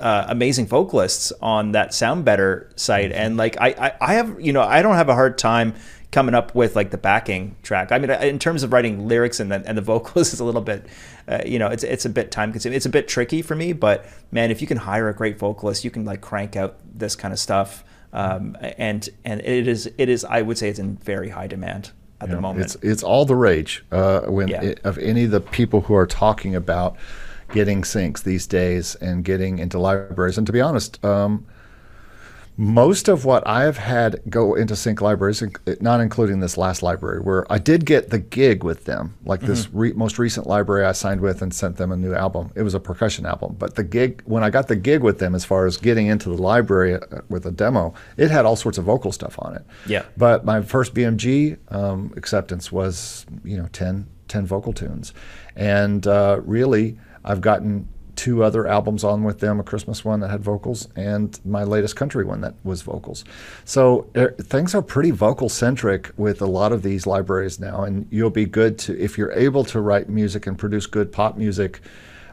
uh, 0.00 0.26
amazing 0.28 0.66
vocalists 0.66 1.32
on 1.40 1.72
that 1.72 1.90
SoundBetter 1.90 2.78
site 2.78 3.12
and 3.12 3.36
like 3.36 3.56
I, 3.60 3.68
I 3.68 3.92
i 4.00 4.14
have 4.14 4.40
you 4.40 4.52
know 4.52 4.62
i 4.62 4.82
don't 4.82 4.96
have 4.96 5.08
a 5.08 5.14
hard 5.14 5.38
time 5.38 5.74
coming 6.10 6.34
up 6.34 6.54
with 6.56 6.74
like 6.74 6.90
the 6.90 6.98
backing 6.98 7.54
track. 7.62 7.92
I 7.92 7.98
mean 7.98 8.10
in 8.10 8.38
terms 8.40 8.64
of 8.64 8.72
writing 8.72 9.06
lyrics 9.06 9.38
and 9.38 9.50
the, 9.52 9.62
and 9.64 9.78
the 9.78 9.82
vocals 9.92 10.32
is 10.32 10.40
a 10.40 10.44
little 10.44 10.60
bit 10.60 10.86
uh, 11.28 11.38
you 11.46 11.58
know 11.58 11.68
it's 11.68 11.84
it's 11.84 12.04
a 12.04 12.10
bit 12.10 12.30
time 12.30 12.50
consuming. 12.52 12.76
It's 12.76 12.86
a 12.86 12.90
bit 12.90 13.06
tricky 13.06 13.42
for 13.42 13.54
me 13.54 13.72
but 13.72 14.06
man 14.32 14.50
if 14.50 14.60
you 14.60 14.66
can 14.66 14.78
hire 14.78 15.08
a 15.08 15.14
great 15.14 15.38
vocalist 15.38 15.84
you 15.84 15.90
can 15.90 16.04
like 16.04 16.20
crank 16.20 16.56
out 16.56 16.76
this 16.92 17.14
kind 17.16 17.32
of 17.32 17.38
stuff. 17.38 17.84
Um, 18.12 18.56
and 18.60 19.08
and 19.24 19.40
it 19.40 19.68
is 19.68 19.88
it 19.96 20.08
is 20.08 20.24
i 20.24 20.42
would 20.42 20.58
say 20.58 20.68
it's 20.68 20.80
in 20.80 20.96
very 20.96 21.28
high 21.28 21.46
demand 21.46 21.92
at 22.20 22.28
You 22.28 22.34
the 22.34 22.40
moment. 22.40 22.64
It's 22.64 22.76
it's 22.82 23.02
all 23.02 23.24
the 23.24 23.36
rage 23.36 23.84
uh, 23.92 24.22
when 24.22 24.48
Yeah. 24.48 24.62
it, 24.62 24.80
of 24.82 24.98
any 24.98 25.24
of 25.24 25.30
the 25.30 25.40
people 25.40 25.82
who 25.82 25.94
are 25.94 26.06
talking 26.06 26.54
about 26.56 26.96
getting 27.52 27.82
syncs 27.82 28.22
these 28.22 28.46
days 28.46 28.94
and 28.96 29.24
getting 29.24 29.58
into 29.58 29.78
libraries. 29.78 30.38
And 30.38 30.46
to 30.46 30.52
be 30.52 30.60
honest, 30.60 31.04
um, 31.04 31.46
most 32.56 33.08
of 33.08 33.24
what 33.24 33.46
I've 33.48 33.78
had 33.78 34.20
go 34.28 34.54
into 34.54 34.76
sync 34.76 35.00
libraries, 35.00 35.42
not 35.80 36.00
including 36.00 36.40
this 36.40 36.58
last 36.58 36.82
library, 36.82 37.20
where 37.20 37.50
I 37.50 37.56
did 37.58 37.86
get 37.86 38.10
the 38.10 38.18
gig 38.18 38.62
with 38.64 38.84
them, 38.84 39.16
like 39.24 39.40
this 39.40 39.66
Mm-hmm. 39.66 39.78
re- 39.78 39.92
most 39.94 40.18
recent 40.18 40.46
library 40.46 40.84
I 40.84 40.92
signed 40.92 41.22
with 41.22 41.40
and 41.40 41.54
sent 41.54 41.78
them 41.78 41.90
a 41.90 41.96
new 41.96 42.12
album. 42.12 42.50
It 42.54 42.62
was 42.62 42.74
a 42.74 42.80
percussion 42.80 43.24
album, 43.24 43.56
but 43.58 43.76
the 43.76 43.82
gig 43.84 44.22
when 44.26 44.44
I 44.44 44.50
got 44.50 44.68
the 44.68 44.76
gig 44.76 45.02
with 45.02 45.20
them, 45.20 45.34
as 45.34 45.44
far 45.44 45.64
as 45.64 45.78
getting 45.78 46.08
into 46.08 46.28
the 46.28 46.42
library 46.42 46.96
uh, 46.96 47.00
with 47.30 47.46
a 47.46 47.50
demo, 47.50 47.94
it 48.18 48.30
had 48.30 48.44
all 48.44 48.56
sorts 48.56 48.76
of 48.76 48.84
vocal 48.84 49.10
stuff 49.10 49.36
on 49.38 49.56
it. 49.56 49.64
Yeah. 49.86 50.02
But 50.18 50.44
my 50.44 50.60
first 50.60 50.92
BMG 50.92 51.56
um, 51.72 52.12
acceptance 52.16 52.70
was, 52.70 53.24
you 53.42 53.56
know, 53.56 53.68
10, 53.72 54.06
10 54.28 54.44
vocal 54.46 54.74
tunes. 54.74 55.14
And 55.56 56.06
uh, 56.06 56.40
really, 56.44 56.98
I've 57.24 57.40
gotten 57.40 57.88
two 58.20 58.44
other 58.44 58.66
albums 58.66 59.02
on 59.02 59.24
with 59.24 59.40
them 59.40 59.58
a 59.60 59.62
Christmas 59.62 60.04
one 60.04 60.20
that 60.20 60.28
had 60.28 60.42
vocals, 60.42 60.88
and 60.94 61.40
my 61.44 61.64
latest 61.64 61.96
country 61.96 62.22
one 62.22 62.42
that 62.42 62.54
was 62.64 62.82
vocals. 62.82 63.24
So 63.64 64.10
er, 64.14 64.32
things 64.32 64.74
are 64.74 64.82
pretty 64.82 65.10
vocal 65.10 65.48
centric 65.48 66.10
with 66.18 66.42
a 66.42 66.46
lot 66.46 66.70
of 66.72 66.82
these 66.82 67.06
libraries 67.06 67.58
now. 67.58 67.84
And 67.84 68.06
you'll 68.10 68.28
be 68.28 68.44
good 68.44 68.78
to, 68.80 68.98
if 68.98 69.16
you're 69.16 69.32
able 69.32 69.64
to 69.64 69.80
write 69.80 70.10
music 70.10 70.46
and 70.46 70.58
produce 70.58 70.84
good 70.84 71.10
pop 71.12 71.38
music, 71.38 71.80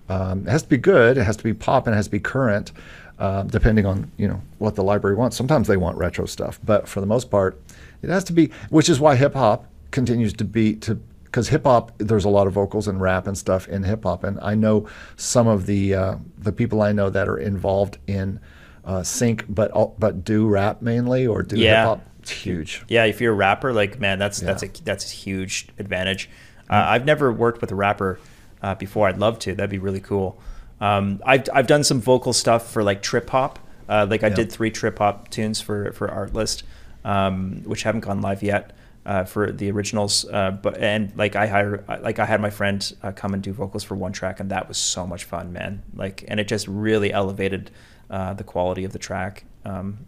um, 0.09 0.45
it 0.45 0.51
has 0.51 0.63
to 0.63 0.69
be 0.69 0.77
good, 0.77 1.17
it 1.17 1.23
has 1.23 1.37
to 1.37 1.43
be 1.43 1.53
pop, 1.53 1.87
and 1.87 1.93
it 1.93 1.97
has 1.97 2.07
to 2.07 2.11
be 2.11 2.19
current. 2.19 2.73
Uh, 3.19 3.41
depending 3.41 3.83
on 3.83 4.11
you 4.17 4.27
know 4.27 4.39
what 4.59 4.75
the 4.75 4.83
library 4.83 5.15
wants. 5.15 5.35
Sometimes 5.35 5.67
they 5.67 5.75
want 5.75 5.97
retro 5.97 6.27
stuff, 6.27 6.59
but 6.63 6.87
for 6.87 6.99
the 7.01 7.07
most 7.07 7.31
part, 7.31 7.59
it 8.03 8.09
has 8.09 8.23
to 8.25 8.33
be. 8.33 8.51
Which 8.69 8.89
is 8.89 8.99
why 8.99 9.15
hip 9.15 9.33
hop 9.33 9.65
continues 9.89 10.33
to 10.33 10.45
be 10.45 10.75
to 10.75 11.01
because 11.37 11.49
hip 11.49 11.65
hop 11.65 11.91
there's 11.99 12.25
a 12.25 12.29
lot 12.29 12.47
of 12.47 12.53
vocals 12.53 12.87
and 12.87 12.99
rap 12.99 13.27
and 13.27 13.37
stuff 13.37 13.67
in 13.67 13.83
hip 13.83 14.01
hop, 14.03 14.23
and 14.23 14.39
I 14.41 14.55
know 14.55 14.87
some 15.17 15.45
of 15.47 15.67
the 15.67 15.93
uh, 15.93 16.15
the 16.39 16.51
people 16.51 16.81
I 16.81 16.93
know 16.93 17.11
that 17.11 17.29
are 17.29 17.37
involved 17.37 17.99
in 18.07 18.39
uh, 18.83 19.03
sync, 19.03 19.45
but 19.47 19.71
but 19.99 20.23
do 20.25 20.47
rap 20.47 20.81
mainly 20.81 21.27
or 21.27 21.43
do 21.43 21.55
Yeah. 21.59 21.81
hip 21.81 21.87
hop. 21.89 22.01
It's 22.23 22.31
huge. 22.31 22.83
Yeah, 22.87 23.05
if 23.05 23.21
you're 23.21 23.33
a 23.33 23.35
rapper, 23.35 23.71
like 23.71 23.99
man, 23.99 24.17
that's 24.17 24.39
that's 24.39 24.63
a 24.63 24.67
that's 24.83 25.05
a 25.13 25.15
huge 25.15 25.67
advantage. 25.77 26.27
Uh, 26.71 26.73
I've 26.87 27.05
never 27.05 27.31
worked 27.31 27.61
with 27.61 27.71
a 27.71 27.75
rapper 27.75 28.19
uh, 28.63 28.73
before. 28.73 29.07
I'd 29.07 29.19
love 29.19 29.37
to. 29.39 29.53
That'd 29.53 29.69
be 29.69 29.77
really 29.77 30.01
cool. 30.01 30.39
Um, 30.81 31.21
I've 31.23 31.47
I've 31.53 31.67
done 31.67 31.83
some 31.83 32.01
vocal 32.01 32.33
stuff 32.33 32.67
for 32.71 32.81
like 32.81 33.03
trip 33.03 33.29
hop. 33.29 33.59
Uh, 33.87 34.07
like 34.09 34.23
I 34.23 34.29
Yeah. 34.29 34.35
did 34.37 34.51
three 34.51 34.71
trip 34.71 34.97
hop 34.97 35.29
tunes 35.29 35.61
for 35.61 35.91
for 35.91 36.07
Artlist, 36.07 36.63
um, 37.05 37.61
which 37.63 37.83
haven't 37.83 38.01
gone 38.01 38.21
live 38.21 38.41
yet. 38.41 38.71
Uh, 39.07 39.23
for 39.23 39.53
the 39.53 39.71
originals, 39.71 40.25
uh, 40.25 40.51
but 40.51 40.77
and 40.79 41.13
like 41.15 41.37
I 41.37 41.47
hired, 41.47 41.85
like 42.01 42.19
I 42.19 42.25
had 42.25 42.41
my 42.41 42.49
friend 42.49 42.93
uh, 43.01 43.13
come 43.13 43.33
and 43.33 43.41
do 43.41 43.53
vocals 43.53 43.85
for 43.85 43.95
one 43.95 44.11
track, 44.11 44.41
and 44.41 44.51
that 44.51 44.67
was 44.67 44.77
so 44.77 45.07
much 45.07 45.23
fun, 45.23 45.53
man. 45.53 45.81
Like, 45.95 46.25
and 46.27 46.41
it 46.41 46.49
just 46.49 46.67
really 46.67 47.13
elevated 47.13 47.71
uh, 48.09 48.33
the 48.33 48.43
quality 48.43 48.83
of 48.83 48.91
the 48.91 48.99
track. 48.99 49.45
Um, 49.63 50.07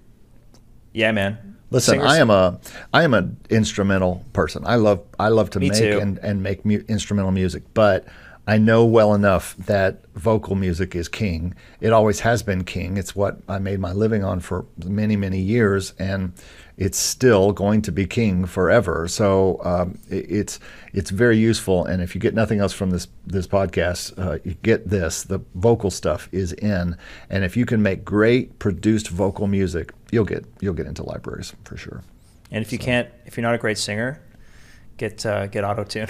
yeah, 0.92 1.14
man. 1.14 1.56
Listen, 1.72 1.94
Singers- 1.94 2.12
I 2.12 2.18
am 2.18 2.30
a 2.30 2.60
I 2.94 3.04
am 3.04 3.14
an 3.14 3.38
instrumental 3.50 4.26
person. 4.34 4.64
I 4.66 4.76
love 4.76 5.02
I 5.18 5.30
love 5.30 5.50
to 5.52 5.60
Me 5.62 5.70
make 5.70 5.80
too. 5.80 6.00
and 6.02 6.18
and 6.18 6.44
make 6.44 6.66
mu- 6.66 6.84
instrumental 6.90 7.32
music, 7.32 7.64
but 7.74 8.06
I 8.48 8.58
know 8.58 8.84
well 8.84 9.14
enough 9.14 9.56
that 9.58 10.04
vocal 10.16 10.56
music 10.56 10.94
is 10.96 11.08
king. 11.08 11.54
It 11.80 11.94
always 11.94 12.20
has 12.22 12.44
been 12.44 12.64
king. 12.66 12.98
It's 12.98 13.16
what 13.16 13.38
I 13.48 13.60
made 13.60 13.80
my 13.80 13.94
living 13.94 14.24
on 14.26 14.40
for 14.42 14.66
many 14.84 15.16
many 15.16 15.40
years, 15.40 15.94
and 16.00 16.34
it's 16.80 16.98
still 16.98 17.52
going 17.52 17.82
to 17.82 17.92
be 17.92 18.08
king 18.08 18.46
forever. 18.46 19.06
So 19.10 19.60
um, 19.66 20.00
it's 20.10 20.62
it's 20.94 21.10
very 21.10 21.38
useful. 21.38 21.86
And 21.86 22.02
if 22.02 22.16
you 22.16 22.22
get 22.22 22.34
nothing 22.34 22.60
else 22.60 22.72
from 22.72 22.90
this 22.90 23.10
this 23.28 23.48
podcast, 23.48 24.18
uh, 24.18 24.40
you 24.46 24.56
get 24.64 24.90
this: 24.90 25.24
the 25.24 25.42
vocal 25.56 25.92
stuff 25.92 26.30
is 26.32 26.54
in. 26.54 26.96
And 27.30 27.44
if 27.44 27.58
you 27.58 27.66
can 27.66 27.82
make 27.82 28.06
great 28.06 28.60
produced 28.60 29.10
vocal 29.10 29.46
music, 29.46 29.92
you'll 30.10 30.24
get 30.24 30.46
you'll 30.62 30.74
get 30.74 30.88
into 30.88 31.04
libraries 31.04 31.54
for 31.66 31.76
sure. 31.76 32.02
And 32.50 32.64
if 32.64 32.72
you 32.72 32.80
can't, 32.80 33.10
if 33.26 33.36
you're 33.36 33.44
not 33.44 33.56
a 33.56 33.60
great 33.60 33.78
singer, 33.78 34.22
get 34.98 35.26
uh, 35.26 35.48
get 35.48 35.66
auto 35.66 35.84
tune. 35.84 36.08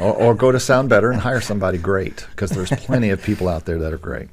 or, 0.00 0.12
or 0.12 0.34
go 0.34 0.50
to 0.50 0.58
SoundBetter 0.70 1.12
and 1.12 1.20
hire 1.20 1.40
somebody 1.40 1.78
great 1.78 2.26
because 2.30 2.50
there's 2.50 2.70
plenty 2.70 3.10
of 3.10 3.22
people 3.22 3.48
out 3.48 3.64
there 3.64 3.78
that 3.78 3.92
are 3.92 3.98
great. 3.98 4.28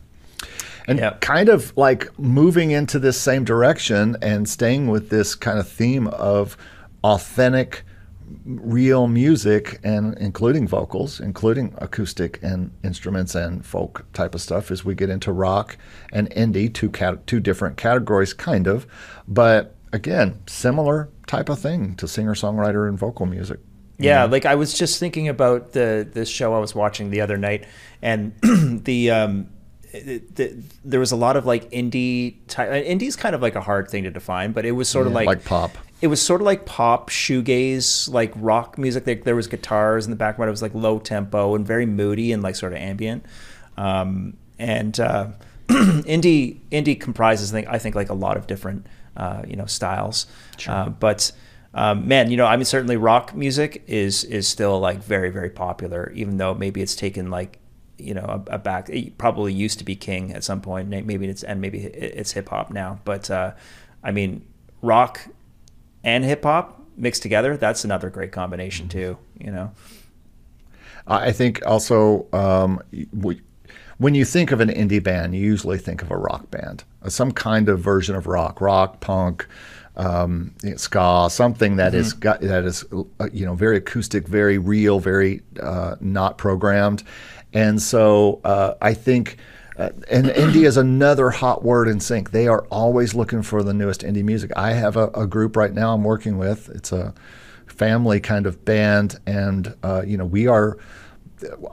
And 0.88 1.00
Yep. 1.00 1.21
kind 1.21 1.50
of 1.50 1.76
like 1.76 2.17
moving 2.17 2.71
into 2.71 2.97
this 3.00 3.19
same 3.19 3.43
direction 3.43 4.15
and 4.21 4.47
staying 4.47 4.88
with 4.88 5.10
this 5.10 5.36
kind 5.36 5.60
of 5.60 5.67
theme 5.67 6.08
of 6.08 6.56
authentic, 7.04 7.84
real 8.45 9.08
music 9.08 9.80
and 9.84 10.17
including 10.17 10.67
vocals, 10.67 11.19
including 11.19 11.73
acoustic 11.78 12.39
and 12.41 12.71
instruments 12.84 13.36
and 13.36 13.65
folk 13.65 14.06
type 14.13 14.34
of 14.36 14.41
stuff 14.41 14.71
as 14.71 14.84
we 14.84 14.95
get 14.95 15.10
into 15.10 15.32
rock 15.32 15.78
and 16.12 16.30
indie, 16.32 16.73
two 16.73 16.89
cat- 16.89 17.26
two 17.28 17.39
different 17.39 17.78
categories 17.78 18.34
kind 18.34 18.67
of, 18.67 18.86
but 19.28 19.76
again, 19.93 20.39
similar 20.47 21.10
type 21.28 21.50
of 21.50 21.60
thing 21.60 21.95
to 21.95 22.08
singer-songwriter 22.08 22.88
and 22.88 22.97
vocal 23.00 23.26
music. 23.26 23.60
Yeah, 24.00 24.26
like 24.26 24.45
I 24.45 24.56
was 24.56 24.78
just 24.78 25.00
thinking 25.00 25.28
about 25.28 25.71
the 25.71 26.08
the 26.12 26.23
show 26.26 26.54
I 26.54 26.60
was 26.60 26.76
watching 26.76 27.10
the 27.10 27.21
other 27.21 27.36
night, 27.38 27.65
and 28.02 28.34
the 28.84 29.10
um, 29.10 29.50
it, 30.06 30.64
there 30.84 31.00
was 31.00 31.12
a 31.12 31.16
lot 31.16 31.38
of 31.38 31.46
like 31.46 31.70
indie 31.72 32.36
type. 32.48 32.70
Indie's 32.86 33.16
kind 33.16 33.36
of 33.36 33.42
like 33.42 33.56
a 33.56 33.62
hard 33.62 33.90
thing 33.90 34.04
to 34.04 34.12
define, 34.12 34.52
but 34.52 34.66
it 34.66 34.72
was 34.72 34.90
sort 34.90 35.08
of 35.08 35.14
like 35.14 35.28
like 35.28 35.46
pop. 35.46 35.78
It 36.02 36.08
was 36.08 36.22
sort 36.22 36.42
of 36.42 36.46
like 36.46 36.66
pop, 36.66 37.10
shoegaze, 37.10 38.12
like 38.12 38.32
rock 38.36 38.78
music. 38.78 39.08
Like 39.08 39.24
there 39.24 39.36
was 39.36 39.48
guitars 39.48 40.06
in 40.06 40.12
the 40.12 40.18
background. 40.18 40.50
It 40.50 40.52
was 40.52 40.62
like 40.62 40.74
low 40.74 41.00
tempo 41.00 41.56
and 41.56 41.66
very 41.66 41.86
moody 41.86 42.32
and 42.32 42.44
like 42.44 42.56
sort 42.56 42.74
of 42.74 42.80
ambient. 42.80 43.26
Um, 43.78 44.38
and 44.60 45.00
uh, 45.00 45.30
indie 45.68 46.60
indie 46.72 47.00
comprises, 47.00 47.54
I 47.54 47.58
think, 47.58 47.68
I 47.68 47.80
think 47.80 47.96
like 47.96 48.10
a 48.10 48.16
lot 48.16 48.38
of 48.38 48.48
different 48.48 48.86
uh, 49.16 49.44
you 49.48 49.56
know 49.56 49.66
styles. 49.66 50.28
Uh, 50.68 50.90
but 50.90 51.32
um, 51.74 52.08
man, 52.08 52.32
you 52.32 52.38
know, 52.38 52.46
I 52.46 52.56
mean, 52.56 52.66
certainly 52.66 52.98
rock 52.98 53.36
music 53.36 53.84
is 53.88 54.24
is 54.24 54.48
still 54.48 54.80
like 54.80 55.00
very 55.04 55.30
very 55.30 55.50
popular, 55.50 56.12
even 56.16 56.38
though 56.38 56.54
maybe 56.54 56.82
it's 56.82 56.96
taken 56.96 57.30
like 57.30 57.60
you 57.98 58.14
know 58.14 58.44
a, 58.48 58.56
a 58.56 58.58
back. 58.58 58.90
It 58.90 59.18
probably 59.18 59.54
used 59.54 59.80
to 59.80 59.86
be 59.86 59.96
king 59.96 60.34
at 60.34 60.44
some 60.44 60.62
point. 60.62 60.90
Maybe 60.90 61.28
it's 61.28 61.44
and 61.44 61.62
maybe 61.62 61.80
it's 61.80 62.32
hip 62.32 62.50
hop 62.50 62.72
now. 62.72 63.00
But 63.06 63.30
uh, 63.30 63.54
I 64.04 64.12
mean, 64.12 64.45
rock 64.82 65.28
and 66.04 66.24
hip 66.24 66.43
hop 66.43 66.82
mixed 66.95 67.22
together, 67.22 67.58
that's 67.58 67.84
another 67.84 68.10
great 68.10 68.32
combination 68.32 68.89
too. 68.89 69.18
You 69.39 69.52
know. 69.52 69.72
I 71.10 71.32
think 71.32 71.66
also 71.66 72.28
um, 72.34 72.82
we, 73.14 73.39
when 73.98 74.14
you 74.14 74.26
think 74.26 74.52
of 74.52 74.60
an 74.60 74.70
indie 74.70 75.02
band, 75.02 75.36
you 75.36 75.41
usually 75.41 75.78
think 75.78 76.02
of 76.02 76.12
a 76.12 76.18
rock 76.18 76.52
band, 76.52 76.84
uh, 77.02 77.10
some 77.10 77.32
kind 77.32 77.70
of 77.70 77.80
version 77.80 78.16
of 78.16 78.28
rock, 78.28 78.60
rock, 78.62 79.00
punk, 79.00 79.48
um, 79.95 80.54
ska, 80.76 81.28
something 81.32 81.78
that 81.78 81.95
is 81.95 82.14
got 82.14 82.41
that 82.41 82.64
is 82.66 82.86
uh, 83.20 83.30
you 83.34 83.45
know 83.45 83.56
very 83.56 83.78
acoustic, 83.78 84.28
very 84.28 84.58
real, 84.58 85.00
very 85.00 85.41
uh, 85.62 85.95
not 86.00 86.38
programmed, 86.38 87.04
and 87.58 87.82
so 87.82 88.39
uh, 88.43 88.76
I 88.82 88.93
think. 88.93 89.38
Uh, 89.78 89.89
and 90.10 90.26
indie 90.43 90.66
is 90.66 90.78
another 90.78 91.30
hot 91.30 91.64
word 91.64 91.88
in 91.88 91.99
sync. 91.99 92.32
They 92.32 92.47
are 92.47 92.66
always 92.72 93.14
looking 93.14 93.43
for 93.43 93.62
the 93.62 93.74
newest 93.76 94.01
indie 94.01 94.24
music. 94.24 94.51
I 94.55 94.74
have 94.74 94.95
a, 94.97 95.10
a 95.10 95.28
group 95.28 95.55
right 95.55 95.72
now 95.72 95.93
I'm 95.93 96.03
working 96.03 96.39
with. 96.39 96.70
It's 96.70 96.91
a 96.91 97.14
family 97.68 98.20
kind 98.20 98.47
of 98.47 98.66
band, 98.66 99.20
and 99.28 99.76
uh, 99.84 100.03
you 100.05 100.18
know 100.18 100.26
we 100.26 100.47
are. 100.47 100.78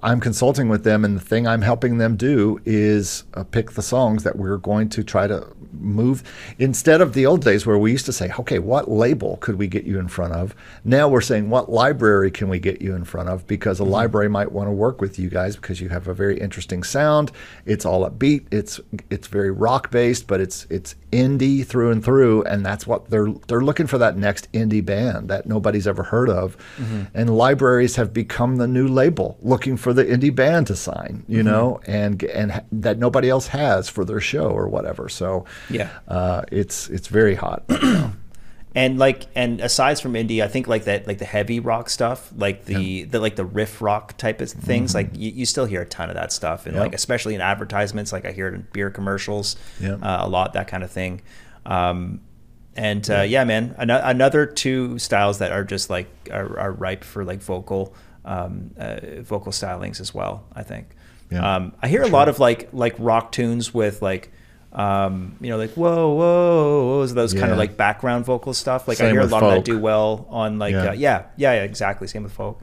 I'm 0.02 0.20
consulting 0.20 0.68
with 0.68 0.84
them, 0.84 1.04
and 1.04 1.16
the 1.16 1.24
thing 1.24 1.46
I'm 1.46 1.62
helping 1.62 1.98
them 1.98 2.16
do 2.16 2.60
is 2.64 3.24
uh, 3.34 3.44
pick 3.44 3.72
the 3.72 3.82
songs 3.82 4.22
that 4.24 4.36
we're 4.36 4.58
going 4.58 4.88
to 4.90 5.02
try 5.02 5.26
to 5.26 5.46
move. 5.72 6.22
Instead 6.58 7.00
of 7.00 7.14
the 7.14 7.26
old 7.26 7.42
days 7.42 7.66
where 7.66 7.78
we 7.78 7.90
used 7.90 8.06
to 8.06 8.12
say, 8.12 8.30
okay, 8.38 8.58
what 8.58 8.90
label 8.90 9.38
could 9.38 9.56
we 9.56 9.66
get 9.66 9.84
you 9.84 9.98
in 9.98 10.08
front 10.08 10.34
of? 10.34 10.54
Now 10.84 11.08
we're 11.08 11.20
saying, 11.20 11.50
what 11.50 11.70
library 11.70 12.30
can 12.30 12.48
we 12.48 12.58
get 12.58 12.82
you 12.82 12.94
in 12.94 13.04
front 13.04 13.28
of? 13.28 13.46
Because 13.46 13.80
a 13.80 13.84
library 13.84 14.28
might 14.28 14.52
want 14.52 14.68
to 14.68 14.72
work 14.72 15.00
with 15.00 15.18
you 15.18 15.30
guys 15.30 15.56
because 15.56 15.80
you 15.80 15.88
have 15.88 16.08
a 16.08 16.14
very 16.14 16.38
interesting 16.38 16.82
sound. 16.82 17.32
It's 17.64 17.84
all 17.84 18.08
upbeat. 18.08 18.46
It's 18.50 18.80
it's 19.10 19.28
very 19.28 19.50
rock 19.50 19.90
based, 19.90 20.26
but 20.26 20.40
it's 20.40 20.66
it's 20.70 20.94
indie 21.10 21.64
through 21.66 21.90
and 21.90 22.04
through, 22.04 22.42
and 22.44 22.64
that's 22.64 22.86
what 22.86 23.08
they're 23.10 23.32
they're 23.48 23.60
looking 23.62 23.86
for 23.86 23.98
that 23.98 24.16
next 24.16 24.50
indie 24.52 24.84
band 24.84 25.28
that 25.28 25.46
nobody's 25.46 25.86
ever 25.86 26.02
heard 26.02 26.28
of. 26.28 26.56
And 27.14 27.36
libraries 27.36 27.96
have 27.96 28.12
become 28.12 28.56
the 28.56 28.66
new 28.66 28.88
label, 28.88 29.36
looking 29.54 29.76
for 29.76 29.92
the 29.92 30.04
indie 30.04 30.34
band 30.34 30.66
to 30.66 30.74
sign, 30.76 31.24
you 31.28 31.42
know, 31.42 31.80
and 31.86 32.22
and 32.24 32.62
that 32.72 32.98
nobody 32.98 33.28
else 33.30 33.46
has 33.48 33.88
for 33.88 34.04
their 34.04 34.20
show 34.20 34.48
or 34.50 34.66
whatever. 34.68 35.08
So 35.08 35.44
Yeah. 35.70 35.88
uh, 36.08 36.42
it's 36.50 36.88
it's 36.90 37.08
very 37.08 37.36
hot. 37.36 37.62
And 38.76 38.98
like, 38.98 39.26
and 39.36 39.60
aside 39.60 40.00
from 40.00 40.14
indie, 40.14 40.42
I 40.42 40.48
think 40.48 40.66
like 40.66 40.82
that, 40.86 41.06
like 41.06 41.18
the 41.18 41.24
heavy 41.24 41.60
rock 41.60 41.88
stuff, 41.88 42.32
like 42.36 42.64
the, 42.64 43.04
the 43.04 43.20
like 43.20 43.36
the 43.36 43.44
riff 43.44 43.80
rock 43.80 44.16
type 44.16 44.40
of 44.40 44.50
things, 44.50 44.96
like 44.96 45.10
you, 45.14 45.30
you 45.30 45.46
still 45.46 45.64
hear 45.64 45.82
a 45.82 45.86
ton 45.86 46.08
of 46.08 46.16
that 46.16 46.32
stuff, 46.32 46.66
and 46.66 46.74
Yep. 46.74 46.82
like 46.82 46.92
especially 46.94 47.36
in 47.36 47.40
advertisements, 47.40 48.12
like 48.12 48.24
I 48.24 48.32
hear 48.32 48.48
it 48.48 48.54
in 48.54 48.66
beer 48.72 48.90
commercials, 48.90 49.54
Yep. 49.80 50.00
uh, 50.02 50.18
a 50.22 50.28
lot 50.28 50.54
that 50.54 50.66
kind 50.66 50.82
of 50.82 50.90
thing. 50.90 51.22
Um, 51.64 52.20
and 52.74 53.08
uh, 53.08 53.20
yeah, 53.20 53.44
man, 53.44 53.76
an- 53.78 53.90
another 53.90 54.44
two 54.44 54.98
styles 54.98 55.38
that 55.38 55.52
are 55.52 55.62
just 55.62 55.88
like 55.88 56.08
are, 56.32 56.58
are 56.58 56.72
ripe 56.72 57.04
for 57.04 57.24
like 57.24 57.40
vocal, 57.42 57.94
um, 58.24 58.70
uh, 58.78 58.96
vocal 59.22 59.52
stylings 59.52 60.00
as 60.00 60.14
well. 60.14 60.44
I 60.54 60.62
think. 60.62 60.88
Yeah, 61.30 61.56
um, 61.56 61.72
I 61.82 61.88
hear 61.88 62.02
a 62.02 62.08
lot 62.08 62.28
of 62.28 62.38
like 62.38 62.68
like 62.72 62.94
rock 62.98 63.32
tunes 63.32 63.72
with 63.74 64.02
like. 64.02 64.30
Um, 64.72 65.36
you 65.40 65.50
know, 65.50 65.56
like 65.56 65.70
whoa, 65.74 66.12
whoa, 66.14 66.86
whoa, 66.98 67.06
those 67.06 67.32
kind 67.32 67.52
of 67.52 67.58
like 67.58 67.76
background 67.76 68.24
vocal 68.24 68.52
stuff. 68.52 68.88
Like 68.88 69.00
I 69.00 69.08
hear 69.08 69.20
a 69.20 69.26
lot 69.26 69.44
of 69.44 69.50
that 69.50 69.64
do 69.64 69.78
well 69.78 70.26
on 70.30 70.58
like 70.58 70.72
Yeah. 70.72 70.82
yeah. 70.82 70.90
Uh, 70.90 70.94
yeah, 70.94 71.22
yeah, 71.36 71.52
yeah, 71.54 71.62
exactly. 71.62 72.08
Same 72.08 72.24
with 72.24 72.32
folk. 72.32 72.60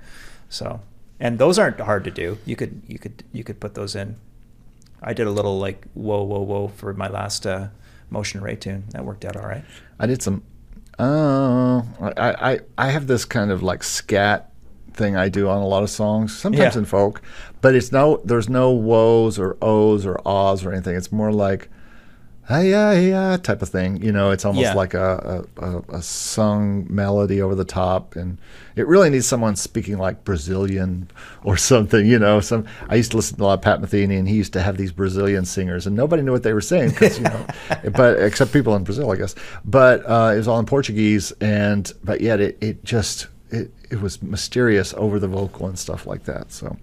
So, 0.49 0.81
and 1.21 1.39
those 1.39 1.57
aren't 1.57 1.79
hard 1.79 2.03
to 2.03 2.11
do. 2.11 2.37
You 2.45 2.57
could 2.57 2.81
you 2.85 2.99
could 2.99 3.23
you 3.31 3.45
could 3.45 3.61
put 3.61 3.75
those 3.75 3.95
in. 3.95 4.17
I 5.01 5.13
did 5.13 5.25
a 5.25 5.31
little 5.31 5.57
like 5.57 5.85
whoa, 5.93 6.21
whoa, 6.23 6.41
whoa 6.41 6.67
for 6.67 6.93
my 6.93 7.07
last 7.07 7.47
uh, 7.47 7.69
Motion 8.09 8.41
Array 8.41 8.57
tune. 8.57 8.83
That 8.89 9.05
worked 9.05 9.23
out 9.23 9.37
all 9.37 9.47
right. 9.47 9.63
I 9.97 10.05
did 10.05 10.21
some. 10.21 10.43
Uh, 10.99 11.83
I, 12.01 12.51
I 12.51 12.59
I 12.77 12.89
have 12.89 13.07
this 13.07 13.23
kind 13.23 13.51
of 13.51 13.63
like 13.63 13.83
scat 13.83 14.50
thing 14.93 15.15
I 15.15 15.29
do 15.29 15.47
on 15.49 15.61
a 15.61 15.67
lot 15.67 15.83
of 15.83 15.89
songs, 15.89 16.37
sometimes 16.37 16.75
Yeah. 16.75 16.79
in 16.79 16.85
folk, 16.85 17.21
but 17.61 17.75
it's 17.75 17.91
no 17.91 18.21
there's 18.25 18.49
no 18.49 18.71
woes 18.71 19.39
or 19.39 19.57
ohs 19.61 20.05
or 20.05 20.19
ahs 20.25 20.63
or 20.65 20.71
anything. 20.71 20.95
It's 20.95 21.11
more 21.11 21.31
like 21.31 21.69
hey 22.47 22.69
yeah 22.71 22.91
yeah 22.91 23.37
type 23.37 23.61
of 23.61 23.69
thing. 23.69 24.01
You 24.01 24.11
know, 24.11 24.31
it's 24.31 24.43
almost 24.45 24.63
Yeah. 24.63 24.73
like 24.73 24.93
a, 24.93 25.45
a, 25.57 25.77
a, 25.95 26.01
sung 26.01 26.85
melody 26.89 27.41
over 27.41 27.55
the 27.55 27.63
top, 27.63 28.15
and 28.15 28.37
it 28.75 28.87
really 28.87 29.09
needs 29.09 29.25
someone 29.25 29.55
speaking 29.55 29.97
like 29.97 30.25
Brazilian 30.25 31.09
or 31.43 31.55
something. 31.55 32.05
You 32.05 32.19
know, 32.19 32.41
some 32.41 32.65
I 32.89 32.95
used 32.95 33.11
to 33.11 33.17
listen 33.17 33.37
to 33.37 33.43
a 33.43 33.45
lot 33.45 33.53
of 33.53 33.61
Pat 33.61 33.79
Metheny, 33.79 34.17
and 34.19 34.27
he 34.27 34.35
used 34.35 34.53
to 34.53 34.61
have 34.61 34.75
these 34.75 34.91
Brazilian 34.91 35.45
singers, 35.45 35.87
and 35.87 35.95
nobody 35.95 36.23
knew 36.23 36.31
what 36.33 36.43
they 36.43 36.53
were 36.53 36.61
saying 36.61 36.89
because 36.89 37.17
you 37.17 37.23
know, 37.23 37.45
but 37.95 38.19
except 38.19 38.51
people 38.51 38.75
in 38.75 38.83
Brazil, 38.83 39.09
I 39.11 39.15
guess. 39.15 39.33
But 39.63 40.01
uh, 40.05 40.31
it 40.33 40.37
was 40.37 40.47
all 40.49 40.59
in 40.59 40.65
Portuguese, 40.65 41.31
and 41.39 41.89
but 42.03 42.19
yet 42.19 42.41
it 42.41 42.57
it 42.59 42.83
just 42.83 43.27
it, 43.51 43.71
it 43.89 44.01
was 44.01 44.21
mysterious 44.21 44.93
over 44.95 45.19
the 45.19 45.27
vocal 45.27 45.67
and 45.67 45.77
stuff 45.77 46.07
like 46.07 46.23
that. 46.23 46.51
So. 46.51 46.77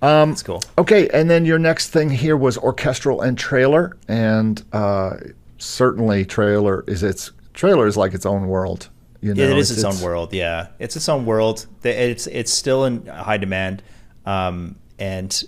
Um, 0.00 0.30
That's 0.30 0.42
cool. 0.42 0.62
Okay, 0.76 1.08
and 1.08 1.28
then 1.28 1.44
your 1.44 1.58
next 1.58 1.90
thing 1.90 2.08
here 2.08 2.36
was 2.36 2.56
orchestral 2.56 3.20
and 3.20 3.36
trailer, 3.36 3.96
and 4.06 4.62
uh, 4.72 5.16
certainly 5.58 6.24
trailer 6.24 6.84
is 6.86 7.02
its 7.02 7.32
trailer 7.52 7.86
is 7.86 7.96
like 7.96 8.14
its 8.14 8.24
own 8.24 8.46
world. 8.46 8.88
You 9.20 9.34
know, 9.34 9.42
Yeah, 9.42 9.50
it 9.50 9.58
is 9.58 9.72
its, 9.72 9.82
own 9.82 10.00
world. 10.00 10.32
Yeah, 10.32 10.68
it's 10.78 10.94
its 10.94 11.08
own 11.08 11.26
world. 11.26 11.66
It's 11.82 12.28
it's 12.28 12.52
still 12.52 12.84
in 12.84 13.06
high 13.06 13.38
demand, 13.38 13.82
um, 14.24 14.76
and 15.00 15.42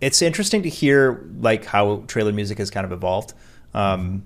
it's 0.00 0.22
interesting 0.22 0.62
to 0.62 0.68
hear 0.68 1.26
like 1.40 1.64
how 1.64 2.04
trailer 2.06 2.32
music 2.32 2.58
has 2.58 2.70
kind 2.70 2.84
of 2.86 2.92
evolved 2.92 3.34
um, 3.74 4.24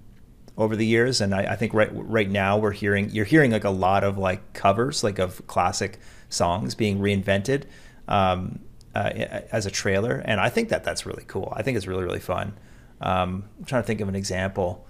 over 0.59 0.77
the 0.77 0.85
years. 0.85 1.21
And 1.23 1.35
I, 1.35 1.53
I 1.53 1.57
think 1.57 1.73
right 1.73 1.89
right 1.93 2.29
now 2.29 2.59
we're 2.59 2.73
hearing 2.73 3.09
you're 3.11 3.25
hearing 3.25 3.51
like 3.53 3.65
a 3.65 3.71
lot 3.71 4.05
of 4.05 4.19
like 4.19 4.53
covers 4.53 5.03
like 5.03 5.19
of 5.19 5.47
classic 5.47 5.99
songs 6.29 6.75
being 6.75 6.99
reinvented 6.99 7.63
um, 8.09 8.59
uh, 8.95 9.11
as 9.53 9.65
a 9.65 9.71
trailer, 9.71 10.17
and 10.25 10.41
I 10.41 10.49
think 10.51 10.69
that 10.71 10.85
that's 10.85 11.07
really 11.07 11.25
cool. 11.27 11.51
I 11.57 11.63
think 11.63 11.77
it's 11.77 11.87
really 11.87 12.05
really 12.05 12.21
fun. 12.21 12.59
Um, 13.01 13.45
I'm 13.59 13.65
trying 13.65 13.83
to 13.83 13.87
think 13.87 14.01
of 14.01 14.09
an 14.09 14.17
example. 14.17 14.85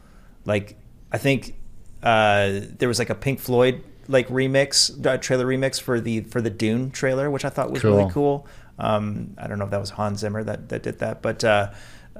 Like 0.45 0.77
I 1.12 1.19
think 1.19 1.55
uh, 2.03 2.61
there 2.79 2.89
was 2.89 2.99
like 2.99 3.11
a 3.11 3.14
Pink 3.14 3.39
Floyd 3.39 3.85
like 4.11 4.29
remix 4.29 5.05
uh, 5.07 5.19
trailer 5.19 5.45
remix 5.45 5.79
for 5.79 6.01
the 6.01 6.21
for 6.23 6.41
the 6.41 6.49
Dune 6.51 6.91
trailer, 6.91 7.31
which 7.31 7.45
I 7.45 7.51
thought 7.51 7.71
was 7.71 7.85
really 7.85 8.05
Cool. 8.05 8.45
cool. 8.45 8.47
Um, 8.79 9.35
I 9.37 9.47
don't 9.49 9.59
know 9.59 9.64
if 9.66 9.71
that 9.73 9.81
was 9.81 9.91
Hans 9.91 10.21
Zimmer 10.21 10.43
that 10.45 10.71
that 10.71 10.83
did 10.83 11.01
that, 11.01 11.21
but 11.21 11.45
uh, 11.45 11.73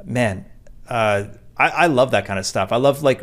man, 0.05 0.45
uh, 0.89 1.25
I, 1.57 1.69
I 1.71 1.87
love 1.87 2.11
that 2.11 2.27
kind 2.27 2.39
of 2.39 2.45
stuff. 2.45 2.73
I 2.73 2.77
love 2.77 3.03
like 3.03 3.23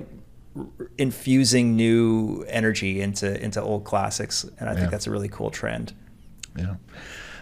infusing 0.98 1.76
new 1.76 2.44
energy 2.48 3.02
into 3.02 3.42
into 3.44 3.62
old 3.62 3.84
classics, 3.84 4.46
and 4.60 4.70
I 4.70 4.74
Yeah. 4.74 4.80
think 4.80 4.92
that's 4.92 5.08
a 5.08 5.12
really 5.12 5.28
cool 5.30 5.50
trend. 5.52 5.94
Yeah, 6.58 6.76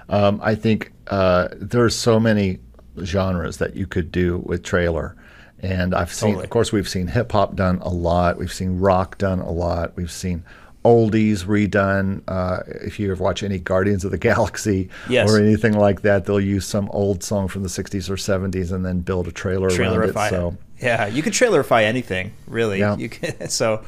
um, 0.09 0.39
I 0.43 0.55
think 0.55 0.91
uh, 1.07 1.49
there's 1.55 1.95
so 1.95 2.19
many 2.19 2.59
genres 3.03 3.57
that 3.57 3.75
you 3.75 3.85
could 3.87 4.11
do 4.11 4.39
with 4.45 4.63
trailer, 4.63 5.15
and 5.59 5.93
I've 5.93 6.11
seen, 6.13 6.29
Totally. 6.29 6.43
of 6.45 6.49
course, 6.49 6.71
we've 6.71 6.89
seen 6.89 7.07
hip 7.07 7.31
hop 7.31 7.55
done 7.55 7.77
a 7.81 7.89
lot. 7.89 8.37
We've 8.37 8.51
seen 8.53 8.79
rock 8.79 9.17
done 9.17 9.39
a 9.39 9.51
lot. 9.51 9.95
We've 9.95 10.11
seen 10.11 10.43
oldies 10.83 11.45
redone. 11.45 12.21
Uh, 12.27 12.59
if 12.81 12.99
you 12.99 13.13
watch 13.15 13.43
any 13.43 13.59
Guardians 13.59 14.03
of 14.05 14.11
the 14.11 14.17
Galaxy 14.29 14.89
Yes. 15.09 15.29
or 15.31 15.39
anything 15.39 15.73
like 15.73 16.01
that, 16.01 16.25
they'll 16.25 16.39
use 16.39 16.65
some 16.65 16.89
old 16.89 17.23
song 17.23 17.47
from 17.47 17.63
the 17.63 17.69
60s 17.69 18.09
or 18.09 18.15
70s 18.15 18.71
and 18.71 18.85
then 18.85 18.99
build 18.99 19.27
a 19.27 19.31
trailer 19.31 19.67
around 19.67 20.03
it. 20.09 20.13
So. 20.29 20.57
Yeah, 20.79 21.07
you 21.07 21.21
could 21.21 21.33
trailerify 21.33 21.83
anything, 21.83 22.33
really. 22.47 22.79
Yeah. 22.79 22.97
You 22.97 23.09
can, 23.09 23.47
so 23.49 23.83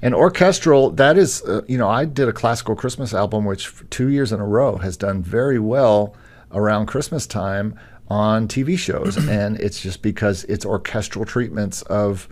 And 0.00 0.14
orchestral, 0.14 0.90
that 0.90 1.16
is, 1.16 1.42
uh, 1.44 1.62
you 1.68 1.78
know, 1.78 1.88
I 1.88 2.04
did 2.04 2.28
a 2.28 2.32
classical 2.32 2.74
Christmas 2.74 3.14
album, 3.14 3.44
which 3.44 3.68
for 3.68 3.84
two 3.84 4.08
years 4.08 4.32
in 4.32 4.40
a 4.40 4.46
row 4.46 4.76
has 4.78 4.96
done 4.96 5.22
very 5.22 5.60
well 5.60 6.16
around 6.50 6.86
Christmas 6.86 7.26
time 7.26 7.78
on 8.08 8.48
TV 8.48 8.76
shows. 8.76 9.16
and 9.28 9.60
it's 9.60 9.80
just 9.80 10.02
because 10.02 10.42
it's 10.44 10.66
orchestral 10.66 11.24
treatments 11.24 11.82
of, 11.82 12.28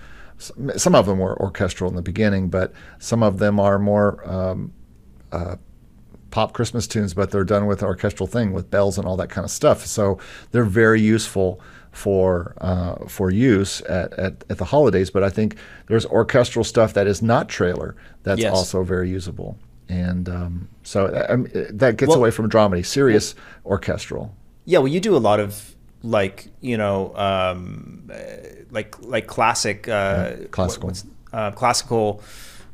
some 0.77 0.95
of 0.95 1.07
them 1.07 1.19
were 1.19 1.41
orchestral 1.41 1.91
in 1.91 1.97
the 1.97 2.03
beginning, 2.03 2.49
but 2.49 2.73
some 2.99 3.23
of 3.23 3.39
them 3.39 3.61
are 3.61 3.79
more 3.79 4.27
um, 4.29 4.73
uh, 5.33 5.57
pop 6.31 6.53
Christmas 6.53 6.87
tunes, 6.87 7.15
but 7.15 7.31
they're 7.31 7.45
done 7.45 7.67
with 7.67 7.83
orchestral 7.83 8.27
thing 8.27 8.53
with 8.53 8.71
bells 8.71 8.99
and 8.99 9.07
all 9.07 9.17
that 9.17 9.29
kind 9.31 9.45
of 9.45 9.51
stuff. 9.51 9.85
So 9.87 10.19
they're 10.53 10.65
very 10.65 11.01
useful 11.01 11.61
for 11.93 12.55
uh, 12.59 13.07
for 13.07 13.31
use 13.31 13.81
at, 13.83 14.13
at, 14.15 14.45
at 14.49 14.59
the 14.59 14.65
holidays. 14.67 15.11
But 15.11 15.25
I 15.25 15.31
think 15.31 15.57
there's 15.89 16.07
orchestral 16.07 16.65
stuff 16.65 16.95
that 16.95 17.07
is 17.07 17.21
not 17.21 17.49
trailer 17.49 17.97
that's 18.23 18.41
Yes. 18.41 18.53
also 18.55 18.83
very 18.85 19.11
usable. 19.11 19.59
And 19.89 20.29
um, 20.29 20.69
so 20.85 21.07
uh, 21.07 21.27
um, 21.29 21.49
that 21.53 21.97
gets 21.97 22.11
Well- 22.11 22.19
away 22.19 22.31
from 22.31 22.49
dramedy, 22.49 22.87
serious 22.87 23.35
orchestral. 23.67 24.35
Yeah, 24.65 24.79
well, 24.79 24.89
you 24.89 25.01
do 25.01 25.17
a 25.17 25.19
lot 25.19 25.41
of 25.41 25.75
like 26.03 26.49
you 26.61 26.77
know, 26.77 27.15
um, 27.17 28.09
uh, 28.13 28.17
like 28.71 28.97
like 29.03 29.27
classic, 29.27 29.89
uh, 29.89 29.93
Yeah, 30.41 30.47
classical. 30.51 30.89
what's, 30.89 31.05
uh, 31.33 31.51
classical, 31.53 32.23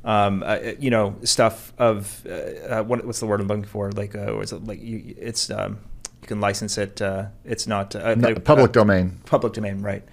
um, 0.05 0.42
uh, 0.44 0.59
you 0.78 0.90
know, 0.90 1.14
stuff 1.24 1.72
of 1.78 2.24
uh, 2.26 2.30
uh, 2.30 2.82
what, 2.84 3.05
what's 3.05 3.20
the 3.20 3.26
word 3.26 3.40
I'm 3.40 3.49
looking 3.49 3.64
for? 3.64 3.90
Like, 3.92 4.14
uh, 4.14 4.32
or 4.32 4.42
is 4.42 4.53
it 4.53 4.64
like 4.64 4.82
you, 4.82 5.14
it's 5.18 5.51
um, 5.51 5.78
you 6.22 6.28
can 6.28 6.40
license 6.40 6.78
it. 6.78 7.01
Uh, 7.03 7.26
it's 7.44 7.66
not 7.66 7.94
uh, 7.97 8.14
No, 8.14 8.28
like, 8.28 8.44
public 8.44 8.70
uh, 8.70 8.72
domain. 8.72 9.20
Public 9.26 9.53
domain, 9.53 9.80
right? 9.82 10.05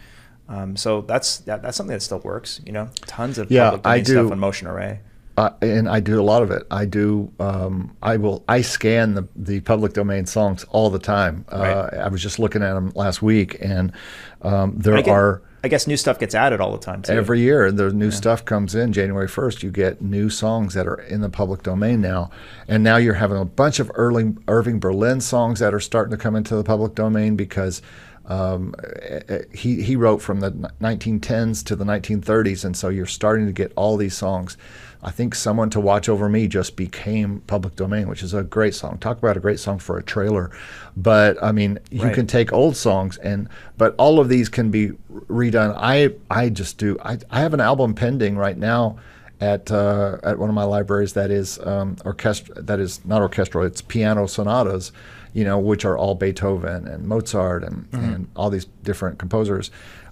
Um, 0.50 0.76
so 0.76 1.02
that's 1.02 1.38
that, 1.40 1.62
that's 1.62 1.78
something 1.78 1.94
that 1.94 2.02
still 2.02 2.20
works. 2.20 2.60
You 2.66 2.74
know, 2.74 2.90
tons 3.06 3.38
of 3.38 3.50
Yeah, 3.52 3.66
public 3.66 3.84
domain 3.84 4.00
I 4.00 4.04
do. 4.04 4.14
stuff 4.14 4.32
on 4.32 4.40
Motion 4.40 4.68
Array. 4.68 5.00
Uh, 5.36 5.50
and 5.64 5.90
I 5.90 6.00
do 6.00 6.22
a 6.22 6.22
lot 6.22 6.44
of 6.44 6.52
it. 6.52 6.62
I 6.70 6.86
do. 6.86 7.32
Um, 7.40 7.96
I 8.04 8.18
will. 8.18 8.44
I 8.48 8.62
scan 8.62 9.16
the 9.16 9.28
the 9.36 9.62
public 9.62 9.94
domain 9.94 10.26
songs 10.28 10.64
all 10.70 10.92
the 10.92 11.00
time. 11.00 11.46
Uh, 11.52 11.58
Right. 11.92 12.00
I 12.06 12.08
was 12.10 12.22
just 12.22 12.38
looking 12.38 12.62
at 12.62 12.74
them 12.76 12.92
last 12.94 13.24
week, 13.24 13.58
and 13.60 13.94
um, 14.44 14.76
there 14.78 14.96
are 15.10 15.42
I 15.64 15.70
guess 15.70 15.88
new 15.88 15.96
stuff 15.96 16.20
gets 16.20 16.36
added 16.36 16.60
all 16.60 16.74
the 16.74 16.78
time 16.78 17.02
too. 17.02 17.14
every 17.14 17.40
year 17.40 17.72
the 17.72 17.92
new 17.94 18.12
stuff 18.12 18.44
comes 18.44 18.76
in 18.76 18.92
January 18.92 19.30
first. 19.30 19.64
You 19.64 19.72
get 19.72 20.02
new 20.02 20.30
songs 20.30 20.74
that 20.74 20.88
are 20.88 20.96
in 20.96 21.22
the 21.22 21.30
public 21.30 21.64
domain 21.64 22.02
now, 22.02 22.32
and 22.68 22.84
now 22.84 22.98
you're 22.98 23.14
having 23.14 23.38
a 23.38 23.46
bunch 23.46 23.80
of 23.80 23.90
Irving 23.96 24.80
Berlin 24.80 25.22
songs 25.22 25.60
that 25.60 25.74
are 25.74 25.80
starting 25.80 26.12
to 26.12 26.18
come 26.18 26.36
into 26.36 26.56
the 26.56 26.64
public 26.64 26.96
domain 26.96 27.36
because. 27.36 27.82
Um, 28.26 28.74
eh, 29.02 29.20
eh, 29.28 29.40
he 29.54 29.82
he 29.82 29.96
wrote 29.96 30.22
from 30.22 30.40
the 30.40 30.52
1910s 30.82 31.64
to 31.66 31.76
the 31.76 31.84
1930s, 31.86 32.64
and 32.64 32.76
so 32.76 32.90
you're 32.90 33.06
starting 33.06 33.46
to 33.48 33.52
get 33.52 33.74
all 33.76 33.98
these 33.98 34.16
songs. 34.16 34.56
I 35.06 35.12
think 35.12 35.36
"Someone 35.36 35.70
to 35.72 35.82
Watch 35.82 36.08
Over 36.08 36.30
Me" 36.30 36.48
just 36.48 36.78
became 36.78 37.42
public 37.48 37.76
domain, 37.76 38.08
which 38.08 38.24
is 38.24 38.34
a 38.34 38.42
great 38.44 38.74
song. 38.76 38.98
Talk 39.00 39.18
about 39.18 39.36
a 39.36 39.42
great 39.42 39.60
song 39.60 39.78
for 39.78 39.98
a 39.98 40.04
trailer, 40.04 40.52
but 40.96 41.42
I 41.44 41.52
mean, 41.52 41.80
you 41.92 42.04
Right. 42.04 42.14
can 42.14 42.26
take 42.26 42.54
old 42.54 42.78
songs 42.78 43.18
and 43.18 43.50
but 43.78 43.94
all 43.98 44.22
of 44.22 44.30
these 44.30 44.48
can 44.48 44.70
be 44.72 44.92
redone. 45.30 45.76
I 45.78 46.12
I 46.32 46.48
just 46.50 46.78
do. 46.78 46.98
I 47.04 47.18
I 47.30 47.42
have 47.42 47.54
an 47.54 47.60
album 47.60 47.94
pending 47.94 48.38
right 48.38 48.58
now 48.58 48.96
at 49.42 49.70
uh, 49.70 50.18
at 50.24 50.40
one 50.40 50.48
of 50.48 50.56
my 50.56 50.64
libraries 50.64 51.12
that 51.14 51.30
is 51.30 51.60
um, 51.66 51.98
orchestra 52.06 52.62
that 52.62 52.80
is 52.80 53.04
not 53.04 53.22
orchestral. 53.22 53.66
It's 53.66 53.82
piano 53.82 54.26
sonatas, 54.28 54.94
you 55.34 55.44
know, 55.44 55.60
which 55.60 55.86
are 55.86 55.98
all 55.98 56.16
Beethoven 56.16 56.88
and 56.88 57.06
Mozart 57.06 57.64
and 57.64 57.88
and 57.92 58.28
all 58.36 58.50
these 58.50 58.66
different 58.84 59.20
composers. 59.20 59.72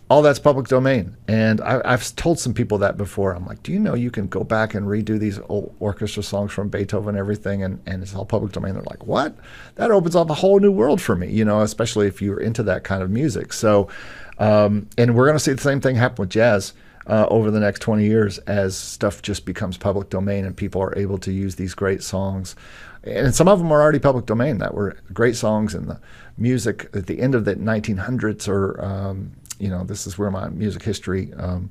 All 0.09 0.22
that's 0.22 0.39
public 0.39 0.67
domain, 0.67 1.15
and 1.30 1.61
I, 1.61 1.82
I've 1.86 2.13
told 2.17 2.38
some 2.38 2.53
people 2.53 2.80
that 2.80 2.97
before. 2.97 3.34
I'm 3.34 3.45
like, 3.45 3.63
do 3.63 3.72
you 3.72 3.80
know 3.80 3.93
you 3.93 4.11
can 4.11 4.28
go 4.28 4.43
back 4.43 4.74
and 4.74 4.86
redo 4.86 5.17
these 5.17 5.39
old 5.47 5.74
orchestra 5.80 6.22
songs 6.22 6.51
from 6.51 6.67
Beethoven 6.67 7.09
and 7.09 7.17
everything, 7.17 7.63
and, 7.63 7.82
and 7.86 8.03
it's 8.03 8.13
all 8.13 8.26
public 8.26 8.51
domain? 8.51 8.74
They're 8.74 8.84
like, 8.84 9.07
what? 9.07 9.38
That 9.76 9.89
opens 9.89 10.17
up 10.17 10.30
a 10.30 10.34
whole 10.34 10.59
new 10.59 10.72
world 10.72 10.99
for 11.01 11.15
me, 11.15 11.32
you 11.32 11.45
know, 11.45 11.61
especially 11.61 12.07
if 12.07 12.22
you're 12.22 12.41
into 12.41 12.61
that 12.63 12.84
kind 12.84 13.01
of 13.01 13.09
music. 13.09 13.53
So, 13.53 13.88
um, 14.38 14.89
and 14.97 15.15
we're 15.15 15.28
going 15.28 15.38
to 15.38 15.43
see 15.43 15.53
the 15.53 15.61
same 15.61 15.80
thing 15.80 15.95
happen 15.95 16.24
with 16.24 16.30
jazz 16.30 16.74
uh, 17.07 17.26
over 17.30 17.51
the 17.51 17.59
next 17.59 17.80
20 17.80 18.03
years 18.03 18.38
as 18.39 18.76
stuff 18.76 19.22
just 19.22 19.45
becomes 19.45 19.78
public 19.78 20.09
domain 20.09 20.45
and 20.45 20.55
people 20.55 20.82
are 20.82 20.97
able 20.97 21.17
to 21.19 21.32
use 21.32 21.55
these 21.55 21.74
great 21.74 22.03
songs. 22.03 22.55
And 23.03 23.33
some 23.33 23.47
of 23.47 23.59
them 23.59 23.71
are 23.71 23.81
already 23.81 23.99
public 23.99 24.25
domain 24.25 24.59
that 24.59 24.73
were 24.73 24.97
great 25.11 25.35
songs 25.35 25.73
and 25.73 25.87
the 25.87 25.99
music 26.37 26.89
at 26.93 27.07
the 27.07 27.19
end 27.19 27.33
of 27.33 27.45
the 27.45 27.55
1900s 27.55 28.47
or, 28.47 28.83
um, 28.83 29.31
you 29.59 29.69
know, 29.69 29.83
this 29.83 30.05
is 30.05 30.17
where 30.17 30.29
my 30.29 30.49
music 30.49 30.83
history 30.83 31.33
um, 31.33 31.69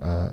uh, 0.00 0.30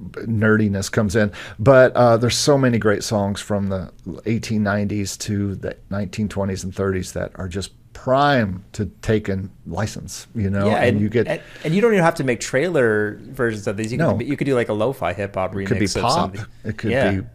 nerdiness 0.00 0.90
comes 0.90 1.16
in. 1.16 1.32
But 1.58 1.92
uh, 1.96 2.16
there's 2.18 2.36
so 2.36 2.56
many 2.56 2.78
great 2.78 3.02
songs 3.02 3.40
from 3.40 3.68
the 3.68 3.92
1890s 4.06 5.18
to 5.20 5.54
the 5.56 5.76
1920s 5.90 6.64
and 6.64 6.72
30s 6.72 7.12
that 7.14 7.32
are 7.34 7.48
just 7.48 7.72
prime 7.92 8.62
to 8.72 8.86
take 9.00 9.28
and 9.28 9.50
license, 9.66 10.26
you 10.34 10.50
know, 10.50 10.68
yeah, 10.68 10.84
and, 10.84 11.00
you 11.00 11.08
get 11.08 11.26
and, 11.26 11.40
and 11.64 11.74
you 11.74 11.80
don't 11.80 11.92
even 11.92 12.04
have 12.04 12.14
to 12.14 12.24
make 12.24 12.40
trailer 12.40 13.18
versions 13.22 13.66
of 13.66 13.76
these. 13.76 13.90
You 13.90 13.98
No. 13.98 14.18
could 14.18 14.28
you 14.28 14.36
could 14.36 14.44
do 14.44 14.54
like 14.54 14.68
a 14.68 14.74
lo-fi 14.74 15.14
hip 15.14 15.34
hop 15.34 15.54
remix. 15.54 15.62
it 15.62 15.66
could 15.66 15.78
be 15.78 16.00
pop, 16.00 16.36
it 16.64 16.78
could 16.78 16.90
yeah. 16.90 17.10
be 17.10 17.26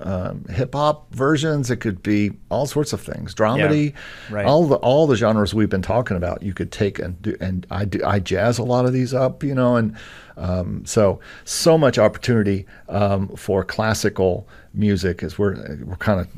um, 0.00 0.44
hip 0.46 0.74
hop 0.74 1.12
versions, 1.14 1.70
it 1.70 1.76
could 1.76 2.02
be 2.02 2.32
all 2.50 2.66
sorts 2.66 2.92
of 2.92 3.00
things, 3.00 3.34
dramedy, 3.34 3.94
right. 4.30 4.46
all 4.46 4.66
the 4.66 4.76
all 4.76 5.06
the 5.06 5.16
genres 5.16 5.54
we've 5.54 5.70
been 5.70 5.82
talking 5.82 6.16
about. 6.16 6.42
You 6.42 6.54
could 6.54 6.72
take 6.72 6.98
and 6.98 7.20
do, 7.22 7.36
and 7.40 7.66
I 7.70 7.84
do 7.84 8.00
I 8.04 8.18
jazz 8.18 8.58
a 8.58 8.64
lot 8.64 8.84
of 8.84 8.92
these 8.92 9.14
up, 9.14 9.42
you 9.42 9.54
know, 9.54 9.76
and 9.76 9.96
um, 10.36 10.84
so 10.84 11.20
so 11.44 11.78
much 11.78 11.98
opportunity 11.98 12.66
um, 12.88 13.28
for 13.36 13.64
classical 13.64 14.48
music 14.74 15.22
as 15.22 15.38
we're 15.38 15.54
we're 15.84 15.96
kind 15.96 16.20
of 16.20 16.28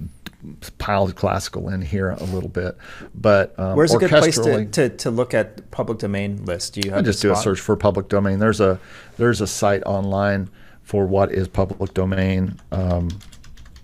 piled 0.78 1.14
classical 1.16 1.68
in 1.68 1.82
here 1.82 2.11
a 2.11 2.24
little 2.24 2.49
bit, 2.49 2.76
but 3.14 3.59
um, 3.59 3.76
Where's 3.76 3.95
a 3.95 3.99
good 3.99 4.11
place 4.11 4.36
to, 4.36 4.66
to, 4.66 4.88
to 4.90 5.11
look 5.11 5.32
at 5.34 5.70
public 5.70 5.99
domain 5.99 6.45
list? 6.45 6.74
Do 6.74 6.80
you 6.84 6.90
have 6.90 7.01
I 7.01 7.03
just 7.03 7.22
do 7.22 7.32
a 7.32 7.36
search 7.36 7.61
for 7.61 7.76
public 7.76 8.09
domain. 8.09 8.38
There's 8.38 8.61
a 8.61 8.78
there's 9.16 9.40
a 9.40 9.47
site 9.47 9.82
online 9.84 10.51
for 10.85 11.07
what 11.07 11.32
is 11.32 11.49
public 11.49 11.93
domain 11.95 12.61
um, 12.70 13.09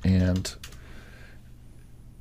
and 0.05 0.55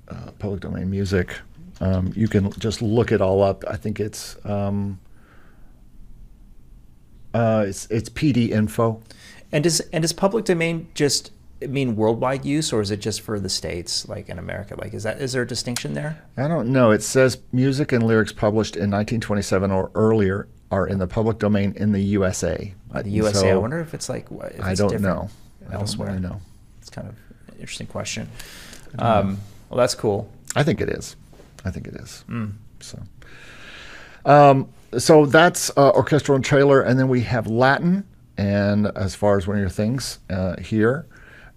uh, 0.07 0.31
public 0.39 0.61
domain 0.61 0.89
music. 0.89 1.35
Um, 1.81 2.11
you 2.15 2.27
can 2.27 2.51
just 2.53 2.81
look 2.81 3.11
it 3.11 3.21
all 3.21 3.43
up. 3.43 3.63
I 3.67 3.75
think 3.75 3.99
it's 3.99 4.37
um, 4.45 4.99
uh, 7.33 7.65
it's 7.67 7.85
it's 7.87 8.09
PD 8.09 8.49
info. 8.49 9.01
And 9.51 9.63
does 9.63 9.79
and 9.93 10.01
does 10.01 10.13
public 10.13 10.45
domain 10.45 10.87
just 10.93 11.31
mean 11.61 11.95
worldwide 11.95 12.45
use, 12.45 12.71
or 12.71 12.81
is 12.81 12.89
it 12.91 13.01
just 13.01 13.21
for 13.21 13.39
the 13.39 13.49
states, 13.49 14.07
like 14.07 14.29
in 14.29 14.39
America? 14.39 14.75
Like, 14.77 14.93
is 14.93 15.03
that 15.03 15.21
is 15.21 15.33
there 15.33 15.43
a 15.43 15.47
distinction 15.47 15.93
there? 15.93 16.23
I 16.37 16.47
don't 16.47 16.71
know. 16.71 16.91
It 16.91 17.03
says 17.03 17.37
music 17.51 17.91
and 17.91 18.05
lyrics 18.05 18.31
published 18.31 18.75
in 18.75 18.91
1927 18.91 19.71
or 19.71 19.91
earlier 19.95 20.47
are 20.71 20.87
in 20.87 20.99
the 20.99 21.07
public 21.07 21.39
domain 21.39 21.73
in 21.75 21.91
the 21.91 22.01
USA. 22.01 22.73
The 22.91 23.09
USA. 23.09 23.51
I 23.51 23.55
wonder 23.55 23.79
if 23.79 23.93
it's 23.93 24.09
like 24.09 24.27
if 24.31 24.63
I 24.63 24.75
don't 24.75 25.01
know. 25.01 25.29
I 25.67 25.73
don't 25.73 25.81
elsewhere. 25.81 26.09
really 26.09 26.21
know. 26.21 26.41
It's 26.81 26.89
kind 26.89 27.07
of 27.07 27.15
an 27.47 27.59
interesting 27.59 27.87
question. 27.87 28.29
Um, 28.97 29.39
well, 29.69 29.77
that's 29.77 29.95
cool. 29.95 30.31
I 30.55 30.63
think 30.63 30.81
it 30.81 30.89
is. 30.89 31.15
I 31.65 31.71
think 31.71 31.87
it 31.87 31.95
is. 31.95 32.23
Mm. 32.27 32.53
So, 32.79 32.99
um, 34.25 34.69
so 34.97 35.25
that's 35.25 35.69
uh, 35.77 35.91
orchestral 35.91 36.35
and 36.35 36.45
trailer, 36.45 36.81
and 36.81 36.99
then 36.99 37.07
we 37.07 37.21
have 37.21 37.47
Latin, 37.47 38.07
and 38.37 38.87
as 38.87 39.15
far 39.15 39.37
as 39.37 39.45
one 39.45 39.57
of 39.57 39.61
your 39.61 39.69
things 39.69 40.19
uh, 40.29 40.57
here, 40.59 41.05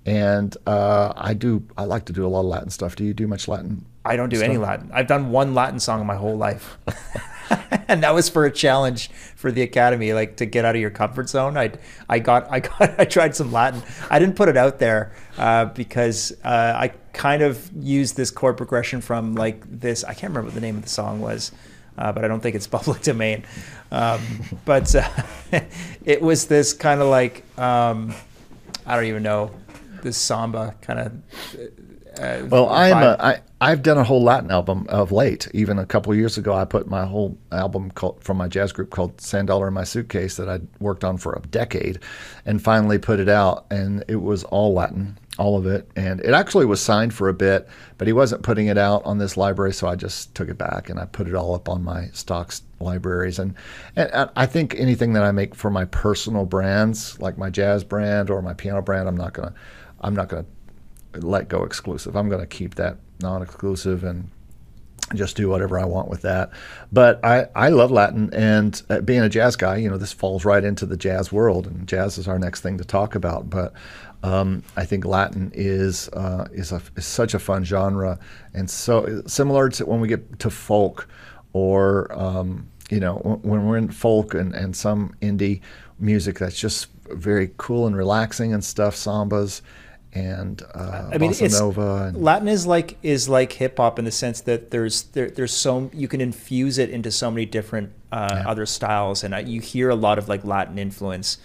and 0.05 0.55
uh, 0.67 1.13
I 1.17 1.35
do. 1.35 1.67
I 1.79 1.85
like 1.85 2.07
to 2.07 2.13
do 2.13 2.27
a 2.27 2.29
lot 2.29 2.41
of 2.41 2.47
Latin 2.47 2.71
stuff. 2.71 2.97
Do 2.97 3.05
you 3.05 3.15
do 3.15 3.27
much 3.27 3.49
Latin? 3.49 3.87
I 4.05 4.17
don't 4.17 4.29
do 4.29 4.43
any? 4.43 4.59
Latin. 4.59 4.91
I've 4.93 5.07
done 5.07 5.31
one 5.31 5.55
Latin 5.55 5.79
song 5.79 6.01
in 6.01 6.07
my 6.07 6.17
whole 6.17 6.37
life. 6.37 6.77
and 7.89 8.03
that 8.03 8.15
was 8.15 8.29
for 8.29 8.45
a 8.45 8.51
challenge 8.51 9.11
for 9.37 9.51
the 9.51 9.63
academy, 9.63 10.13
like 10.13 10.37
to 10.37 10.47
get 10.47 10.65
out 10.65 10.75
of 10.75 10.81
your 10.81 10.91
comfort 10.91 11.29
zone. 11.29 11.57
I 11.57 11.73
I 12.09 12.19
got 12.19 12.51
I 12.51 12.61
got 12.61 12.95
I 13.01 13.05
tried 13.05 13.35
some 13.37 13.53
Latin. 13.53 13.83
I 14.11 14.19
didn't 14.19 14.37
put 14.37 14.49
it 14.49 14.57
out 14.57 14.79
there 14.79 15.13
uh, 15.39 15.67
because 15.67 16.33
uh, 16.45 16.75
I 16.77 16.93
kind 17.13 17.43
of 17.43 17.71
used 17.77 18.17
this 18.17 18.31
chord 18.31 18.57
progression 18.57 19.01
from 19.01 19.35
like 19.35 19.63
this. 19.69 20.05
I 20.05 20.15
can't 20.15 20.31
remember 20.31 20.49
what 20.49 20.55
the 20.55 20.61
name 20.61 20.77
of 20.77 20.83
the 20.83 20.89
song 20.89 21.21
was, 21.21 21.53
uh, 21.99 22.13
but 22.13 22.25
I 22.25 22.29
don't 22.29 22.41
think 22.41 22.57
it's 22.57 22.67
public 22.79 23.03
domain. 23.03 23.45
Um, 23.91 24.23
but 24.65 24.95
uh, 24.95 25.09
it 26.05 26.23
was 26.23 26.47
this 26.47 26.73
kind 26.73 27.01
of 27.01 27.09
like 27.09 27.45
um, 27.59 28.15
I 28.87 28.97
don't 28.97 29.07
even 29.07 29.23
know 29.23 29.51
this 30.03 30.17
samba 30.17 30.75
kind 30.81 30.99
of. 30.99 31.13
Uh, 32.21 32.47
Well, 32.49 32.69
I'm 32.69 33.03
a, 33.03 33.17
I, 33.21 33.41
I've 33.61 33.83
done 33.83 33.97
a 33.99 34.05
whole 34.05 34.23
Latin 34.23 34.51
album 34.51 34.87
of 34.89 35.13
late. 35.13 35.49
Even 35.55 35.79
a 35.79 35.87
couple 35.87 36.13
of 36.13 36.19
years 36.19 36.37
ago, 36.37 36.53
I 36.55 36.65
put 36.65 36.87
my 36.89 37.07
whole 37.07 37.39
album 37.53 37.91
called, 37.91 38.23
from 38.23 38.37
my 38.37 38.49
jazz 38.49 38.73
group 38.73 38.91
called 38.91 39.21
Sand 39.21 39.49
Dollar 39.49 39.69
in 39.69 39.75
My 39.75 39.85
Suitcase 39.85 40.37
that 40.37 40.49
I'd 40.49 40.67
worked 40.81 41.05
on 41.05 41.17
for 41.17 41.33
a 41.33 41.41
decade 41.49 42.01
and 42.45 42.61
finally 42.63 42.99
put 42.99 43.21
it 43.21 43.29
out. 43.29 43.67
And 43.71 44.05
it 44.09 44.17
was 44.17 44.45
all 44.45 44.75
Latin, 44.75 45.17
all 45.39 45.57
of 45.57 45.67
it. 45.67 45.89
And 45.97 46.21
it 46.21 46.33
actually 46.35 46.67
was 46.67 46.81
signed 46.81 47.15
for 47.15 47.29
a 47.29 47.35
bit, 47.35 47.69
but 47.99 48.07
he 48.07 48.13
wasn't 48.13 48.43
putting 48.43 48.67
it 48.67 48.77
out 48.79 49.05
on 49.05 49.19
this 49.19 49.37
library. 49.37 49.73
So 49.73 49.87
I 49.89 49.97
just 49.97 50.35
took 50.35 50.49
it 50.49 50.59
back 50.59 50.91
and 50.91 50.99
I 50.99 51.05
put 51.07 51.29
it 51.29 51.35
all 51.35 51.55
up 51.55 51.69
on 51.69 51.83
my 51.85 52.09
stocks 52.13 52.63
libraries. 52.81 53.39
And, 53.39 53.55
and 53.97 54.11
I- 54.13 54.29
I 54.37 54.47
think 54.47 54.75
anything 54.77 55.13
that 55.15 55.23
I 55.23 55.31
make 55.33 55.55
for 55.55 55.71
my 55.71 55.85
personal 55.87 56.45
brands, 56.47 57.19
like 57.21 57.39
my 57.39 57.49
jazz 57.49 57.85
brand 57.85 58.29
or 58.29 58.43
my 58.43 58.55
piano 58.55 58.83
brand, 58.83 59.09
I'm 59.09 59.17
not 59.17 59.35
to, 59.35 59.55
I'm 60.01 60.17
not 60.17 60.29
going 60.29 60.45
to 60.45 60.51
let 61.17 61.49
go 61.49 61.65
exclusive. 61.65 62.17
I'm 62.17 62.29
going 62.29 62.41
to 62.41 62.47
keep 62.47 62.77
that 62.77 62.99
non-exclusive 63.21 64.05
and 64.05 64.31
just 65.15 65.37
do 65.37 65.49
whatever 65.49 65.79
I 65.79 65.85
want 65.85 66.09
with 66.09 66.23
that. 66.23 66.51
But 66.91 67.25
I, 67.25 67.47
I 67.55 67.69
love 67.69 67.91
Latin 67.91 68.33
and 68.33 68.81
uh, 68.89 69.01
being 69.01 69.21
a 69.21 69.29
jazz 69.29 69.57
guy, 69.57 69.77
you 69.77 69.91
know, 69.91 69.99
this 69.99 70.13
falls 70.13 70.45
right 70.45 70.65
into 70.65 70.87
the 70.87 70.97
jazz 70.97 71.31
world 71.31 71.67
and 71.67 71.87
jazz 71.87 72.19
is 72.19 72.29
our 72.29 72.39
next 72.39 72.61
thing 72.61 72.79
to 72.79 72.85
talk 72.85 73.15
about. 73.15 73.51
But 73.51 73.73
um, 74.23 74.63
I 74.77 74.85
think 74.85 75.05
Latin 75.05 75.51
is 75.55 76.09
uh, 76.11 76.47
is, 76.53 76.73
a, 76.73 76.81
is 76.97 77.05
such 77.05 77.35
a 77.35 77.39
fun 77.39 77.65
genre 77.65 78.19
and 78.55 78.71
so 78.71 79.23
similar 79.27 79.69
to 79.71 79.87
when 79.87 80.01
we 80.01 80.09
get 80.09 80.39
to 80.39 80.51
folk 80.51 81.09
or 81.53 82.11
um, 82.19 82.69
you 82.89 83.01
know 83.01 83.17
when 83.43 83.67
we're 83.67 83.77
in 83.77 83.91
folk 83.91 84.35
and, 84.35 84.55
and 84.55 84.77
some 84.77 85.15
indie 85.21 85.61
music 85.99 86.39
that's 86.39 86.59
just 86.59 86.89
very 87.11 87.51
cool 87.57 87.87
and 87.87 87.97
relaxing 87.97 88.55
and 88.55 88.65
stuff, 88.65 88.95
sambas 88.95 89.61
and 90.15 90.63
uh, 90.75 91.11
I 91.13 91.19
mean, 91.19 91.31
bossa. 91.31 92.09
And, 92.09 92.23
Latin 92.23 92.49
is 92.49 92.67
like 92.67 92.99
is 93.03 93.29
like 93.29 93.53
hip 93.53 93.79
hop 93.79 93.99
in 93.99 94.05
the 94.05 94.11
sense 94.11 94.43
that 94.43 94.71
there's 94.71 95.05
there, 95.05 95.31
there's 95.31 95.55
so 95.55 95.91
you 95.93 96.07
can 96.07 96.21
infuse 96.21 96.79
it 96.79 96.91
into 96.91 97.11
so 97.11 97.31
many 97.31 97.47
different 97.47 97.93
uh, 98.11 98.43
other 98.47 98.67
styles, 98.67 99.25
and 99.25 99.35
I, 99.35 99.41
you 99.41 99.61
hear 99.61 99.89
a 99.89 99.95
lot 99.95 100.19
of 100.19 100.29
like 100.29 100.45
Latin 100.45 100.79
influence. 100.79 101.39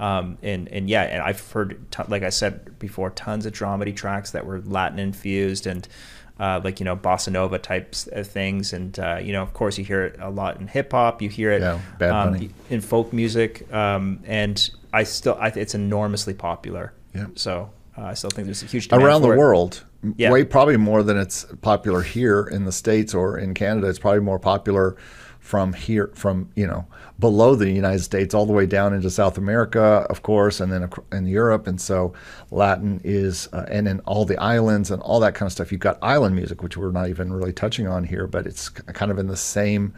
Um, 0.00 0.38
and 0.42 0.68
and 0.68 0.88
yeah, 0.88 1.02
and 1.02 1.22
I've 1.22 1.52
heard 1.52 1.90
t- 1.90 2.02
like 2.08 2.22
I 2.22 2.30
said 2.30 2.78
before, 2.78 3.10
tons 3.10 3.44
of 3.46 3.52
dramedy 3.52 3.94
tracks 3.94 4.30
that 4.30 4.46
were 4.46 4.60
Latin 4.60 4.98
infused 4.98 5.66
and. 5.66 5.86
Uh, 6.36 6.60
like 6.64 6.80
you 6.80 6.84
know 6.84 6.96
bossa 6.96 7.30
nova 7.30 7.60
types 7.60 8.08
of 8.08 8.26
things 8.26 8.72
and 8.72 8.98
uh, 8.98 9.20
you 9.22 9.32
know 9.32 9.40
of 9.40 9.52
course 9.52 9.78
you 9.78 9.84
hear 9.84 10.06
it 10.06 10.16
a 10.18 10.28
lot 10.28 10.58
in 10.60 10.66
hip 10.66 10.90
hop 10.90 11.22
you 11.22 11.28
hear 11.28 11.52
it 11.52 11.60
Yeah, 11.60 11.78
um, 12.10 12.52
in 12.70 12.80
folk 12.80 13.12
music 13.12 13.72
um, 13.72 14.18
and 14.24 14.68
I 14.92 15.04
still 15.04 15.38
I, 15.40 15.52
it's 15.54 15.76
enormously 15.76 16.34
popular 16.34 16.92
Yeah. 17.14 17.26
So 17.36 17.70
uh, 17.96 18.02
I 18.02 18.14
still 18.14 18.30
think 18.30 18.46
there's 18.46 18.62
a 18.62 18.66
huge 18.66 18.88
around 18.92 19.22
the 19.22 19.30
it. 19.32 19.38
world. 19.38 19.84
Yeah. 20.16 20.30
Way 20.30 20.44
probably 20.44 20.76
more 20.76 21.02
than 21.02 21.16
it's 21.16 21.44
popular 21.62 22.02
here 22.02 22.42
in 22.46 22.64
the 22.64 22.72
states 22.72 23.14
or 23.14 23.38
in 23.38 23.54
Canada. 23.54 23.88
It's 23.88 23.98
probably 23.98 24.20
more 24.20 24.38
popular 24.38 24.96
from 25.40 25.72
here, 25.74 26.10
from 26.14 26.50
you 26.54 26.66
know 26.66 26.86
below 27.18 27.54
the 27.54 27.70
United 27.70 28.00
States, 28.00 28.34
all 28.34 28.44
the 28.44 28.52
way 28.52 28.66
down 28.66 28.92
into 28.92 29.08
South 29.08 29.38
America, 29.38 30.04
of 30.10 30.22
course, 30.22 30.60
and 30.60 30.70
then 30.72 30.90
in 31.12 31.26
Europe. 31.26 31.66
And 31.66 31.80
so 31.80 32.12
Latin 32.50 33.00
is, 33.04 33.48
uh, 33.52 33.64
and 33.70 33.86
in 33.86 34.00
all 34.00 34.24
the 34.24 34.36
islands 34.38 34.90
and 34.90 35.00
all 35.02 35.20
that 35.20 35.34
kind 35.34 35.46
of 35.46 35.52
stuff. 35.52 35.70
You've 35.70 35.80
got 35.80 35.98
island 36.02 36.34
music, 36.34 36.62
which 36.62 36.76
we're 36.76 36.90
not 36.92 37.08
even 37.08 37.32
really 37.32 37.52
touching 37.52 37.86
on 37.86 38.04
here, 38.04 38.26
but 38.26 38.46
it's 38.46 38.68
kind 38.68 39.10
of 39.12 39.18
in 39.18 39.26
the 39.28 39.36
same. 39.36 39.94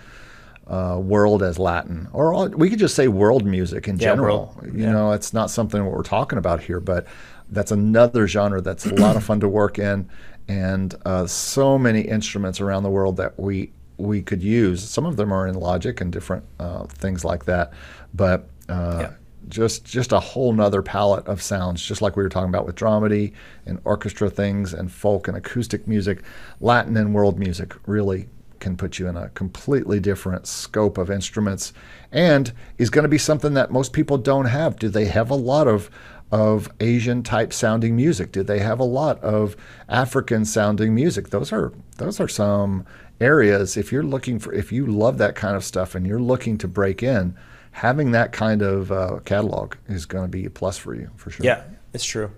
Uh, 0.69 0.99
world 1.01 1.45
as 1.45 1.61
Latin, 1.61 2.09
or 2.13 2.35
all, 2.35 2.49
we 2.49 2.69
could 2.69 2.81
just 2.81 2.97
say 2.97 3.07
world 3.07 3.45
music 3.47 3.87
in 3.87 3.95
Yeah, 4.01 4.09
general. 4.09 4.53
world. 4.61 4.75
You 4.77 4.83
Yeah. 4.87 4.91
know, 4.91 5.13
it's 5.13 5.33
not 5.33 5.49
something 5.49 5.85
what 5.85 5.95
we're 5.95 6.03
talking 6.03 6.39
about 6.41 6.61
here, 6.61 6.81
but 6.81 7.07
that's 7.51 7.71
another 7.71 8.27
genre 8.27 8.61
that's 8.61 8.87
a 8.87 8.95
lot 8.95 9.17
of 9.17 9.25
fun 9.25 9.41
to 9.41 9.49
work 9.49 9.79
in, 9.79 10.09
and 10.49 10.95
uh, 11.05 11.27
so 11.27 11.79
many 11.79 12.01
instruments 12.03 12.61
around 12.61 12.83
the 12.83 12.91
world 12.91 13.17
that 13.19 13.39
we 13.39 13.73
we 13.99 14.21
could 14.23 14.43
use. 14.43 14.83
Some 14.87 15.07
of 15.07 15.17
them 15.17 15.33
are 15.33 15.47
in 15.47 15.55
Logic 15.55 15.99
and 16.01 16.13
different 16.13 16.45
uh, 16.61 16.85
things 16.85 17.25
like 17.25 17.47
that, 17.47 17.73
but 18.15 18.49
uh, 18.69 18.99
Yeah. 19.01 19.11
just 19.49 19.85
just 19.85 20.13
a 20.13 20.21
whole 20.21 20.53
nother 20.53 20.83
palette 20.83 21.27
of 21.27 21.41
sounds, 21.41 21.81
just 21.83 22.03
like 22.03 22.17
we 22.17 22.23
were 22.23 22.29
talking 22.29 22.49
about 22.51 22.67
with 22.67 22.77
dramedy 22.77 23.33
and 23.65 23.79
orchestra 23.85 24.29
things 24.29 24.75
and 24.75 24.93
folk 24.93 25.29
and 25.29 25.37
acoustic 25.37 25.87
music, 25.89 26.23
Latin 26.61 26.97
and 26.97 27.15
world 27.15 27.39
music 27.39 27.75
really 27.87 28.29
can 28.59 28.77
put 28.77 28.99
you 28.99 29.07
in 29.07 29.17
a 29.17 29.29
completely 29.31 30.01
different 30.01 30.47
scope 30.47 30.97
of 30.99 31.11
instruments 31.11 31.73
and 32.11 32.53
is 32.79 32.89
going 32.91 33.03
to 33.03 33.09
be 33.09 33.19
something 33.19 33.53
that 33.55 33.71
most 33.71 33.93
people 33.93 34.17
don't 34.19 34.47
have. 34.47 34.79
Do 34.79 34.89
they 34.89 35.05
have 35.05 35.31
a 35.31 35.35
lot 35.35 35.69
of 35.69 35.91
of 36.33 36.71
Asian 36.81 37.23
type 37.23 37.53
sounding 37.53 37.97
music? 37.97 38.33
Do 38.33 38.43
they 38.43 38.59
have 38.59 38.81
a 38.81 38.85
lot 38.85 39.23
of 39.23 39.57
African 39.89 40.45
sounding 40.45 40.95
music? 40.95 41.31
Those 41.31 41.53
are 41.53 41.73
those 41.99 42.21
are 42.21 42.29
some 42.29 42.87
areas 43.21 43.77
if 43.77 43.91
you're 43.93 44.03
looking 44.03 44.39
for 44.39 44.53
if 44.53 44.71
you 44.73 44.87
love 44.87 45.19
that 45.19 45.35
kind 45.35 45.57
of 45.57 45.65
stuff 45.65 45.95
and 45.95 46.07
you're 46.07 46.21
looking 46.21 46.59
to 46.59 46.69
break 46.69 47.03
in, 47.03 47.35
having 47.73 48.13
that 48.13 48.33
kind 48.33 48.63
of 48.63 48.93
uh, 48.93 49.21
catalog 49.25 49.75
is 49.89 50.07
going 50.07 50.25
to 50.25 50.31
be 50.31 50.45
a 50.45 50.51
plus 50.51 50.77
for 50.79 50.95
you 50.95 51.11
for 51.17 51.31
sure. 51.31 51.45
Yeah, 51.45 51.65
it's 51.93 52.05
true. 52.05 52.31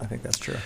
I 0.00 0.06
think 0.06 0.22
that's 0.22 0.38
true. 0.38 0.56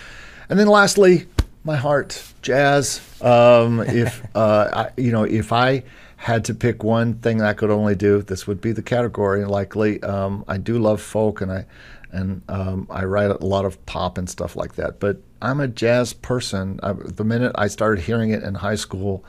And 0.49 0.59
then 0.59 0.67
lastly, 0.67 1.27
my 1.65 1.77
heart, 1.77 2.23
jazz. 2.43 3.01
Um, 3.21 3.81
if 3.81 4.27
uh, 4.35 4.71
I, 4.97 5.01
you 5.01 5.13
know, 5.13 5.25
if 5.25 5.53
I 5.53 5.85
had 6.17 6.45
to 6.47 6.55
pick 6.55 6.83
one 6.83 7.15
thing 7.15 7.43
I 7.43 7.53
could 7.53 7.71
only 7.71 7.95
do, 7.95 8.23
this 8.23 8.47
would 8.47 8.61
be 8.61 8.73
the 8.73 8.83
category. 8.83 9.45
Likely, 9.45 10.03
um, 10.03 10.45
I 10.49 10.57
do 10.57 10.79
love 10.79 11.01
folk, 11.01 11.41
and 11.41 11.53
I 11.53 11.67
and 12.11 12.43
um, 12.49 12.87
I 12.91 13.05
write 13.05 13.31
a 13.31 13.45
lot 13.45 13.65
of 13.65 13.85
pop 13.87 14.19
and 14.19 14.29
stuff 14.29 14.57
like 14.57 14.75
that. 14.77 15.01
But 15.01 15.21
I'm 15.43 15.61
a 15.61 15.69
jazz 15.69 16.13
person. 16.13 16.81
I, 16.83 16.93
the 16.93 17.25
minute 17.25 17.53
I 17.55 17.69
started 17.69 18.03
hearing 18.03 18.31
it 18.31 18.43
in 18.43 18.55
high 18.55 18.75
school, 18.75 19.25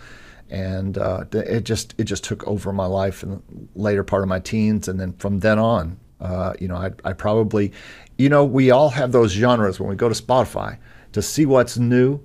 and 0.50 0.98
uh, 0.98 1.26
it 1.32 1.62
just 1.62 1.94
it 1.98 2.06
just 2.06 2.24
took 2.24 2.46
over 2.48 2.74
my 2.74 2.86
life 2.86 3.24
in 3.24 3.32
the 3.32 3.42
later 3.76 4.04
part 4.04 4.24
of 4.24 4.30
my 4.30 4.40
teens, 4.40 4.88
and 4.88 5.00
then 5.00 5.14
from 5.14 5.40
then 5.40 5.60
on, 5.60 6.00
uh, 6.20 6.54
you 6.60 6.68
know, 6.68 6.76
I, 6.76 6.92
I 7.04 7.14
probably, 7.14 7.72
you 8.18 8.30
know, 8.30 8.44
we 8.44 8.72
all 8.72 8.90
have 8.90 9.12
those 9.12 9.32
genres 9.32 9.80
when 9.80 9.90
we 9.90 9.96
go 9.96 10.10
to 10.10 10.16
Spotify 10.16 10.78
to 11.12 11.22
see 11.22 11.46
what's 11.46 11.78
new. 11.78 12.20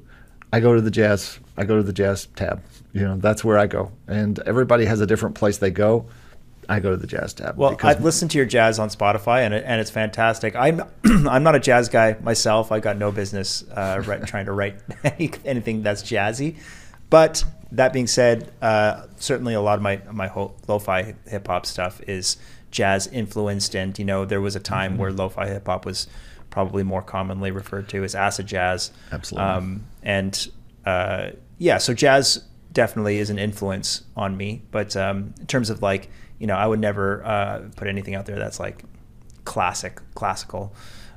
I 0.53 0.61
go 0.61 0.75
to 0.75 0.81
the 0.81 0.91
jazz. 0.91 1.39
I 1.57 1.65
go 1.65 1.77
to 1.77 1.83
the 1.83 1.93
jazz 1.93 2.27
tab. 2.37 2.63
You 2.93 3.03
know, 3.03 3.17
that's 3.17 3.45
where 3.45 3.59
I 3.59 3.67
go, 3.67 3.93
and 4.07 4.39
everybody 4.41 4.85
has 4.85 5.01
a 5.01 5.07
different 5.07 5.35
place 5.35 5.59
they 5.59 5.71
go. 5.71 6.07
I 6.69 6.81
go 6.81 6.91
to 6.91 6.97
the 6.97 7.07
jazz 7.07 7.33
tab. 7.35 7.57
Well, 7.57 7.71
because- 7.71 7.97
I've 7.97 8.03
listened 8.05 8.31
to 8.33 8.39
your 8.39 8.47
jazz 8.47 8.79
on 8.79 8.89
Spotify, 8.89 9.41
and 9.45 9.55
and 9.55 9.81
it's 9.81 9.91
fantastic. 9.91 10.55
I'm 10.57 10.83
I'm 11.29 11.43
not 11.43 11.55
a 11.55 11.61
jazz 11.61 11.89
guy 11.89 12.17
myself. 12.23 12.73
I 12.73 12.81
got 12.81 12.97
no 12.97 13.11
business 13.12 13.65
uh, 13.75 14.03
trying 14.27 14.47
to 14.47 14.53
write 14.53 14.77
anything 15.45 15.83
that's 15.83 16.03
jazzy. 16.03 16.57
But 17.11 17.45
that 17.73 17.93
being 17.93 18.07
said, 18.07 18.51
uh, 18.62 19.07
certainly 19.17 19.55
a 19.55 19.61
lot 19.61 19.77
of 19.77 19.83
my 19.83 20.01
my 20.11 20.31
lo-fi 20.69 21.15
hip 21.27 21.47
hop 21.47 21.67
stuff 21.67 22.01
is 22.09 22.37
jazz 22.71 23.07
influenced, 23.09 23.75
and 23.75 23.97
you 23.99 24.05
know 24.05 24.25
there 24.25 24.41
was 24.41 24.57
a 24.57 24.61
time 24.61 24.93
Mm-hmm. 24.93 25.01
where 25.01 25.12
lo-fi 25.12 25.47
hip 25.49 25.67
hop 25.67 25.85
was 25.87 26.07
probably 26.51 26.83
more 26.85 27.03
commonly 27.03 27.51
referred 27.51 27.89
to 27.89 28.05
as 28.05 28.15
acid 28.15 28.47
jazz. 28.47 28.91
Absolutely. 29.12 29.49
Um, 29.49 29.87
and 30.03 30.49
uh, 30.87 31.31
yeah, 31.59 31.79
so 31.79 31.93
jazz 31.95 32.45
definitely 32.73 33.19
is 33.19 33.29
an 33.31 33.39
influence 33.39 34.03
on 34.17 34.37
me. 34.37 34.62
But 34.71 34.97
um, 34.97 35.35
in 35.41 35.47
terms 35.47 35.69
of 35.71 35.83
like, 35.83 36.09
you 36.45 36.49
know, 36.49 36.57
I 36.57 36.66
would 36.66 36.78
never 36.78 37.24
uh, 37.24 37.70
put 37.74 37.88
anything 37.88 38.14
out 38.14 38.26
there 38.26 38.38
that's 38.38 38.61
like 38.61 38.84
classic, 39.47 39.99
classical 40.14 40.74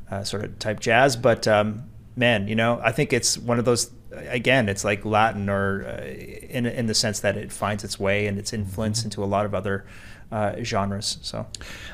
uh, 0.10 0.24
sort 0.24 0.46
of 0.46 0.58
type 0.58 0.80
jazz. 0.80 1.18
But 1.18 1.50
um, 1.50 1.84
man, 2.16 2.48
you 2.48 2.56
know, 2.56 2.80
I 2.82 2.94
think 2.94 3.12
it's 3.12 3.38
one 3.38 3.60
of 3.60 3.66
those. 3.66 3.92
Again, 4.14 4.70
it's 4.70 4.86
like 4.86 5.04
Latin, 5.04 5.50
or 5.50 5.86
uh, 5.86 6.06
in 6.06 6.66
in 6.66 6.86
the 6.86 6.94
sense 6.94 7.20
that 7.20 7.36
it 7.36 7.52
finds 7.52 7.84
its 7.84 8.00
way 8.00 8.26
and 8.26 8.40
its 8.40 8.54
influence 8.54 9.04
into 9.04 9.22
a 9.22 9.28
lot 9.28 9.46
of 9.46 9.54
other 9.54 9.86
uh, 10.32 10.64
genres. 10.64 11.18
So 11.22 11.46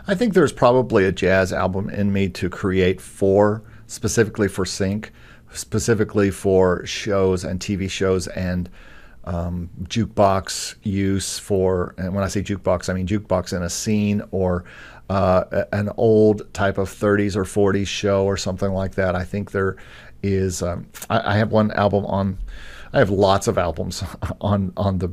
I 0.07 0.13
think 0.13 0.35
there's 0.35 0.53
probably 0.53 1.03
a 1.05 1.11
jazz 1.11 1.51
album 1.51 1.89
in 1.89 2.13
me 2.13 2.29
to 2.29 2.51
create 2.51 3.01
for 3.01 3.63
specifically 3.87 4.47
for 4.47 4.63
sync, 4.63 5.11
specifically 5.51 6.29
for 6.29 6.85
shows 6.85 7.43
and 7.43 7.59
TV 7.59 7.89
shows 7.89 8.27
and 8.27 8.69
um, 9.25 9.69
jukebox 9.83 10.75
use 10.83 11.39
for. 11.39 11.95
And 11.97 12.13
when 12.13 12.23
I 12.23 12.27
say 12.27 12.41
jukebox, 12.41 12.89
I 12.89 12.93
mean 12.93 13.07
jukebox 13.07 13.55
in 13.55 13.63
a 13.63 13.69
scene 13.69 14.21
or 14.31 14.65
uh, 15.09 15.65
an 15.71 15.89
old 15.97 16.53
type 16.53 16.77
of 16.77 16.89
30s 16.89 17.35
or 17.35 17.43
40s 17.43 17.87
show 17.87 18.25
or 18.25 18.37
something 18.37 18.71
like 18.71 18.95
that. 18.95 19.15
I 19.15 19.23
think 19.23 19.51
there 19.51 19.77
is. 20.21 20.61
Um, 20.61 20.87
I, 21.09 21.33
I 21.33 21.37
have 21.37 21.51
one 21.51 21.71
album 21.71 22.05
on. 22.05 22.37
I 22.93 22.99
have 22.99 23.09
lots 23.09 23.47
of 23.47 23.57
albums 23.57 24.03
on 24.41 24.73
on 24.77 24.99
the 24.99 25.11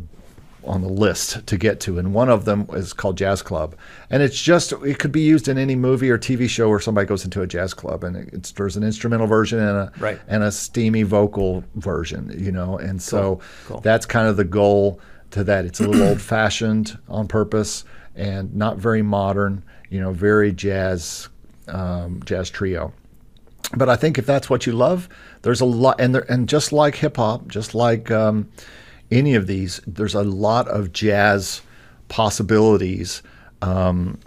on 0.64 0.82
the 0.82 0.88
list 0.88 1.46
to 1.46 1.56
get 1.56 1.80
to, 1.80 1.98
and 1.98 2.12
one 2.14 2.28
of 2.28 2.44
them 2.44 2.66
is 2.72 2.92
called 2.92 3.16
Jazz 3.16 3.42
Club, 3.42 3.74
and 4.10 4.22
it's 4.22 4.40
just 4.40 4.72
it 4.72 4.98
could 4.98 5.12
be 5.12 5.20
used 5.22 5.48
in 5.48 5.58
any 5.58 5.74
movie 5.76 6.10
or 6.10 6.18
TV 6.18 6.48
show 6.48 6.68
where 6.68 6.80
somebody 6.80 7.06
goes 7.06 7.24
into 7.24 7.42
a 7.42 7.46
jazz 7.46 7.72
club, 7.74 8.04
and 8.04 8.16
it's, 8.32 8.52
there's 8.52 8.76
an 8.76 8.82
instrumental 8.82 9.26
version 9.26 9.58
and 9.58 9.76
a 9.76 9.92
Right. 9.98 10.18
and 10.28 10.42
a 10.42 10.52
steamy 10.52 11.02
vocal 11.02 11.64
version, 11.76 12.32
you 12.38 12.52
know, 12.52 12.78
and 12.78 13.00
so 13.00 13.20
Cool, 13.20 13.42
cool. 13.68 13.80
that's 13.80 14.06
kind 14.06 14.28
of 14.28 14.36
the 14.36 14.44
goal 14.44 15.00
to 15.32 15.44
that. 15.44 15.64
It's 15.64 15.80
a 15.80 15.86
little 15.88 16.08
old 16.08 16.20
fashioned 16.20 16.98
on 17.08 17.28
purpose 17.28 17.84
and 18.16 18.54
not 18.54 18.76
very 18.78 19.02
modern, 19.02 19.62
you 19.88 20.00
know, 20.00 20.12
very 20.12 20.52
jazz 20.52 21.28
um, 21.68 22.20
jazz 22.24 22.50
trio 22.50 22.92
but 23.76 23.88
I 23.88 23.94
think 23.94 24.18
if 24.18 24.26
that's 24.26 24.50
what 24.50 24.66
you 24.66 24.72
love, 24.72 25.08
there's 25.42 25.60
a 25.60 25.64
lot, 25.64 26.00
and 26.00 26.12
there, 26.12 26.28
and 26.28 26.48
just 26.48 26.72
like 26.72 26.96
hip 26.96 27.18
hop, 27.18 27.46
just 27.46 27.72
like 27.72 28.10
um, 28.10 28.48
any 29.10 29.34
of 29.34 29.46
these, 29.46 29.80
there's 29.86 30.14
a 30.14 30.22
lot 30.22 30.68
of 30.68 30.92
jazz 30.92 31.62
possibilities. 32.08 33.22
Um, 33.62 34.18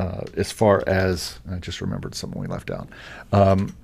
uh, 0.00 0.22
as 0.36 0.50
far 0.50 0.82
as 0.88 1.38
I 1.50 1.56
just 1.58 1.80
remembered 1.80 2.14
something 2.14 2.40
we 2.40 2.46
left 2.48 2.70
out, 2.70 2.88
um, 3.32 3.74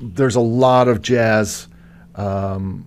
there's 0.00 0.36
a 0.36 0.40
lot 0.40 0.86
of 0.86 1.02
jazz 1.02 1.66
um, 2.14 2.86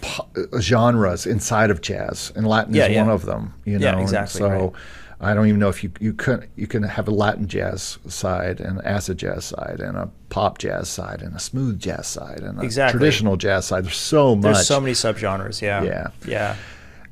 po- 0.00 0.28
genres 0.60 1.26
inside 1.26 1.70
of 1.70 1.80
jazz, 1.80 2.32
and 2.34 2.46
Latin 2.46 2.74
Yeah, 2.74 2.86
is 2.86 2.92
yeah. 2.94 3.02
one 3.02 3.10
of 3.12 3.24
them. 3.26 3.54
You 3.64 3.78
know, 3.78 3.86
Yeah, 3.86 3.92
and 3.92 4.00
exactly, 4.00 4.38
so. 4.40 4.48
right. 4.48 4.72
I 5.20 5.32
don't 5.32 5.46
even 5.46 5.58
know 5.60 5.68
if 5.70 5.82
you 5.82 5.90
you 5.98 6.12
can 6.12 6.46
you 6.56 6.66
can 6.66 6.82
have 6.82 7.08
a 7.08 7.10
Latin 7.10 7.46
jazz 7.48 7.98
side 8.06 8.60
and 8.60 8.84
acid 8.84 9.18
jazz 9.18 9.46
side 9.46 9.80
and 9.80 9.96
a 9.96 10.10
pop 10.28 10.58
jazz 10.58 10.88
side 10.90 11.22
and 11.22 11.34
a 11.34 11.38
smooth 11.38 11.78
jazz 11.80 12.06
side 12.06 12.40
and 12.40 12.58
a 12.58 12.62
Exactly. 12.62 12.98
traditional 12.98 13.36
jazz 13.36 13.64
side. 13.66 13.84
There's 13.84 13.96
so 13.96 14.36
much. 14.36 14.42
there's 14.42 14.66
so 14.66 14.78
many 14.80 14.92
subgenres. 14.92 15.62
Yeah. 15.62 15.82
Yeah. 15.82 16.08
Yeah. 16.26 16.56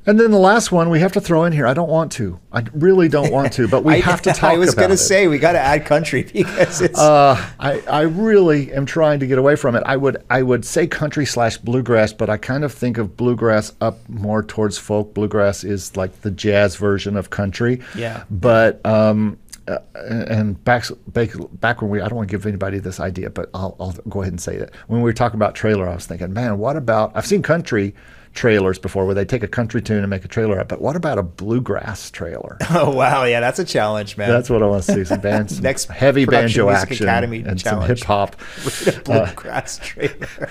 And 0.05 0.19
then 0.19 0.31
the 0.31 0.39
last 0.39 0.71
one 0.71 0.89
we 0.89 0.99
have 0.99 1.13
to 1.13 1.21
throw 1.21 1.45
in 1.45 1.53
here. 1.53 1.65
I 1.65 1.73
don't 1.73 1.89
want 1.89 2.11
to. 2.13 2.39
I 2.51 2.63
really 2.73 3.07
don't 3.07 3.31
want 3.31 3.53
to, 3.53 3.67
but 3.67 3.83
we 3.83 3.93
I, 3.95 3.97
have 3.97 4.21
to 4.23 4.33
talk 4.33 4.51
I 4.51 4.57
was 4.57 4.75
gonna 4.75 4.97
say 4.97 5.27
we 5.27 5.39
got 5.39 5.53
to 5.53 5.59
add 5.59 5.85
country 5.85 6.23
because 6.33 6.81
it's 6.81 6.99
Uh, 6.99 7.35
I, 7.59 7.81
I 7.81 8.01
really 8.01 8.71
am 8.73 8.85
trying 8.85 9.19
to 9.19 9.27
get 9.27 9.37
away 9.37 9.55
from 9.55 9.75
it. 9.75 9.83
I 9.85 9.97
would 9.97 10.23
I 10.29 10.41
would 10.43 10.65
say 10.65 10.87
country 10.87 11.25
slash 11.25 11.57
bluegrass, 11.57 12.13
but 12.13 12.29
I 12.29 12.37
kind 12.37 12.63
of 12.63 12.73
think 12.73 12.97
of 12.97 13.17
bluegrass 13.17 13.73
up 13.81 14.07
more 14.09 14.43
towards 14.43 14.77
folk. 14.77 15.13
Bluegrass 15.13 15.63
is 15.63 15.95
like 15.97 16.21
the 16.21 16.31
jazz 16.31 16.75
version 16.75 17.17
of 17.17 17.29
country. 17.29 17.81
Yeah. 17.95 18.23
But 18.29 18.85
um, 18.85 19.37
uh, 19.67 19.79
and 19.95 20.63
back, 20.63 20.85
back 21.07 21.31
back 21.53 21.81
when 21.81 21.89
we 21.89 21.99
I 21.99 22.07
don't 22.07 22.17
want 22.17 22.29
to 22.29 22.31
give 22.31 22.45
anybody 22.45 22.77
this 22.77 22.99
idea, 22.99 23.31
but 23.31 23.49
I'll 23.53 23.75
I'll 23.79 23.93
go 24.07 24.21
ahead 24.21 24.33
and 24.33 24.41
say 24.41 24.57
that 24.57 24.75
when 24.87 25.01
we 25.01 25.03
were 25.03 25.13
talking 25.13 25.37
about 25.37 25.55
trailer, 25.55 25.89
I 25.89 25.95
was 25.95 26.05
thinking, 26.05 26.33
man, 26.33 26.59
what 26.59 26.77
about 26.77 27.11
I've 27.15 27.25
seen 27.25 27.41
country 27.41 27.95
trailers 28.35 28.77
before 28.77 29.05
where 29.05 29.15
they 29.15 29.25
take 29.25 29.41
a 29.41 29.47
country 29.47 29.81
tune 29.81 29.99
and 29.99 30.09
make 30.09 30.23
a 30.23 30.27
trailer 30.27 30.59
up, 30.59 30.67
but 30.67 30.81
what 30.81 30.95
about 30.95 31.17
a 31.17 31.23
bluegrass 31.23 32.11
trailer? 32.11 32.57
oh 32.71 32.91
wow 32.91 33.23
yeah 33.23 33.39
that's 33.39 33.57
a 33.59 33.65
challenge 33.65 34.17
man. 34.17 34.29
That's 34.29 34.49
what 34.49 34.61
I 34.61 34.67
want 34.67 34.83
to 34.83 34.93
see. 34.93 35.03
Some 35.05 35.21
bands, 35.21 35.55
some 35.55 35.63
Next 35.63 35.85
heavy 35.89 36.25
banjo 36.25 36.67
Music 36.67 36.91
action, 36.91 37.07
Academy 37.07 37.39
and 37.39 37.59
some 37.59 37.79
challenge. 37.81 37.99
hip 37.99 38.07
hop. 38.07 38.35
bluegrass 39.05 39.79
trailer. 39.79 40.49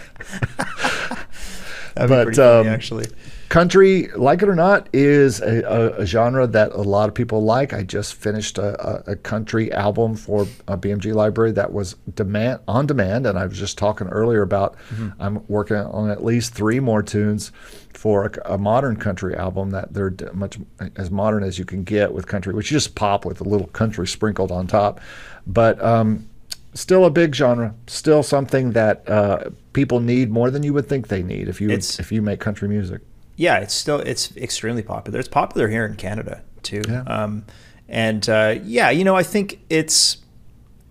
That'd 1.94 2.08
But, 2.08 2.08
be 2.08 2.24
pretty 2.24 2.36
funny, 2.36 2.68
um, 2.68 2.74
actually. 2.74 3.06
Country, 3.54 4.08
like 4.16 4.42
it 4.42 4.48
or 4.48 4.56
not, 4.56 4.88
is 4.92 5.40
a, 5.40 5.62
a, 5.62 6.00
a 6.00 6.06
genre 6.06 6.44
that 6.44 6.72
a 6.72 6.82
lot 6.82 7.08
of 7.08 7.14
people 7.14 7.40
like. 7.44 7.72
I 7.72 7.84
just 7.84 8.14
finished 8.14 8.58
a, 8.58 9.08
a, 9.08 9.14
country 9.14 9.70
album 9.70 10.16
for 10.16 10.48
a 10.66 10.76
BMG 10.76 11.14
library 11.14 11.52
that 11.52 11.72
was 11.72 11.94
demand 12.16 12.58
on 12.66 12.88
demand, 12.88 13.28
and 13.28 13.38
I 13.38 13.46
was 13.46 13.56
just 13.56 13.78
talking 13.78 14.08
earlier 14.08 14.42
about 14.42 14.74
I'm 15.20 15.46
working 15.46 15.76
on 15.76 16.10
at 16.10 16.24
least 16.24 16.52
three 16.52 16.80
more 16.80 17.00
tunes 17.00 17.52
for 17.92 18.26
a, 18.44 18.54
a 18.54 18.58
modern 18.58 18.96
country 18.96 19.36
album 19.36 19.70
that 19.70 19.94
they're 19.94 20.12
much 20.32 20.58
as 20.96 21.12
modern 21.12 21.44
as 21.44 21.56
you 21.56 21.64
can 21.64 21.84
get 21.84 22.12
with 22.12 22.26
country, 22.26 22.52
which 22.54 22.72
you 22.72 22.74
just 22.76 22.96
pop 22.96 23.24
with 23.24 23.40
a 23.40 23.44
little 23.44 23.68
country 23.68 24.08
sprinkled 24.08 24.50
on 24.50 24.66
top. 24.66 25.00
But 25.46 25.80
um, 25.80 26.28
still 26.72 27.04
a 27.04 27.10
big 27.10 27.36
genre, 27.36 27.72
still 27.86 28.24
something 28.24 28.72
that 28.72 29.08
uh, 29.08 29.50
people 29.72 30.00
need 30.00 30.32
more 30.32 30.50
than 30.50 30.64
you 30.64 30.72
would 30.74 30.88
think 30.88 31.06
they 31.06 31.22
need 31.22 31.46
if 31.48 31.60
you 31.60 31.70
It's- 31.70 32.00
if 32.00 32.10
you 32.10 32.20
make 32.20 32.40
country 32.40 32.66
music. 32.68 33.00
Yeah, 33.36 33.58
it's 33.58 33.74
still 33.74 34.00
it's 34.00 34.36
extremely 34.36 34.82
popular. 34.82 35.18
It's 35.18 35.28
popular 35.28 35.68
here 35.68 35.84
in 35.84 35.96
Canada 35.96 36.42
too. 36.62 36.82
Yeah. 36.88 37.02
Um, 37.02 37.44
and 37.88 38.28
uh, 38.28 38.56
yeah, 38.62 38.90
you 38.90 39.04
know, 39.04 39.16
I 39.16 39.22
think 39.22 39.60
it's 39.68 40.18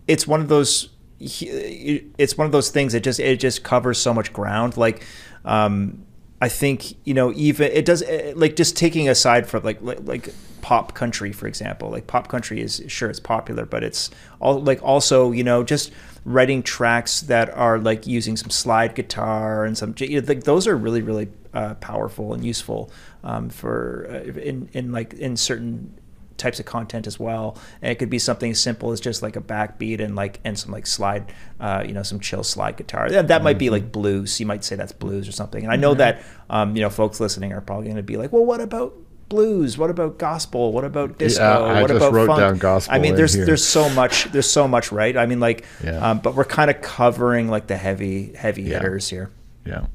it's 0.08 0.28
one 0.28 0.42
of 0.42 0.48
those 0.48 0.90
it's 1.20 2.38
one 2.38 2.46
of 2.46 2.52
those 2.52 2.70
things 2.70 2.94
that 2.94 3.02
just 3.02 3.20
it 3.20 3.40
just 3.40 3.64
covers 3.64 3.98
so 3.98 4.14
much 4.14 4.34
ground. 4.34 4.76
Like, 4.76 5.06
um, 5.46 6.06
I 6.42 6.50
think 6.50 6.96
you 7.06 7.14
know 7.14 7.32
even 7.34 7.72
it 7.72 7.86
does 7.86 8.04
eh, 8.04 8.34
like 8.36 8.56
just 8.56 8.76
taking 8.76 9.08
aside 9.08 9.48
from 9.48 9.64
like 9.64 9.82
like, 9.82 10.00
like 10.04 10.34
pop 10.62 10.94
country 10.94 11.32
for 11.32 11.48
example. 11.48 11.90
Like 11.90 12.08
pop 12.08 12.28
country 12.28 12.62
is 12.62 12.84
sure 12.88 13.10
it's 13.10 13.20
popular, 13.20 13.66
but 13.66 13.84
it's 13.84 14.10
all 14.42 14.62
like 14.62 14.84
also 14.84 15.32
you 15.32 15.44
know 15.44 15.64
just 15.64 15.92
writing 16.26 16.62
tracks 16.62 17.22
that 17.22 17.50
are 17.52 17.80
like 17.80 18.06
using 18.06 18.36
some 18.36 18.50
slide 18.50 18.96
guitar 18.96 19.66
and 19.66 19.78
some 19.78 19.96
you 19.98 20.20
know, 20.22 20.28
like 20.28 20.44
those 20.44 20.68
are 20.68 20.76
really 20.76 21.02
really 21.02 21.30
uh, 21.54 21.74
powerful 21.76 22.34
and 22.34 22.44
useful 22.46 22.92
um, 23.24 23.50
for 23.50 24.08
uh, 24.10 24.40
in 24.40 24.70
in 24.74 24.92
like 24.92 25.14
in 25.14 25.38
certain 25.38 25.94
types 26.36 26.60
of 26.60 26.66
content 26.66 27.06
as 27.06 27.20
well. 27.20 27.56
And 27.82 27.92
it 27.92 28.00
could 28.00 28.10
be 28.10 28.18
something 28.20 28.50
as 28.52 28.60
simple 28.60 28.92
as 28.92 29.00
just 29.00 29.22
like 29.22 29.36
a 29.36 29.42
backbeat 29.42 30.02
and 30.02 30.16
like 30.16 30.40
and 30.44 30.58
some 30.58 30.72
like 30.72 30.88
slide, 30.88 31.32
uh, 31.60 31.84
you 31.86 31.94
know, 31.94 32.02
some 32.04 32.20
chill 32.20 32.44
slide 32.44 32.76
guitar. 32.76 33.08
That, 33.10 33.28
that 33.28 33.44
might 33.44 33.60
be 33.60 33.70
like 33.70 33.92
blues. 33.92 34.40
You 34.40 34.46
might 34.48 34.64
say 34.64 34.76
that's 34.76 34.92
blues 34.92 35.28
or 35.28 35.32
something. 35.32 35.64
And 35.64 35.72
I 35.72 35.76
know 35.76 35.94
that 35.94 36.24
um, 36.50 36.76
you 36.76 36.82
know 36.82 36.90
folks 36.90 37.20
listening 37.20 37.54
are 37.54 37.62
probably 37.62 37.86
going 37.86 37.98
to 37.98 38.04
be 38.04 38.18
like, 38.18 38.34
well, 38.34 38.46
what 38.46 38.62
about 38.62 38.94
blues? 39.30 39.78
What 39.78 39.90
about 39.92 40.18
gospel? 40.18 40.72
What 40.74 40.84
about 40.84 41.18
disco? 41.18 41.44
I 41.44 41.82
what 41.82 41.88
just 41.90 41.98
about 41.98 42.14
wrote 42.14 42.28
funk? 42.28 42.40
down 42.40 42.58
gospel 42.58 42.96
I 42.96 43.00
mean, 43.00 43.16
there's 43.16 43.34
there's 43.34 43.66
so 43.66 43.90
much 43.92 44.26
there's 44.26 44.50
so 44.50 44.68
much 44.68 44.92
right. 44.92 45.16
I 45.16 45.28
mean, 45.28 45.40
like, 45.40 45.66
Yeah. 45.84 45.98
um, 46.10 46.20
but 46.20 46.36
we're 46.36 46.46
kind 46.46 46.72
of 46.72 46.82
covering 46.82 47.48
like 47.48 47.68
the 47.68 47.78
heavy 47.78 48.34
heavy 48.36 48.64
Yeah. 48.64 48.80
hitters 48.80 49.08
here. 49.10 49.30
Yeah, 49.66 49.86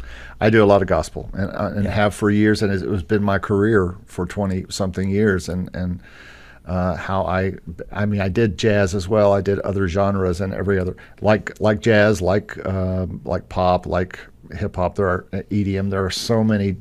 I 0.41 0.49
do 0.51 0.65
a 0.65 0.67
lot 0.67 0.81
of 0.83 0.89
gospel 0.89 1.29
and 1.35 1.51
uh, 1.51 1.73
and 1.75 1.85
Yeah. 1.85 1.91
have 1.91 2.15
for 2.15 2.31
years, 2.31 2.63
and 2.63 2.73
it 2.73 2.81
has 2.89 3.03
been 3.03 3.23
my 3.23 3.39
career 3.39 3.97
for 4.07 4.27
twenty 4.27 4.65
something 4.69 5.11
years, 5.11 5.49
and 5.49 5.71
and. 5.75 6.01
Uh, 6.67 6.95
how 6.97 7.25
I, 7.25 7.55
I 7.93 8.05
mean, 8.05 8.21
I 8.21 8.29
did 8.29 8.59
jazz 8.59 8.95
as 8.95 9.09
well. 9.09 9.33
I 9.33 9.41
did 9.41 9.59
other 9.61 9.89
genres 9.89 10.39
and 10.43 10.53
every 10.53 10.79
other, 10.79 10.97
like 11.23 11.59
like 11.63 11.81
jazz, 11.81 12.21
like 12.21 12.63
um, 12.67 13.23
like 13.25 13.49
pop, 13.49 13.87
like 13.87 14.19
hip 14.53 14.77
hop. 14.77 14.97
There 14.97 15.07
are 15.09 15.27
uh, 15.33 15.37
EDM. 15.51 15.89
There 15.89 16.05
are 16.05 16.11
so 16.11 16.45
many 16.45 16.77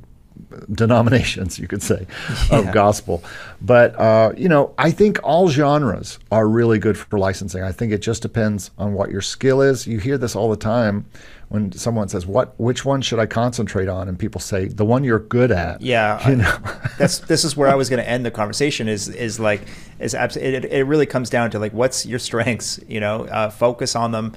denominations, 0.73 1.57
you 1.59 1.67
could 1.67 1.81
say, 1.81 2.05
Yeah. 2.51 2.59
of 2.59 2.71
gospel. 2.73 3.23
But 3.61 3.97
uh, 3.99 4.33
you 4.35 4.49
know, 4.49 4.73
I 4.77 4.91
think 4.91 5.19
all 5.23 5.47
genres 5.49 6.19
are 6.31 6.47
really 6.47 6.79
good 6.79 6.97
for 6.97 7.17
licensing. 7.17 7.63
I 7.63 7.71
think 7.71 7.91
it 7.93 7.99
just 8.01 8.21
depends 8.21 8.71
on 8.77 8.93
what 8.93 9.09
your 9.09 9.21
skill 9.21 9.61
is. 9.61 9.87
You 9.87 9.99
hear 9.99 10.17
this 10.17 10.35
all 10.35 10.49
the 10.49 10.57
time 10.57 11.05
when 11.49 11.71
someone 11.71 12.09
says, 12.09 12.25
"What? 12.25 12.53
Which 12.59 12.83
one 12.85 13.01
should 13.01 13.19
I 13.19 13.25
concentrate 13.25 13.87
on?" 13.87 14.07
and 14.09 14.19
people 14.19 14.41
say, 14.41 14.65
"The 14.67 14.83
one 14.85 15.03
you're 15.03 15.19
good 15.19 15.51
at." 15.51 15.81
Yeah, 15.81 16.19
you 16.29 16.33
I- 16.33 16.35
know. 16.35 16.57
that's 16.97 17.19
this 17.19 17.43
is 17.43 17.55
where 17.55 17.69
I 17.69 17.75
was 17.75 17.89
going 17.89 18.03
to 18.03 18.09
end 18.09 18.25
the 18.25 18.31
conversation. 18.31 18.87
Is 18.87 19.07
is 19.07 19.39
like 19.39 19.61
is 19.99 20.13
abs- 20.13 20.35
it, 20.37 20.65
it 20.65 20.83
really 20.85 21.05
comes 21.05 21.29
down 21.29 21.51
to 21.51 21.59
like 21.59 21.73
what's 21.73 22.05
your 22.05 22.19
strengths. 22.19 22.79
You 22.87 22.99
know, 22.99 23.25
uh, 23.25 23.49
focus 23.49 23.95
on 23.95 24.11
them, 24.11 24.33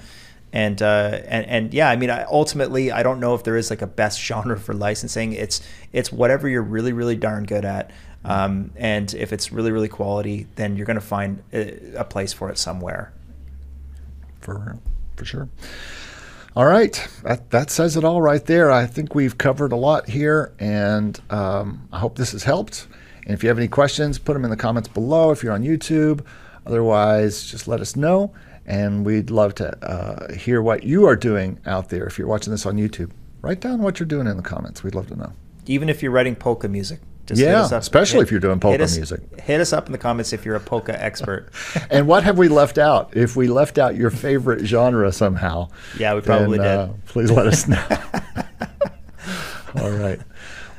and 0.53 0.81
uh, 0.81 1.19
and 1.27 1.47
and 1.47 1.75
yeah. 1.75 1.91
I 1.91 1.97
mean, 1.97 2.11
I, 2.11 2.23
ultimately, 2.25 2.93
I 2.93 3.03
don't 3.03 3.19
know 3.19 3.35
if 3.35 3.43
there 3.45 3.57
is 3.57 3.71
like 3.71 3.83
a 3.83 3.87
best 3.89 4.21
genre 4.25 4.59
for 4.59 4.73
licensing. 4.75 5.33
It's 5.33 5.61
it's 5.93 6.13
whatever 6.13 6.49
you're 6.49 6.63
really 6.63 6.93
really 6.93 7.17
darn 7.17 7.45
good 7.45 7.65
at. 7.65 7.91
Um, 8.23 8.71
and 8.77 9.13
if 9.15 9.33
it's 9.33 9.51
really 9.51 9.73
really 9.73 9.89
quality, 9.89 10.47
then 10.57 10.77
you're 10.77 10.87
going 10.87 11.01
to 11.01 11.05
find 11.05 11.43
a, 11.53 11.95
a 11.97 12.05
place 12.05 12.33
for 12.35 12.51
it 12.51 12.59
somewhere. 12.59 13.13
for 14.41 14.77
for 15.17 15.25
sure. 15.25 15.49
All 16.57 16.67
right, 16.67 17.09
that, 17.23 17.51
that 17.51 17.71
says 17.71 17.97
it 17.97 18.03
all 18.03 18.21
right 18.21 18.45
there. 18.45 18.73
I 18.73 18.85
think 18.85 19.15
we've 19.15 19.39
covered 19.39 19.71
a 19.71 19.77
lot 19.77 20.09
here, 20.09 20.53
and 20.59 21.19
um, 21.31 21.87
I 21.93 22.01
hope 22.01 22.17
this 22.17 22.33
has 22.33 22.43
helped. 22.43 22.89
And 23.25 23.33
if 23.33 23.45
you 23.45 23.49
have 23.49 23.59
any 23.59 23.69
questions, 23.69 24.19
put 24.19 24.33
them 24.33 24.45
in 24.45 24.51
the 24.51 24.57
comments 24.57 24.89
below 24.89 25.31
if 25.31 25.45
you're 25.45 25.53
on 25.53 25.63
YouTube. 25.63 26.25
Otherwise, 26.67 27.49
just 27.49 27.69
let 27.69 27.81
us 27.81 27.95
know, 27.95 28.35
and 28.67 29.07
we'd 29.07 29.31
love 29.31 29.55
to 29.57 29.89
uh, 29.89 30.35
hear 30.35 30.61
what 30.61 30.83
you 30.83 31.07
are 31.07 31.15
doing 31.15 31.61
out 31.67 31.89
there. 31.89 32.05
If 32.05 32.19
you're 32.19 32.27
watching 32.27 32.51
this 32.51 32.67
on 32.67 32.77
YouTube, 32.77 33.13
write 33.43 33.61
down 33.61 33.81
what 33.81 34.01
you're 34.01 34.09
doing 34.09 34.27
in 34.27 34.37
the 34.37 34.43
comments. 34.43 34.83
We'd 34.83 34.97
love 34.97 35.07
to 35.07 35.17
know. 35.17 35.33
Even 35.67 35.89
if 35.89 36.03
you're 36.03 36.11
writing 36.11 36.35
polka 36.35 36.67
music. 36.69 36.99
Just 37.31 37.41
hit 37.41 37.47
Yeah, 37.49 37.63
up. 37.63 37.71
especially 37.73 38.23
if 38.23 38.33
you're 38.33 38.41
doing 38.41 38.59
polka 38.59 38.73
hit 38.73 38.81
us- 38.81 38.97
music. 38.97 39.21
Hit 39.41 39.61
us 39.61 39.73
up 39.73 39.87
in 39.87 39.93
the 39.93 39.99
comments 39.99 40.33
if 40.33 40.45
you're 40.45 40.57
a 40.57 40.61
polka 40.61 41.01
expert. 41.01 41.49
and 41.91 42.09
what 42.09 42.25
have 42.25 42.39
we 42.39 42.49
left 42.49 42.77
out? 42.77 43.17
If 43.17 43.37
we 43.37 43.47
left 43.47 43.79
out 43.79 43.95
your 43.95 44.11
favorite 44.11 44.67
genre 44.67 45.13
somehow, 45.13 45.69
Yeah, 45.97 46.15
we 46.15 46.23
probably 46.23 46.59
then, 46.59 46.89
did. 46.89 46.91
Uh, 46.91 46.93
please 47.07 47.31
let 47.31 47.47
us 47.47 47.69
know. 47.69 47.81
All 49.81 49.91
right. 49.91 50.19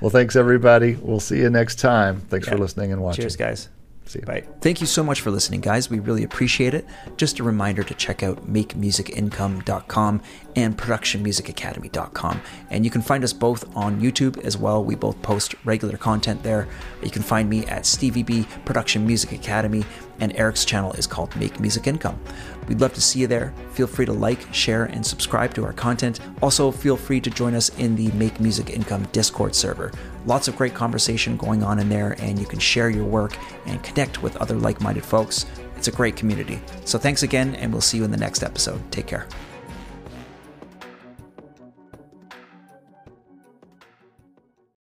Well, 0.01 0.09
thanks 0.09 0.35
everybody. 0.35 0.95
We'll 1.01 1.21
see 1.21 1.37
you 1.37 1.49
next 1.49 1.75
time. 1.79 2.19
Thanks 2.21 2.49
for 2.49 2.57
listening 2.57 2.91
and 2.91 3.01
watching. 3.01 3.21
Cheers, 3.21 3.37
guys. 3.37 3.69
See 4.05 4.19
you. 4.19 4.25
Bye. 4.25 4.43
Thank 4.59 4.81
you 4.81 4.87
so 4.87 5.03
much 5.03 5.21
for 5.21 5.31
listening, 5.31 5.61
guys. 5.61 5.89
We 5.89 5.99
really 5.99 6.23
appreciate 6.23 6.73
it. 6.73 6.85
Just 7.17 7.39
a 7.39 7.43
reminder 7.43 7.83
to 7.83 7.93
check 7.93 8.23
out 8.23 8.45
makemusicincome.com 8.51 10.21
and 10.55 10.77
productionmusicacademy.com. 10.77 12.41
And 12.69 12.83
you 12.83 12.91
can 12.91 13.01
find 13.01 13.23
us 13.23 13.31
both 13.31 13.75
on 13.75 14.01
YouTube 14.01 14.37
as 14.43 14.57
well. 14.57 14.83
We 14.83 14.95
both 14.95 15.21
post 15.21 15.55
regular 15.63 15.97
content 15.97 16.43
there. 16.43 16.67
You 17.03 17.11
can 17.11 17.21
find 17.21 17.49
me 17.49 17.65
at 17.65 17.85
Stevie 17.85 18.23
B 18.23 18.45
Production 18.65 19.05
Music 19.05 19.31
Academy, 19.31 19.83
and 20.19 20.35
Eric's 20.35 20.65
channel 20.65 20.93
is 20.93 21.07
called 21.07 21.35
Make 21.35 21.59
Music 21.59 21.87
Income. 21.87 22.19
We'd 22.67 22.79
love 22.79 22.93
to 22.93 23.01
see 23.01 23.19
you 23.19 23.27
there. 23.27 23.53
Feel 23.71 23.87
free 23.87 24.05
to 24.05 24.13
like, 24.13 24.53
share, 24.53 24.85
and 24.85 25.05
subscribe 25.05 25.53
to 25.55 25.65
our 25.65 25.73
content. 25.73 26.19
Also, 26.41 26.71
feel 26.71 26.95
free 26.95 27.19
to 27.21 27.29
join 27.29 27.55
us 27.55 27.69
in 27.77 27.95
the 27.95 28.11
Make 28.11 28.39
Music 28.39 28.69
Income 28.69 29.07
Discord 29.11 29.55
server. 29.55 29.91
Lots 30.25 30.47
of 30.47 30.55
great 30.55 30.73
conversation 30.73 31.37
going 31.37 31.63
on 31.63 31.79
in 31.79 31.89
there, 31.89 32.15
and 32.19 32.39
you 32.39 32.45
can 32.45 32.59
share 32.59 32.89
your 32.89 33.05
work 33.05 33.35
and 33.65 33.81
connect 33.83 34.21
with 34.21 34.37
other 34.37 34.55
like 34.55 34.79
minded 34.81 35.03
folks. 35.03 35.45
It's 35.75 35.87
a 35.87 35.91
great 35.91 36.15
community. 36.15 36.61
So, 36.85 36.99
thanks 36.99 37.23
again, 37.23 37.55
and 37.55 37.71
we'll 37.71 37.81
see 37.81 37.97
you 37.97 38.03
in 38.03 38.11
the 38.11 38.17
next 38.17 38.43
episode. 38.43 38.79
Take 38.91 39.07
care. 39.07 39.27